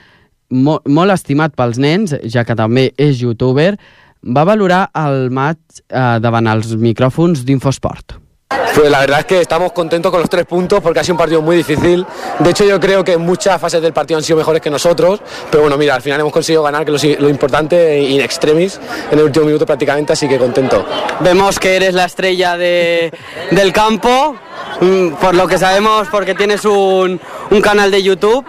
mo 0.51 0.79
molt 0.87 1.11
estimat 1.15 1.57
pels 1.59 1.81
nens, 1.83 2.15
ja 2.31 2.45
que 2.47 2.55
també 2.55 2.93
és 2.97 3.19
youtuber, 3.23 3.75
va 4.23 4.47
valorar 4.47 4.87
el 4.95 5.31
maig 5.35 5.59
eh, 5.89 6.19
davant 6.23 6.47
els 6.51 6.77
micròfons 6.79 7.43
d'Infosport. 7.47 8.21
Pues 8.49 8.91
la 8.91 9.01
verdad 9.01 9.21
es 9.21 9.25
que 9.25 9.41
estamos 9.41 9.73
contentos 9.73 10.13
con 10.13 10.21
los 10.21 10.31
tres 10.31 10.45
puntos 10.45 10.81
porque 10.81 11.01
ha 11.01 11.03
sido 11.03 11.15
un 11.15 11.19
partido 11.19 11.43
muy 11.43 11.57
difícil. 11.57 12.07
De 12.39 12.51
hecho, 12.51 12.65
yo 12.65 12.79
creo 12.79 13.03
que 13.03 13.15
en 13.15 13.21
muchas 13.23 13.61
fases 13.61 13.83
del 13.83 13.93
partido 13.93 14.19
han 14.19 14.25
sido 14.25 14.37
mejores 14.37 14.63
que 14.63 14.71
nosotros. 14.71 15.21
Pero 15.51 15.63
bueno, 15.63 15.77
mira, 15.77 15.95
al 15.95 16.03
final 16.03 16.21
hemos 16.21 16.33
conseguido 16.33 16.63
ganar, 16.63 16.85
que 16.85 16.93
lo, 16.93 16.99
lo 17.19 17.29
importante, 17.29 17.99
in 18.01 18.21
extremis, 18.21 18.79
en 19.11 19.19
el 19.19 19.25
último 19.25 19.47
minuto 19.47 19.67
prácticamente, 19.67 20.13
así 20.13 20.29
que 20.29 20.39
contento. 20.39 20.87
Vemos 21.21 21.59
que 21.59 21.75
eres 21.75 21.95
la 21.95 22.05
estrella 22.05 22.57
de, 22.57 23.13
del 23.51 23.73
campo, 23.73 24.37
mm, 24.81 25.15
por 25.15 25.35
lo 25.35 25.49
que 25.49 25.59
sabemos, 25.59 26.07
porque 26.09 26.35
tienes 26.35 26.65
un, 26.65 27.21
un 27.51 27.61
canal 27.61 27.91
de 27.91 28.03
YouTube. 28.03 28.45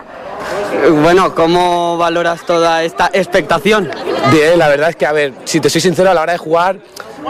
Bueno, 1.01 1.33
¿cómo 1.33 1.97
valoras 1.97 2.45
toda 2.45 2.83
esta 2.83 3.09
expectación? 3.13 3.89
Bien, 4.31 4.59
la 4.59 4.67
verdad 4.67 4.89
es 4.89 4.95
que, 4.95 5.05
a 5.05 5.11
ver, 5.11 5.33
si 5.45 5.59
te 5.59 5.69
soy 5.69 5.81
sincero, 5.81 6.11
a 6.11 6.13
la 6.13 6.21
hora 6.21 6.33
de 6.33 6.37
jugar 6.37 6.77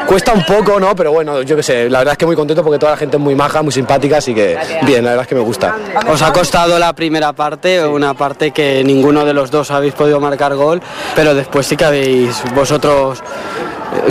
cuesta 0.06 0.34
un 0.34 0.44
poco, 0.44 0.80
¿no? 0.80 0.96
Pero 0.96 1.12
bueno, 1.12 1.42
yo 1.42 1.56
qué 1.56 1.64
sé, 1.64 1.90
la 1.90 2.00
verdad 2.00 2.14
es 2.14 2.18
que 2.18 2.26
muy 2.26 2.36
contento 2.36 2.64
porque 2.64 2.80
toda 2.80 2.92
la 2.94 2.98
gente 2.98 3.18
es 3.18 3.24
muy 3.24 3.36
maja, 3.36 3.62
muy 3.62 3.72
simpática, 3.72 4.18
así 4.18 4.34
que 4.34 4.58
bien, 4.84 5.04
la 5.04 5.12
verdad 5.12 5.24
es 5.24 5.28
que 5.28 5.36
me 5.36 5.42
gusta. 5.42 5.76
Os 6.10 6.22
ha 6.22 6.32
costado 6.32 6.78
la 6.80 6.94
primera 6.94 7.34
parte, 7.34 7.86
una 7.86 8.14
parte 8.14 8.52
que 8.52 8.84
ninguno 8.84 9.26
de 9.26 9.34
los 9.34 9.52
dos 9.52 9.72
habéis 9.72 9.94
podido 9.94 10.20
marcar 10.20 10.56
gol, 10.56 10.82
pero 11.16 11.34
después 11.34 11.66
sí 11.66 11.76
que 11.76 11.86
habéis 11.86 12.44
vosotros 12.54 13.22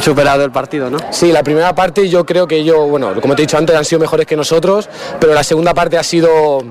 superado 0.00 0.44
el 0.44 0.50
partido, 0.50 0.90
¿no? 0.90 0.98
Sí, 1.10 1.32
la 1.32 1.42
primera 1.42 1.74
parte 1.74 2.08
yo 2.08 2.24
creo 2.24 2.46
que 2.46 2.56
ellos, 2.56 2.88
bueno, 2.88 3.20
como 3.20 3.34
te 3.34 3.42
he 3.42 3.46
dicho 3.46 3.58
antes, 3.58 3.76
han 3.76 3.84
sido 3.84 4.00
mejores 4.00 4.26
que 4.26 4.36
nosotros, 4.36 4.88
pero 5.20 5.34
la 5.34 5.42
segunda 5.42 5.74
parte 5.74 5.98
ha 5.98 6.02
sido, 6.02 6.62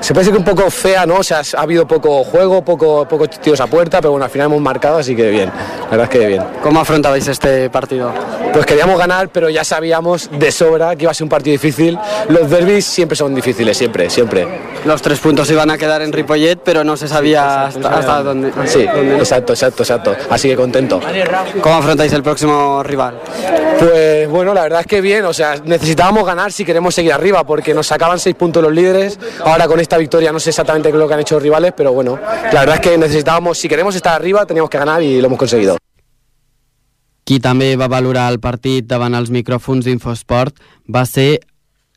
se 0.00 0.14
puede 0.14 0.26
decir 0.26 0.32
que 0.32 0.50
un 0.50 0.56
poco 0.56 0.70
fea, 0.70 1.06
¿no? 1.06 1.16
O 1.16 1.22
sea, 1.22 1.42
ha 1.56 1.60
habido 1.60 1.86
poco 1.86 2.24
juego, 2.24 2.64
poco, 2.64 3.06
pocos 3.06 3.30
tiros 3.40 3.60
a 3.60 3.66
puerta, 3.66 4.00
pero 4.00 4.12
bueno, 4.12 4.24
al 4.24 4.30
final 4.30 4.46
hemos 4.46 4.60
marcado, 4.60 4.98
así 4.98 5.14
que 5.14 5.30
bien, 5.30 5.50
la 5.84 5.90
verdad 5.90 6.04
es 6.04 6.10
que 6.10 6.26
bien. 6.26 6.42
¿Cómo 6.62 6.80
afrontabais 6.80 7.26
este 7.28 7.70
partido? 7.70 8.12
Pues 8.52 8.66
queríamos 8.66 8.98
ganar, 8.98 9.28
pero 9.28 9.48
ya 9.48 9.62
sabíamos 9.62 10.28
de 10.32 10.50
sobra 10.50 10.96
que 10.96 11.04
iba 11.04 11.12
a 11.12 11.14
ser 11.14 11.24
un 11.24 11.28
partido 11.28 11.52
difícil. 11.52 11.98
Los 12.28 12.50
derbis 12.50 12.84
siempre 12.84 13.16
son 13.16 13.34
difíciles, 13.34 13.76
siempre, 13.76 14.10
siempre. 14.10 14.46
Los 14.84 15.02
tres 15.02 15.20
puntos 15.20 15.48
iban 15.50 15.70
a 15.70 15.78
quedar 15.78 16.02
en 16.02 16.12
Ripollet, 16.12 16.56
pero 16.56 16.82
no 16.82 16.96
se 16.96 17.06
sabía 17.06 17.66
hasta, 17.66 17.88
hasta 17.88 18.22
dónde. 18.22 18.50
Sí, 18.66 18.80
exacto, 18.80 19.52
exacto, 19.52 19.82
exacto. 19.82 20.16
Así 20.30 20.48
que 20.48 20.56
contento. 20.56 21.00
¿Cómo 21.62 21.76
afrontáis 21.76 22.12
el 22.12 22.22
próximo 22.22 22.39
rival? 22.82 23.20
Pues 23.78 24.28
bueno, 24.28 24.52
la 24.52 24.62
verdad 24.62 24.80
es 24.80 24.86
que 24.86 25.00
bien, 25.00 25.24
o 25.24 25.32
sea, 25.32 25.56
necesitábamos 25.64 26.26
ganar 26.26 26.52
si 26.52 26.64
queremos 26.64 26.94
seguir 26.94 27.12
arriba, 27.12 27.44
porque 27.44 27.72
nos 27.72 27.86
sacaban 27.86 28.18
seis 28.18 28.36
puntos 28.36 28.62
los 28.62 28.72
líderes. 28.72 29.18
Ahora 29.44 29.66
con 29.66 29.80
esta 29.80 29.96
victoria 29.96 30.32
no 30.32 30.40
sé 30.40 30.50
exactamente 30.50 30.90
qué 30.90 30.96
es 30.96 31.00
lo 31.00 31.08
que 31.08 31.14
han 31.14 31.20
hecho 31.20 31.36
los 31.36 31.42
rivales, 31.42 31.72
pero 31.76 31.92
bueno, 31.92 32.18
la 32.52 32.60
verdad 32.60 32.76
es 32.76 32.80
que 32.80 32.98
necesitábamos, 32.98 33.58
si 33.58 33.68
queremos 33.68 33.94
estar 33.94 34.14
arriba, 34.14 34.44
teníamos 34.46 34.70
que 34.70 34.78
ganar 34.78 35.02
y 35.02 35.20
lo 35.20 35.26
hemos 35.26 35.38
conseguido. 35.38 35.76
Qui 37.30 37.38
també 37.38 37.76
va 37.78 37.86
valorar 37.86 38.26
el 38.32 38.40
partit 38.42 38.88
davant 38.90 39.14
els 39.14 39.28
micròfons 39.30 39.86
d'Infosport 39.86 40.56
va 40.90 41.04
ser 41.06 41.38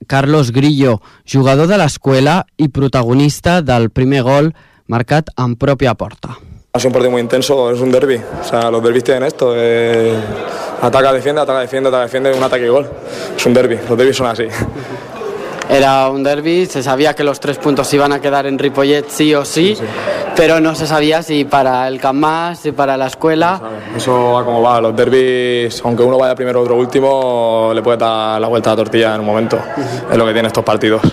Carlos 0.05 0.51
Grillo, 0.53 0.99
jugador 1.25 1.65
de 1.71 1.79
l'escuela 1.81 2.43
i 2.61 2.67
protagonista 2.69 3.61
del 3.65 3.89
primer 3.89 4.21
gol 4.27 4.51
marcat 4.85 5.31
en 5.39 5.55
pròpia 5.57 5.95
porta. 5.97 6.37
Ha 6.75 6.79
sido 6.79 6.89
un 6.89 6.93
partido 6.93 7.11
muy 7.11 7.21
intenso, 7.21 7.69
es 7.69 7.79
un 7.81 7.91
derby. 7.91 8.19
O 8.41 8.43
sea, 8.43 8.71
los 8.71 8.81
derbis 8.81 9.03
tienen 9.03 9.21
esto: 9.25 9.53
eh, 9.55 10.11
ataca, 10.81 11.13
defiende, 11.13 11.39
ataca, 11.39 11.59
defiende, 11.59 11.89
ataca, 11.89 12.03
defiende, 12.05 12.33
un 12.33 12.41
ataque 12.41 12.65
y 12.65 12.69
gol. 12.69 12.89
Es 13.37 13.45
un 13.45 13.53
derby, 13.53 13.77
los 13.87 13.95
derbis 13.95 14.17
son 14.17 14.25
así. 14.25 14.47
Era 15.69 16.09
un 16.09 16.23
derby, 16.23 16.65
se 16.65 16.81
sabía 16.81 17.13
que 17.13 17.23
los 17.23 17.39
tres 17.39 17.59
puntos 17.59 17.93
iban 17.93 18.11
a 18.11 18.19
quedar 18.19 18.47
en 18.47 18.57
Ripollet 18.57 19.07
sí 19.07 19.35
o 19.35 19.45
sí, 19.45 19.75
sí, 19.75 19.83
sí. 19.83 19.85
pero 20.35 20.59
no 20.59 20.73
se 20.73 20.87
sabía 20.87 21.21
si 21.21 21.45
para 21.45 21.87
el 21.87 22.01
Camp 22.01 22.19
Mas, 22.19 22.57
si 22.57 22.71
para 22.71 22.97
la 22.97 23.05
escuela. 23.05 23.61
Eso 23.95 24.33
va 24.33 24.43
como 24.43 24.63
va, 24.63 24.81
los 24.81 24.95
derbis, 24.95 25.79
aunque 25.85 26.01
uno 26.01 26.17
vaya 26.17 26.33
primero 26.33 26.59
o 26.59 26.63
otro 26.63 26.75
último, 26.75 27.71
le 27.71 27.83
puede 27.83 27.97
dar 27.97 28.41
la 28.41 28.47
vuelta 28.47 28.71
a 28.71 28.73
la 28.73 28.77
tortilla 28.77 29.13
en 29.13 29.19
un 29.19 29.27
momento. 29.27 29.59
Es 30.11 30.17
lo 30.17 30.25
que 30.25 30.33
tienen 30.33 30.47
estos 30.47 30.63
partidos. 30.63 31.03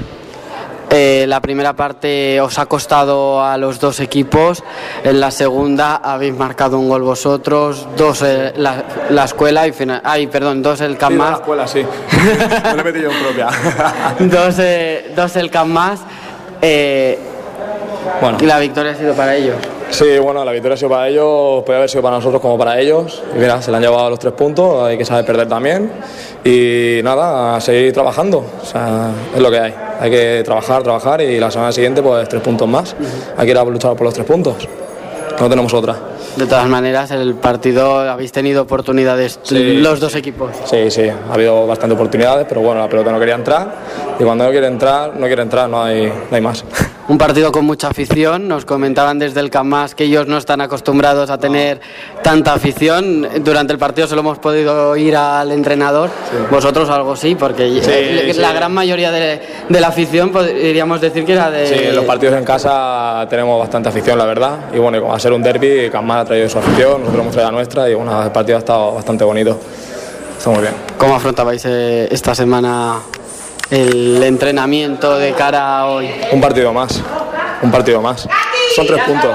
Eh, 0.93 1.25
la 1.29 1.41
primera 1.41 1.75
parte 1.75 2.41
os 2.41 2.59
ha 2.59 2.67
costado 2.67 3.45
a 3.45 3.57
los 3.57 3.79
dos 3.79 4.01
equipos, 4.01 4.65
en 5.05 5.21
la 5.21 5.31
segunda 5.31 5.97
habéis 5.97 6.35
marcado 6.37 6.79
un 6.81 6.89
gol 6.89 7.03
vosotros, 7.03 7.87
dos 7.97 8.23
eh, 8.23 8.53
la, 8.57 8.85
la, 9.11 9.25
escuela 9.25 9.69
y 9.69 9.73
final, 9.73 10.01
ay, 10.03 10.27
perdón, 10.27 10.63
dos 10.63 10.81
el 10.81 10.99
Camp 10.99 11.13
Sí, 11.13 11.19
Mas. 11.19 11.31
la 11.31 11.37
escuela, 11.37 11.67
sí. 11.69 11.87
Me 12.75 12.81
he 12.81 12.85
metido 12.85 13.11
en 13.13 13.19
propia. 13.23 13.49
dos, 14.19 14.57
eh, 14.59 15.13
dos 15.15 15.37
el 15.37 15.51
Camp 15.51 15.71
Mas. 15.73 16.01
Eh, 16.61 17.19
Bueno. 18.21 18.39
Y 18.41 18.47
la 18.47 18.59
victoria 18.59 18.93
ha 18.93 18.97
sido 18.97 19.15
para 19.15 19.37
ellos. 19.37 19.57
Sí, 19.91 20.19
bueno, 20.19 20.45
la 20.45 20.53
victoria 20.53 20.75
ha 20.75 20.79
sido 20.79 20.91
para 20.91 21.09
ellos, 21.09 21.63
puede 21.65 21.79
haber 21.79 21.91
sido 21.91 22.03
para 22.03 22.17
nosotros 22.17 22.41
como 22.41 22.57
para 22.57 22.79
ellos. 22.81 23.23
Y 23.35 23.39
mira, 23.39 23.61
se 23.61 23.71
le 23.71 23.77
han 23.79 23.83
llevado 23.83 24.09
los 24.11 24.19
tres 24.19 24.33
puntos, 24.35 24.85
hay 24.85 24.97
que 24.97 25.05
saber 25.05 25.25
perder 25.27 25.49
también. 25.49 25.91
Y 26.45 27.01
nada, 27.03 27.57
a 27.57 27.61
seguir 27.61 27.93
trabajando, 27.93 28.39
o 28.63 28.65
sea, 28.65 29.11
es 29.35 29.41
lo 29.41 29.51
que 29.51 29.59
hay. 29.59 29.75
Hay 30.01 30.11
que 30.11 30.43
trabajar, 30.45 30.83
trabajar 30.83 31.21
y 31.21 31.39
la 31.39 31.51
semana 31.51 31.73
siguiente 31.73 32.03
pues 32.03 32.29
tres 32.29 32.41
puntos 32.43 32.67
más. 32.69 32.95
Hay 33.37 33.45
que 33.45 33.51
ir 33.51 33.59
a 33.59 33.65
luchar 33.65 33.95
por 33.97 34.03
los 34.05 34.15
tres 34.15 34.27
puntos. 34.27 34.57
No 35.39 35.49
tenemos 35.49 35.73
otra. 35.75 35.97
De 36.37 36.47
todas 36.47 36.69
maneras, 36.69 37.11
el 37.11 37.35
partido 37.35 37.99
habéis 37.99 38.31
tenido 38.31 38.63
oportunidades 38.63 39.41
Sí. 39.43 39.75
los 39.79 39.99
dos 39.99 40.15
equipos. 40.15 40.53
Sí, 40.67 40.91
sí, 40.91 41.09
ha 41.09 41.35
habido 41.35 41.67
bastantes 41.67 41.97
oportunidades, 41.97 42.47
pero 42.49 42.61
bueno, 42.61 42.81
la 42.81 42.89
pelota 42.89 43.11
no 43.11 43.19
quería 43.19 43.35
entrar. 43.35 43.75
Y 44.19 44.23
cuando 44.25 44.45
no 44.45 44.51
quiere 44.51 44.69
entrar, 44.69 45.17
no 45.17 45.27
quiere 45.27 45.43
entrar, 45.43 45.69
no 45.69 45.83
hay, 45.83 46.07
no 46.07 46.37
hay 46.37 46.41
más. 46.41 46.65
Un 47.11 47.19
partido 47.19 47.51
con 47.51 47.65
mucha 47.65 47.89
afición. 47.89 48.47
Nos 48.47 48.65
comentaban 48.65 49.19
desde 49.19 49.41
el 49.41 49.51
Camás 49.51 49.97
que 49.97 50.05
ellos 50.05 50.29
no 50.29 50.37
están 50.39 50.61
acostumbrados 50.61 51.29
a 51.29 51.39
tener 51.39 51.81
tanta 52.23 52.53
afición. 52.53 53.29
Durante 53.43 53.73
el 53.73 53.81
partido 53.81 54.07
solo 54.07 54.21
hemos 54.21 54.39
podido 54.39 54.95
ir 54.97 55.17
al 55.17 55.51
entrenador. 55.51 56.09
Vosotros 56.53 56.89
algo 56.89 57.17
sí, 57.17 57.35
porque 57.35 57.69
Sí, 57.83 58.39
la 58.41 58.49
sí. 58.51 58.55
gran 58.55 58.73
mayoría 58.73 59.11
de, 59.11 59.41
de 59.69 59.81
la 59.81 59.89
afición 59.89 60.31
podríamos 60.31 61.01
decir 61.01 61.25
que 61.25 61.33
era 61.33 61.51
de... 61.51 61.67
Sí, 61.67 61.75
en 61.89 61.97
los 61.97 62.05
partidos 62.05 62.37
en 62.39 62.45
casa 62.45 63.27
tenemos 63.29 63.59
bastante 63.59 63.89
afición, 63.89 64.17
la 64.17 64.27
verdad. 64.27 64.67
Y 64.73 64.79
bueno, 64.79 65.13
a 65.13 65.19
ser 65.19 65.33
un 65.33 65.43
derby, 65.43 65.91
Camar 65.91 66.21
ha 66.21 66.25
traído 66.25 66.49
su 66.49 66.59
afición, 66.59 67.01
nosotros 67.01 67.23
hemos 67.23 67.33
traído 67.33 67.51
la 67.51 67.57
nuestra 67.57 67.91
y 67.91 67.95
bueno, 67.95 68.23
el 68.23 68.31
partido 68.31 68.55
ha 68.55 68.61
estado 68.61 68.95
bastante 68.95 69.25
bonito. 69.25 69.59
Está 70.39 70.51
muy 70.51 70.61
bien. 70.61 70.75
¿Cómo 70.97 71.17
afrontabais 71.17 71.65
eh, 71.67 72.07
esta 72.09 72.37
semana 72.37 72.99
el 73.71 74.23
entrenamiento 74.23 75.17
de 75.17 75.33
cara 75.33 75.79
a 75.79 75.87
hoy? 75.87 76.11
Un 76.33 76.41
partido 76.41 76.73
más, 76.73 77.01
un 77.63 77.71
partido 77.71 78.03
más. 78.03 78.29
Son 78.75 78.87
tres 78.87 79.03
puntos. 79.05 79.31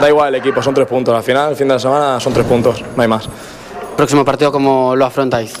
Da 0.00 0.08
igual 0.08 0.34
el 0.34 0.40
equipo, 0.40 0.62
son 0.62 0.74
tres 0.74 0.86
puntos. 0.86 1.14
Al 1.14 1.22
final, 1.22 1.50
el 1.50 1.56
fin 1.56 1.68
de 1.68 1.74
la 1.74 1.80
semana, 1.80 2.20
son 2.20 2.32
tres 2.32 2.46
puntos, 2.46 2.82
no 2.96 3.02
hay 3.02 3.08
más. 3.08 3.28
Próximo 3.96 4.24
partido, 4.24 4.50
¿cómo 4.50 4.96
lo 4.96 5.04
afrontáis? 5.04 5.52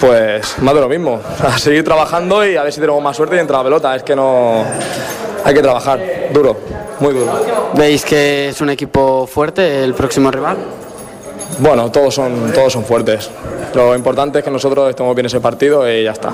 Pues 0.00 0.58
más 0.58 0.74
de 0.74 0.80
lo 0.80 0.88
mismo. 0.88 1.20
A 1.46 1.58
seguir 1.58 1.84
trabajando 1.84 2.46
y 2.46 2.56
a 2.56 2.62
ver 2.62 2.72
si 2.72 2.80
tenemos 2.80 3.02
más 3.02 3.16
suerte 3.16 3.36
y 3.36 3.38
entra 3.38 3.58
la 3.58 3.64
pelota. 3.64 3.94
Es 3.94 4.02
que 4.02 4.16
no. 4.16 4.64
Hay 5.44 5.54
que 5.54 5.62
trabajar 5.62 6.00
duro, 6.32 6.56
muy 7.00 7.14
duro. 7.14 7.32
¿Veis 7.74 8.04
que 8.04 8.48
es 8.48 8.60
un 8.60 8.70
equipo 8.70 9.26
fuerte 9.26 9.82
el 9.82 9.94
próximo 9.94 10.30
rival? 10.30 10.56
Bueno, 11.58 11.90
todos 11.90 12.14
son, 12.14 12.52
todos 12.52 12.72
son 12.72 12.84
fuertes. 12.84 13.30
Lo 13.74 13.94
importante 13.94 14.38
es 14.38 14.44
que 14.44 14.50
nosotros 14.50 14.90
estemos 14.90 15.14
bien 15.14 15.26
ese 15.26 15.40
partido 15.40 15.88
y 15.90 16.04
ya 16.04 16.12
está. 16.12 16.32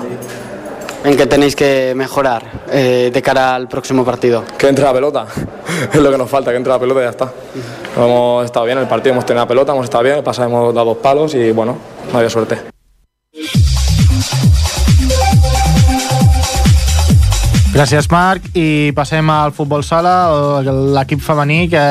¿En 1.03 1.15
qué 1.15 1.25
tenéis 1.27 1.55
que 1.55 1.93
mejorar 1.95 2.43
eh, 2.69 3.09
de 3.13 3.21
cara 3.21 3.55
al 3.55 3.69
próximo 3.69 4.03
partido? 4.03 4.43
Que 4.57 4.67
entre 4.67 4.83
la 4.83 4.93
pelota. 4.93 5.25
Es 5.93 5.99
lo 5.99 6.11
que 6.11 6.17
nos 6.17 6.29
falta, 6.29 6.51
que 6.51 6.57
entre 6.57 6.73
la 6.73 6.79
pelota 6.79 6.99
y 6.99 7.03
ya 7.03 7.09
está. 7.09 7.31
Hemos 7.95 8.43
estado 8.43 8.65
bien, 8.65 8.77
el 8.79 8.87
partido 8.87 9.13
hemos 9.13 9.25
tenido 9.25 9.43
la 9.45 9.47
pelota, 9.47 9.71
hemos 9.71 9.85
estado 9.85 10.03
bien, 10.03 10.17
el 10.17 10.23
pasado 10.23 10.49
hemos 10.49 10.73
dado 10.73 10.87
dos 10.87 10.97
palos 10.97 11.33
y 11.35 11.51
bueno, 11.51 11.77
no 12.11 12.17
había 12.17 12.29
suerte. 12.29 12.57
Gràcies, 17.71 18.09
Marc. 18.11 18.49
I 18.57 18.91
passem 18.97 19.29
al 19.29 19.53
futbol 19.53 19.85
sala, 19.85 20.11
l'equip 20.97 21.21
femení 21.21 21.69
que 21.69 21.83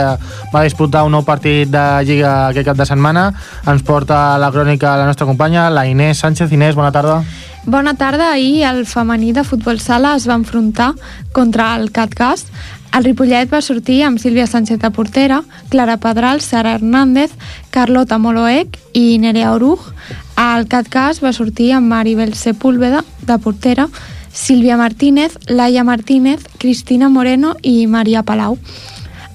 va 0.53 0.65
disputar 0.67 1.05
un 1.07 1.15
nou 1.15 1.25
partit 1.25 1.71
de 1.71 1.85
Lliga 2.05 2.51
aquest 2.51 2.67
cap 2.67 2.77
de 2.77 2.85
setmana. 2.85 3.31
Ens 3.65 3.87
porta 3.87 4.37
la 4.43 4.51
crònica 4.53 4.99
la 4.99 5.07
nostra 5.07 5.25
companya, 5.25 5.71
la 5.71 5.87
Inés 5.87 6.19
Sánchez. 6.19 6.53
Inés, 6.53 6.75
bona 6.75 6.93
tarda. 6.93 7.23
Bona 7.23 7.31
tarda. 7.31 7.48
Ahir 7.71 8.65
el 8.65 8.87
femení 8.87 9.33
de 9.33 9.45
futbol 9.45 9.79
sala 9.79 10.15
es 10.17 10.27
va 10.27 10.35
enfrontar 10.35 10.95
contra 11.33 11.77
el 11.77 11.91
CatCast. 11.93 12.49
El 12.97 13.05
Ripollet 13.05 13.53
va 13.53 13.61
sortir 13.61 14.03
amb 14.05 14.19
Sílvia 14.19 14.47
Sánchez 14.47 14.79
de 14.81 14.91
portera, 14.91 15.43
Clara 15.69 15.99
Pedral, 15.99 16.41
Sara 16.41 16.73
Hernández, 16.75 17.31
Carlota 17.71 18.17
Moloec 18.17 18.79
i 18.95 19.19
Nerea 19.19 19.53
Oruj. 19.53 19.81
El 20.37 20.67
CatCast 20.67 21.23
va 21.23 21.35
sortir 21.35 21.75
amb 21.75 21.93
Maribel 21.93 22.33
Sepúlveda 22.35 23.05
de 23.27 23.39
portera, 23.39 23.89
Sílvia 24.33 24.79
Martínez, 24.79 25.37
Laia 25.49 25.85
Martínez, 25.85 26.41
Cristina 26.59 27.11
Moreno 27.11 27.55
i 27.63 27.87
Maria 27.87 28.23
Palau. 28.23 28.57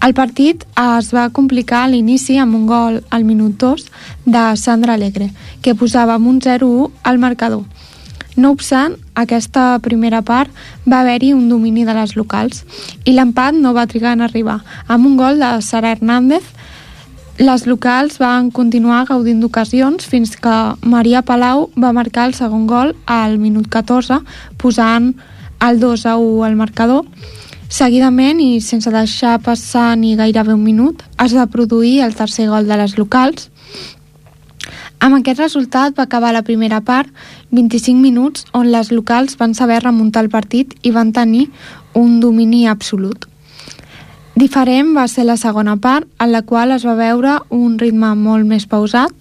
El 0.01 0.13
partit 0.17 0.65
es 0.75 1.13
va 1.13 1.29
complicar 1.29 1.85
a 1.85 1.87
l'inici 1.87 2.39
amb 2.41 2.55
un 2.57 2.65
gol 2.67 3.03
al 3.11 3.23
minut 3.23 3.55
2 3.61 3.85
de 4.25 4.43
Sandra 4.57 4.97
Alegre, 4.97 5.29
que 5.61 5.75
posava 5.75 6.17
amb 6.17 6.27
un 6.27 6.41
0-1 6.41 6.89
al 7.03 7.21
marcador. 7.21 7.63
No 8.35 8.49
obstant, 8.49 8.95
aquesta 9.13 9.77
primera 9.85 10.23
part 10.25 10.49
va 10.89 11.03
haver-hi 11.03 11.33
un 11.37 11.49
domini 11.49 11.83
de 11.85 11.93
les 11.93 12.15
locals 12.17 12.63
i 13.05 13.13
l'empat 13.13 13.53
no 13.53 13.75
va 13.77 13.85
trigar 13.85 14.15
en 14.17 14.25
arribar. 14.25 14.63
Amb 14.87 15.05
un 15.05 15.17
gol 15.17 15.37
de 15.37 15.51
Sara 15.61 15.91
Hernández, 15.93 16.47
les 17.37 17.67
locals 17.69 18.17
van 18.17 18.49
continuar 18.49 19.05
gaudint 19.05 19.39
d'ocasions 19.41 20.09
fins 20.09 20.33
que 20.37 20.55
Maria 20.81 21.21
Palau 21.21 21.69
va 21.77 21.93
marcar 21.93 22.27
el 22.29 22.33
segon 22.33 22.65
gol 22.65 22.95
al 23.05 23.37
minut 23.37 23.69
14, 23.69 24.19
posant 24.57 25.13
el 25.61 25.79
2 25.79 26.05
a 26.09 26.17
1 26.17 26.43
al 26.45 26.57
marcador. 26.57 27.05
Seguidament, 27.69 28.41
i 28.41 28.61
sense 28.61 28.89
deixar 28.93 29.39
passar 29.41 29.95
ni 29.97 30.15
gairebé 30.17 30.53
un 30.53 30.61
minut, 30.61 31.01
es 31.21 31.33
va 31.37 31.49
produir 31.49 32.01
el 32.05 32.13
tercer 32.13 32.49
gol 32.49 32.69
de 32.69 32.77
les 32.77 32.97
locals, 32.97 33.49
amb 35.03 35.17
aquest 35.17 35.41
resultat 35.41 35.97
va 35.97 36.05
acabar 36.07 36.29
la 36.31 36.45
primera 36.47 36.79
part, 36.79 37.09
25 37.53 38.01
minuts, 38.01 38.47
on 38.51 38.71
les 38.73 38.89
locals 38.91 39.37
van 39.37 39.53
saber 39.53 39.83
remuntar 39.83 40.25
el 40.25 40.31
partit 40.33 40.73
i 40.81 40.91
van 40.91 41.13
tenir 41.13 41.47
un 41.93 42.19
domini 42.19 42.65
absolut. 42.67 43.29
Diferent 44.33 44.95
va 44.97 45.05
ser 45.07 45.27
la 45.27 45.37
segona 45.37 45.75
part, 45.77 46.07
en 46.19 46.31
la 46.33 46.41
qual 46.41 46.73
es 46.73 46.85
va 46.87 46.95
veure 46.97 47.35
un 47.53 47.77
ritme 47.77 48.15
molt 48.17 48.49
més 48.49 48.65
pausat. 48.65 49.13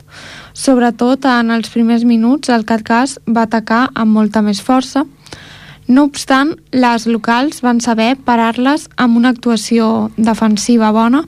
Sobretot 0.56 1.28
en 1.28 1.52
els 1.52 1.68
primers 1.68 2.06
minuts, 2.08 2.48
el 2.48 2.64
Catcàs 2.64 3.18
va 3.28 3.44
atacar 3.44 3.90
amb 3.92 4.16
molta 4.16 4.40
més 4.40 4.62
força. 4.64 5.04
No 5.86 6.06
obstant, 6.08 6.54
les 6.72 7.04
locals 7.06 7.60
van 7.60 7.82
saber 7.84 8.14
parar-les 8.24 8.88
amb 8.96 9.20
una 9.20 9.34
actuació 9.34 10.08
defensiva 10.16 10.92
bona, 10.96 11.26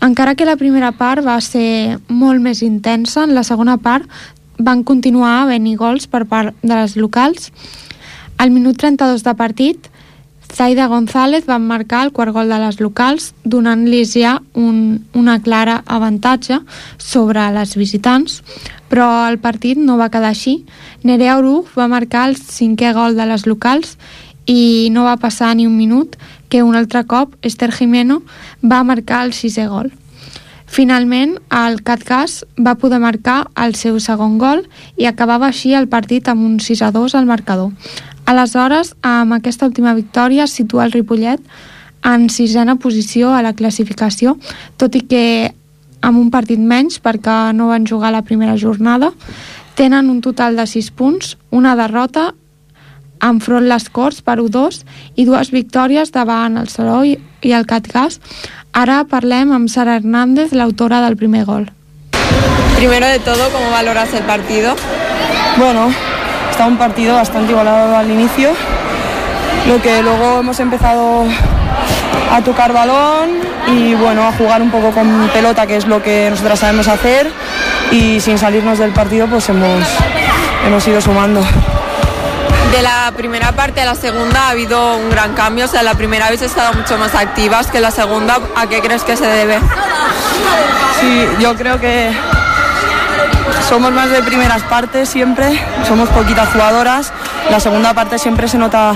encara 0.00 0.34
que 0.34 0.44
la 0.48 0.56
primera 0.56 0.92
part 0.96 1.24
va 1.24 1.36
ser 1.44 1.98
molt 2.08 2.40
més 2.40 2.62
intensa, 2.64 3.24
en 3.24 3.34
la 3.36 3.44
segona 3.44 3.76
part 3.76 4.08
van 4.60 4.84
continuar 4.84 5.42
havent-hi 5.42 5.76
gols 5.76 6.06
per 6.06 6.26
part 6.28 6.54
de 6.62 6.74
les 6.74 6.96
locals. 6.96 7.50
Al 8.40 8.52
minut 8.54 8.78
32 8.80 9.24
de 9.24 9.34
partit, 9.36 9.90
Zaida 10.50 10.86
González 10.88 11.44
va 11.48 11.58
marcar 11.58 12.04
el 12.04 12.12
quart 12.12 12.32
gol 12.34 12.48
de 12.50 12.58
les 12.58 12.80
locals, 12.80 13.34
donant-los 13.44 14.14
ja 14.18 14.40
un, 14.58 15.04
una 15.14 15.38
clara 15.42 15.82
avantatge 15.86 16.58
sobre 16.98 17.44
les 17.54 17.76
visitants, 17.78 18.40
però 18.90 19.28
el 19.28 19.38
partit 19.38 19.78
no 19.78 19.96
va 20.00 20.10
quedar 20.10 20.32
així. 20.34 20.64
Nerea 21.06 21.38
Oruch 21.38 21.70
va 21.78 21.88
marcar 21.88 22.26
el 22.28 22.36
cinquè 22.36 22.92
gol 22.96 23.16
de 23.16 23.28
les 23.30 23.46
locals 23.46 23.96
i 24.50 24.90
no 24.90 25.06
va 25.06 25.20
passar 25.22 25.54
ni 25.54 25.68
un 25.68 25.76
minut 25.78 26.16
que 26.50 26.64
un 26.66 26.74
altre 26.74 27.04
cop 27.06 27.36
Esther 27.46 27.70
Jimeno 27.70 28.22
va 28.64 28.82
marcar 28.82 29.24
el 29.24 29.32
sisè 29.32 29.68
gol. 29.70 29.92
Finalment, 30.70 31.32
el 31.50 31.80
Catcas 31.82 32.44
va 32.54 32.76
poder 32.78 33.00
marcar 33.02 33.48
el 33.58 33.74
seu 33.74 33.96
segon 33.98 34.36
gol 34.38 34.62
i 34.94 35.08
acabava 35.10 35.48
així 35.48 35.72
el 35.74 35.88
partit 35.90 36.28
amb 36.30 36.46
un 36.46 36.60
6 36.62 36.84
a 36.86 36.92
2 36.94 37.16
al 37.18 37.26
marcador. 37.26 37.72
Aleshores, 38.30 38.94
amb 39.02 39.34
aquesta 39.34 39.66
última 39.66 39.96
victòria, 39.98 40.44
es 40.46 40.54
situa 40.54 40.84
el 40.86 40.94
Ripollet 40.94 41.42
en 42.06 42.28
sisena 42.30 42.76
posició 42.78 43.34
a 43.34 43.42
la 43.42 43.56
classificació, 43.58 44.36
tot 44.78 44.94
i 44.94 45.02
que 45.10 45.24
amb 46.06 46.22
un 46.22 46.30
partit 46.30 46.62
menys 46.62 47.00
perquè 47.02 47.50
no 47.52 47.66
van 47.74 47.88
jugar 47.90 48.14
la 48.14 48.22
primera 48.22 48.54
jornada. 48.56 49.10
Tenen 49.74 50.06
un 50.08 50.20
total 50.22 50.54
de 50.54 50.68
6 50.70 50.92
punts, 50.94 51.36
una 51.50 51.74
derrota 51.74 52.30
enfront 53.22 53.68
les 53.68 53.88
Corts 53.88 54.22
per 54.22 54.38
1-2 54.40 54.82
i 55.16 55.26
dues 55.28 55.50
victòries 55.52 56.12
davant 56.12 56.56
el 56.60 56.68
Saló 56.68 57.02
i, 57.04 57.16
i 57.42 57.52
el 57.52 57.66
Catgas. 57.66 58.20
Ara 58.72 59.02
parlem 59.10 59.52
amb 59.52 59.68
Sara 59.68 59.96
Hernández, 59.96 60.52
la 60.52 60.64
autora 60.64 61.00
del 61.04 61.16
primer 61.16 61.44
gol. 61.44 61.70
Primero 62.76 63.06
de 63.06 63.18
todo, 63.18 63.50
¿cómo 63.50 63.70
valoras 63.70 64.12
el 64.14 64.22
partido? 64.22 64.74
Bueno, 65.58 65.92
está 66.50 66.66
un 66.66 66.78
partido 66.78 67.14
bastante 67.14 67.52
igualado 67.52 67.96
al 67.96 68.10
inicio. 68.10 68.52
Lo 69.66 69.82
que 69.82 70.02
luego 70.02 70.40
hemos 70.40 70.58
empezado 70.60 71.24
a 72.30 72.40
tocar 72.42 72.72
balón 72.72 73.30
y 73.66 73.94
bueno, 73.94 74.26
a 74.26 74.32
jugar 74.32 74.62
un 74.62 74.70
poco 74.70 74.90
con 74.92 75.28
pelota, 75.32 75.66
que 75.66 75.76
es 75.76 75.86
lo 75.86 76.02
que 76.02 76.28
nosotras 76.30 76.60
sabemos 76.60 76.88
hacer. 76.88 77.30
Y 77.90 78.20
sin 78.20 78.38
salirnos 78.38 78.78
del 78.78 78.92
partido, 78.92 79.26
pues 79.26 79.48
hemos, 79.48 79.84
hemos 80.66 80.86
ido 80.86 81.00
sumando. 81.00 81.42
De 82.70 82.82
la 82.82 83.12
primera 83.16 83.52
parte 83.52 83.80
a 83.80 83.84
la 83.84 83.94
segunda 83.94 84.46
ha 84.46 84.50
habido 84.50 84.96
un 84.96 85.10
gran 85.10 85.34
cambio, 85.34 85.64
o 85.64 85.68
sea, 85.68 85.82
la 85.82 85.94
primera 85.94 86.26
habéis 86.26 86.42
estado 86.42 86.72
mucho 86.72 86.96
más 86.98 87.14
activas 87.14 87.66
que 87.66 87.80
la 87.80 87.90
segunda, 87.90 88.38
¿a 88.56 88.68
qué 88.68 88.80
crees 88.80 89.02
que 89.02 89.16
se 89.16 89.26
debe? 89.26 89.58
Sí, 91.00 91.26
yo 91.40 91.56
creo 91.56 91.80
que 91.80 92.12
somos 93.68 93.92
más 93.92 94.10
de 94.10 94.22
primeras 94.22 94.62
partes 94.62 95.08
siempre, 95.08 95.60
somos 95.86 96.08
poquitas 96.10 96.48
jugadoras, 96.52 97.12
la 97.50 97.58
segunda 97.58 97.92
parte 97.92 98.18
siempre 98.18 98.46
se 98.46 98.56
nota 98.56 98.94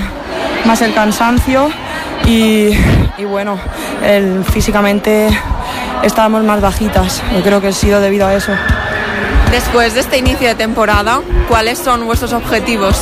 más 0.64 0.80
el 0.80 0.94
cansancio 0.94 1.68
y, 2.26 2.70
y 3.18 3.24
bueno, 3.24 3.58
el, 4.04 4.44
físicamente 4.44 5.28
estábamos 6.02 6.44
más 6.44 6.60
bajitas, 6.60 7.22
yo 7.34 7.42
creo 7.42 7.60
que 7.60 7.68
ha 7.68 7.72
sido 7.72 8.00
debido 8.00 8.26
a 8.26 8.34
eso. 8.34 8.52
Después 9.50 9.94
de 9.94 10.00
este 10.00 10.18
inicio 10.18 10.48
de 10.48 10.54
temporada, 10.54 11.20
¿cuáles 11.48 11.78
son 11.78 12.04
vuestros 12.06 12.32
objetivos? 12.32 12.96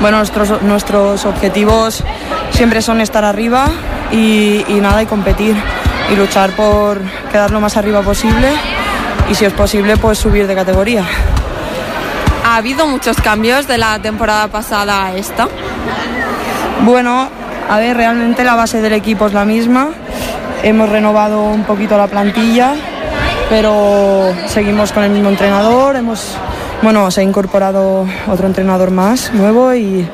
Bueno, 0.00 0.18
nuestros, 0.18 0.62
nuestros 0.62 1.24
objetivos 1.24 2.04
siempre 2.50 2.82
son 2.82 3.00
estar 3.00 3.24
arriba 3.24 3.68
y, 4.10 4.64
y 4.68 4.80
nada, 4.80 5.02
y 5.02 5.06
competir 5.06 5.56
y 6.12 6.16
luchar 6.16 6.50
por 6.52 7.00
quedar 7.30 7.50
lo 7.50 7.60
más 7.60 7.76
arriba 7.76 8.02
posible 8.02 8.52
y 9.30 9.34
si 9.34 9.44
es 9.44 9.52
posible 9.52 9.96
pues 9.96 10.18
subir 10.18 10.46
de 10.46 10.54
categoría. 10.54 11.04
¿Ha 12.44 12.56
habido 12.56 12.86
muchos 12.86 13.16
cambios 13.18 13.66
de 13.66 13.78
la 13.78 13.98
temporada 13.98 14.48
pasada 14.48 15.06
a 15.06 15.14
esta? 15.14 15.48
Bueno, 16.84 17.28
a 17.68 17.78
ver, 17.78 17.96
realmente 17.96 18.44
la 18.44 18.54
base 18.54 18.80
del 18.80 18.94
equipo 18.94 19.26
es 19.26 19.34
la 19.34 19.44
misma. 19.44 19.88
Hemos 20.62 20.88
renovado 20.88 21.42
un 21.42 21.64
poquito 21.64 21.98
la 21.98 22.06
plantilla, 22.06 22.74
pero 23.48 24.34
seguimos 24.46 24.92
con 24.92 25.04
el 25.04 25.10
mismo 25.10 25.28
entrenador. 25.28 25.96
Hemos, 25.96 26.36
bueno, 26.82 27.10
se 27.10 27.20
ha 27.20 27.24
incorporado 27.24 28.06
otro 28.28 28.46
entrenador 28.46 28.90
más 28.90 29.32
nuevo 29.32 29.74
y, 29.74 30.08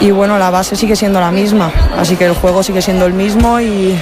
y 0.00 0.10
bueno, 0.10 0.38
la 0.38 0.50
base 0.50 0.76
sigue 0.76 0.96
siendo 0.96 1.20
la 1.20 1.30
misma. 1.30 1.70
Así 1.98 2.16
que 2.16 2.26
el 2.26 2.34
juego 2.34 2.62
sigue 2.62 2.82
siendo 2.82 3.06
el 3.06 3.12
mismo 3.12 3.60
y, 3.60 3.98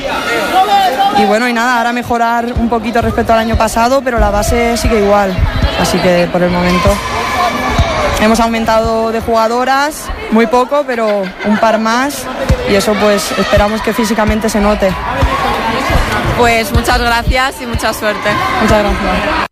y 1.18 1.24
bueno, 1.26 1.48
y 1.48 1.52
nada, 1.52 1.78
ahora 1.78 1.92
mejorar 1.92 2.52
un 2.58 2.68
poquito 2.68 3.00
respecto 3.02 3.32
al 3.32 3.40
año 3.40 3.56
pasado, 3.56 4.02
pero 4.02 4.18
la 4.18 4.30
base 4.30 4.76
sigue 4.76 4.98
igual. 5.04 5.36
Así 5.80 5.98
que 5.98 6.28
por 6.32 6.42
el 6.42 6.50
momento 6.50 6.90
hemos 8.20 8.40
aumentado 8.40 9.12
de 9.12 9.20
jugadoras, 9.20 10.04
muy 10.30 10.46
poco, 10.46 10.84
pero 10.86 11.22
un 11.44 11.58
par 11.58 11.78
más 11.78 12.24
y 12.70 12.74
eso 12.74 12.94
pues 12.94 13.30
esperamos 13.38 13.80
que 13.82 13.92
físicamente 13.92 14.48
se 14.48 14.60
note. 14.60 14.90
Pues 16.36 16.72
muchas 16.72 17.00
gracias 17.00 17.62
y 17.62 17.66
mucha 17.66 17.92
suerte. 17.92 18.30
Muchas 18.62 18.82
gracias. 18.82 19.46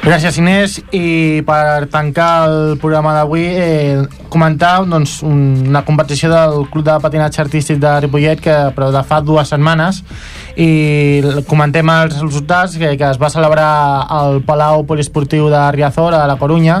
Gràcies, 0.00 0.38
Inés. 0.40 0.78
I 0.90 1.42
per 1.46 1.86
tancar 1.92 2.48
el 2.48 2.78
programa 2.80 3.12
d'avui, 3.14 3.44
eh, 3.46 4.00
comentar 4.32 4.80
doncs, 4.88 5.20
un, 5.22 5.68
una 5.68 5.84
competició 5.84 6.30
del 6.32 6.64
Club 6.72 6.86
de 6.88 6.96
Patinatge 7.04 7.42
Artístic 7.44 7.78
de 7.78 7.92
Ripollet, 8.00 8.40
que, 8.40 8.56
però 8.74 8.88
de 8.90 9.04
fa 9.06 9.20
dues 9.20 9.52
setmanes, 9.52 10.00
i 10.56 11.20
comentem 11.46 11.92
els 11.94 12.16
resultats 12.18 12.74
que, 12.80 12.96
que 12.96 13.10
es 13.12 13.20
va 13.22 13.30
celebrar 13.30 13.70
al 14.08 14.40
Palau 14.42 14.86
Poliesportiu 14.88 15.46
de 15.52 15.62
Riazor, 15.76 16.16
a 16.16 16.26
la 16.26 16.38
Corunya, 16.40 16.80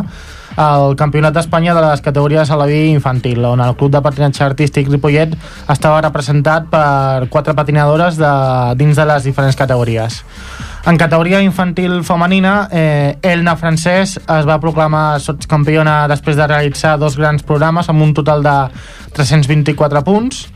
el 0.56 0.96
Campionat 0.96 1.34
d'Espanya 1.34 1.74
de 1.76 1.82
les 1.84 2.00
categories 2.02 2.50
a 2.50 2.56
la 2.56 2.66
vida 2.66 2.90
infantil, 2.90 3.44
on 3.44 3.60
el 3.60 3.76
Club 3.76 3.92
de 3.92 4.02
Patinatge 4.02 4.42
Artístic 4.44 4.90
Ripollet 4.90 5.36
estava 5.70 6.00
representat 6.02 6.66
per 6.72 7.28
quatre 7.30 7.54
patinadores 7.54 8.18
de, 8.18 8.32
dins 8.80 8.96
de 8.96 9.06
les 9.06 9.30
diferents 9.30 9.56
categories. 9.56 10.24
En 10.86 10.96
categoria 10.96 11.42
infantil 11.44 12.02
femenina, 12.04 12.68
eh, 12.72 13.18
Elna 13.22 13.54
Francès 13.56 14.16
es 14.16 14.46
va 14.48 14.60
proclamar 14.60 15.20
campiona 15.46 16.06
després 16.08 16.36
de 16.36 16.46
realitzar 16.46 16.96
dos 16.98 17.18
grans 17.20 17.44
programes 17.44 17.88
amb 17.92 18.02
un 18.02 18.14
total 18.14 18.42
de 18.42 18.56
324 19.12 20.02
punts. 20.04 20.46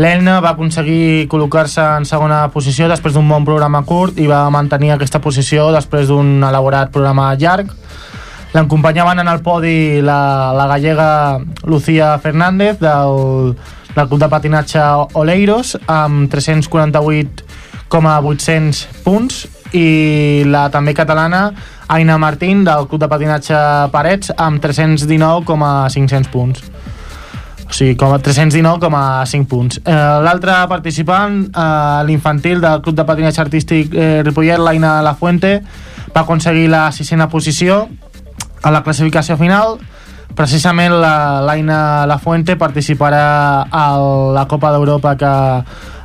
L'Elna 0.00 0.38
va 0.40 0.54
aconseguir 0.56 1.28
col·locar-se 1.28 1.82
en 1.98 2.06
segona 2.08 2.46
posició 2.52 2.88
després 2.88 3.12
d'un 3.14 3.28
bon 3.28 3.44
programa 3.44 3.82
curt 3.84 4.18
i 4.18 4.26
va 4.26 4.46
mantenir 4.50 4.94
aquesta 4.94 5.20
posició 5.20 5.68
després 5.74 6.08
d'un 6.08 6.40
elaborat 6.48 6.90
programa 6.90 7.34
llarg. 7.36 7.68
L'acompanyaven 8.52 9.16
en 9.22 9.28
el 9.32 9.38
podi 9.40 10.02
la, 10.04 10.52
la 10.52 10.66
gallega 10.68 11.40
Lucía 11.64 12.18
Fernández 12.18 12.78
del, 12.80 13.56
del 13.96 14.08
club 14.08 14.20
de 14.20 14.28
patinatge 14.28 14.80
Oleiros 15.16 15.78
amb 15.88 16.30
348,800 16.32 18.88
punts 19.06 19.48
i 19.72 20.44
la 20.44 20.68
també 20.68 20.92
catalana 20.92 21.54
Aina 21.88 22.18
Martín 22.20 22.64
del 22.64 22.86
club 22.88 23.00
de 23.00 23.08
patinatge 23.08 23.54
Parets 23.92 24.32
amb 24.36 24.60
319,500 24.60 26.28
punts. 26.28 26.62
o 27.72 27.74
sigui, 27.74 27.96
com 27.96 28.12
a 28.12 28.20
319,5 28.20 29.48
punts. 29.48 29.80
Eh, 29.80 30.20
L'altre 30.20 30.52
participant, 30.68 31.48
eh, 31.48 32.04
l'infantil 32.04 32.60
del 32.60 32.82
Club 32.84 32.96
de 32.96 33.04
Patinatge 33.08 33.40
Artístic 33.40 33.94
eh, 33.94 34.22
Ripollet, 34.22 34.58
l'Aina 34.60 35.00
La 35.00 35.14
Fuente, 35.14 35.62
va 36.12 36.20
aconseguir 36.20 36.68
la 36.68 36.92
sisena 36.92 37.30
posició 37.32 37.88
a 38.62 38.70
la 38.70 38.82
classificació 38.82 39.36
final. 39.36 39.78
Precisament 40.34 40.94
la- 40.96 41.42
l'Aina 41.44 42.06
La 42.06 42.16
Fuente 42.18 42.56
participarà 42.56 43.66
a 43.70 43.84
la 44.32 44.46
Copa 44.48 44.70
d'Europa 44.72 45.14
que, 45.16 45.26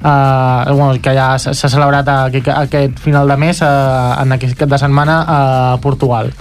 eh, 0.04 0.72
bueno, 0.74 1.00
que 1.02 1.14
ja 1.16 1.38
s'ha 1.40 1.70
celebrat 1.70 2.08
aquest, 2.10 2.50
aquest 2.50 3.00
final 3.00 3.28
de 3.28 3.38
mes 3.38 3.62
eh, 3.62 3.66
en 4.22 4.32
aquest 4.36 4.58
cap 4.60 4.70
de 4.70 4.78
setmana 4.78 5.24
a 5.28 5.78
Portugal. 5.82 6.34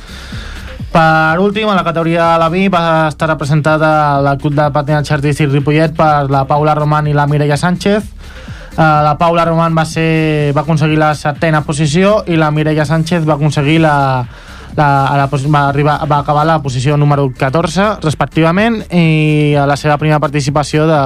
Per 0.93 1.39
últim, 1.39 1.69
a 1.69 1.75
la 1.77 1.85
categoria 1.85 2.33
de 2.33 2.39
la 2.39 2.49
B 2.49 2.69
va 2.73 3.09
estar 3.09 3.29
representada 3.29 4.21
la 4.23 4.37
Club 4.39 4.55
de 4.55 4.71
Patinatge 4.73 5.15
Artístic 5.15 5.51
Ripollet 5.53 5.95
per 5.95 6.31
la 6.31 6.45
Paula 6.47 6.75
Roman 6.75 7.07
i 7.07 7.13
la 7.13 7.27
Mireia 7.27 7.57
Sánchez. 7.57 8.03
Uh, 8.77 9.03
la 9.05 9.17
Paula 9.19 9.45
Roman 9.45 9.75
va, 9.77 9.85
ser, 9.89 10.53
va 10.57 10.61
aconseguir 10.63 10.99
la 11.01 11.15
setena 11.15 11.63
posició 11.65 12.25
i 12.29 12.37
la 12.37 12.51
Mireia 12.51 12.85
Sánchez 12.85 13.25
va 13.29 13.35
aconseguir 13.35 13.79
la, 13.81 14.27
la, 14.75 15.07
a 15.07 15.17
la, 15.17 15.27
va, 15.31 15.63
arribar, 15.69 15.97
va 16.11 16.19
acabar 16.19 16.43
a 16.43 16.51
la 16.51 16.59
posició 16.63 16.97
número 16.97 17.29
14 17.31 18.03
respectivament 18.03 18.83
i 18.91 19.55
a 19.55 19.67
la 19.69 19.79
seva 19.79 19.99
primera 20.03 20.21
participació 20.21 20.87
de, 20.91 21.01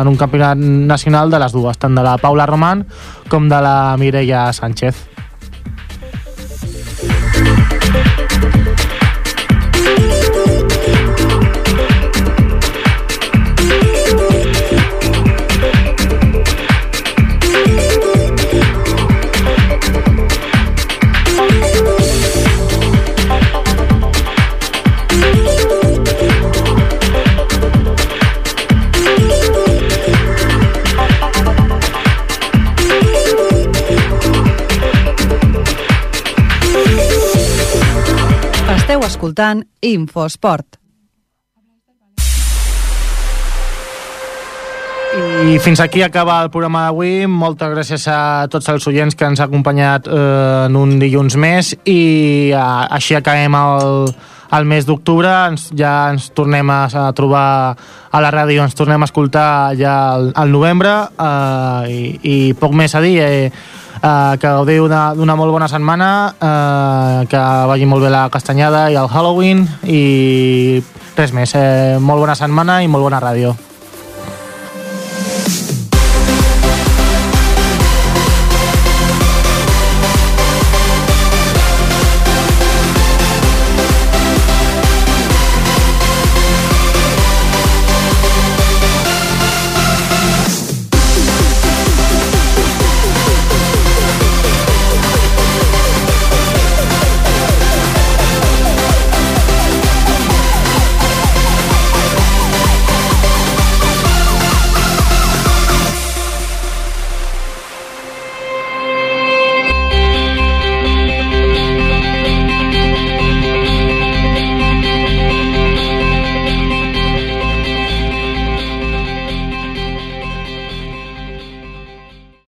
en 0.00 0.08
un 0.08 0.16
campionat 0.16 0.58
nacional 0.58 1.30
de 1.30 1.42
les 1.42 1.52
dues, 1.52 1.78
tant 1.78 1.94
de 1.94 2.04
la 2.04 2.18
Paula 2.22 2.48
Roman 2.48 2.86
com 3.28 3.48
de 3.48 3.62
la 3.62 3.96
Mireia 4.00 4.50
Sánchez. 4.52 5.11
Esteu 39.02 39.16
escoltant 39.16 39.60
Infosport. 39.82 40.76
I 45.42 45.56
fins 45.58 45.82
aquí 45.82 46.04
acaba 46.06 46.36
el 46.44 46.52
programa 46.54 46.84
d'avui. 46.84 47.26
Moltes 47.26 47.72
gràcies 47.74 48.06
a 48.06 48.46
tots 48.52 48.70
els 48.70 48.86
oients 48.86 49.18
que 49.18 49.26
ens 49.26 49.42
ha 49.42 49.48
acompanyat 49.50 50.06
eh, 50.06 50.20
en 50.68 50.78
un 50.78 50.94
dilluns 51.02 51.34
més 51.34 51.72
i 51.82 52.54
eh, 52.54 52.62
així 52.94 53.18
acabem 53.18 53.58
el, 53.58 54.14
el 54.54 54.70
mes 54.70 54.86
d'octubre. 54.86 55.34
Ens, 55.50 55.72
ja 55.74 56.12
ens 56.14 56.30
tornem 56.30 56.70
a, 56.70 56.84
a 56.86 57.08
trobar 57.10 57.44
a 57.74 58.22
la 58.22 58.30
ràdio, 58.30 58.62
ens 58.62 58.78
tornem 58.78 59.02
a 59.02 59.10
escoltar 59.10 59.74
ja 59.82 59.98
al, 60.12 60.30
al 60.30 60.54
novembre 60.54 60.94
eh, 61.10 61.90
i, 61.90 62.02
i 62.22 62.36
poc 62.54 62.78
més 62.78 62.94
a 62.94 63.02
dir. 63.02 63.16
Eh, 63.26 63.80
eh, 64.02 64.36
que 64.38 64.46
gaudiu 64.46 64.88
d'una 64.90 65.36
molt 65.38 65.54
bona 65.54 65.68
setmana, 65.70 66.10
eh, 66.36 67.26
que 67.30 67.42
vagi 67.70 67.86
molt 67.86 68.04
bé 68.04 68.10
la 68.10 68.28
castanyada 68.30 68.90
i 68.90 68.98
el 68.98 69.08
Halloween 69.08 69.66
i 69.84 70.82
res 71.16 71.32
més. 71.32 71.54
Eh, 71.54 71.98
molt 72.00 72.20
bona 72.20 72.36
setmana 72.38 72.82
i 72.82 72.88
molt 72.88 73.08
bona 73.08 73.22
ràdio. 73.22 73.54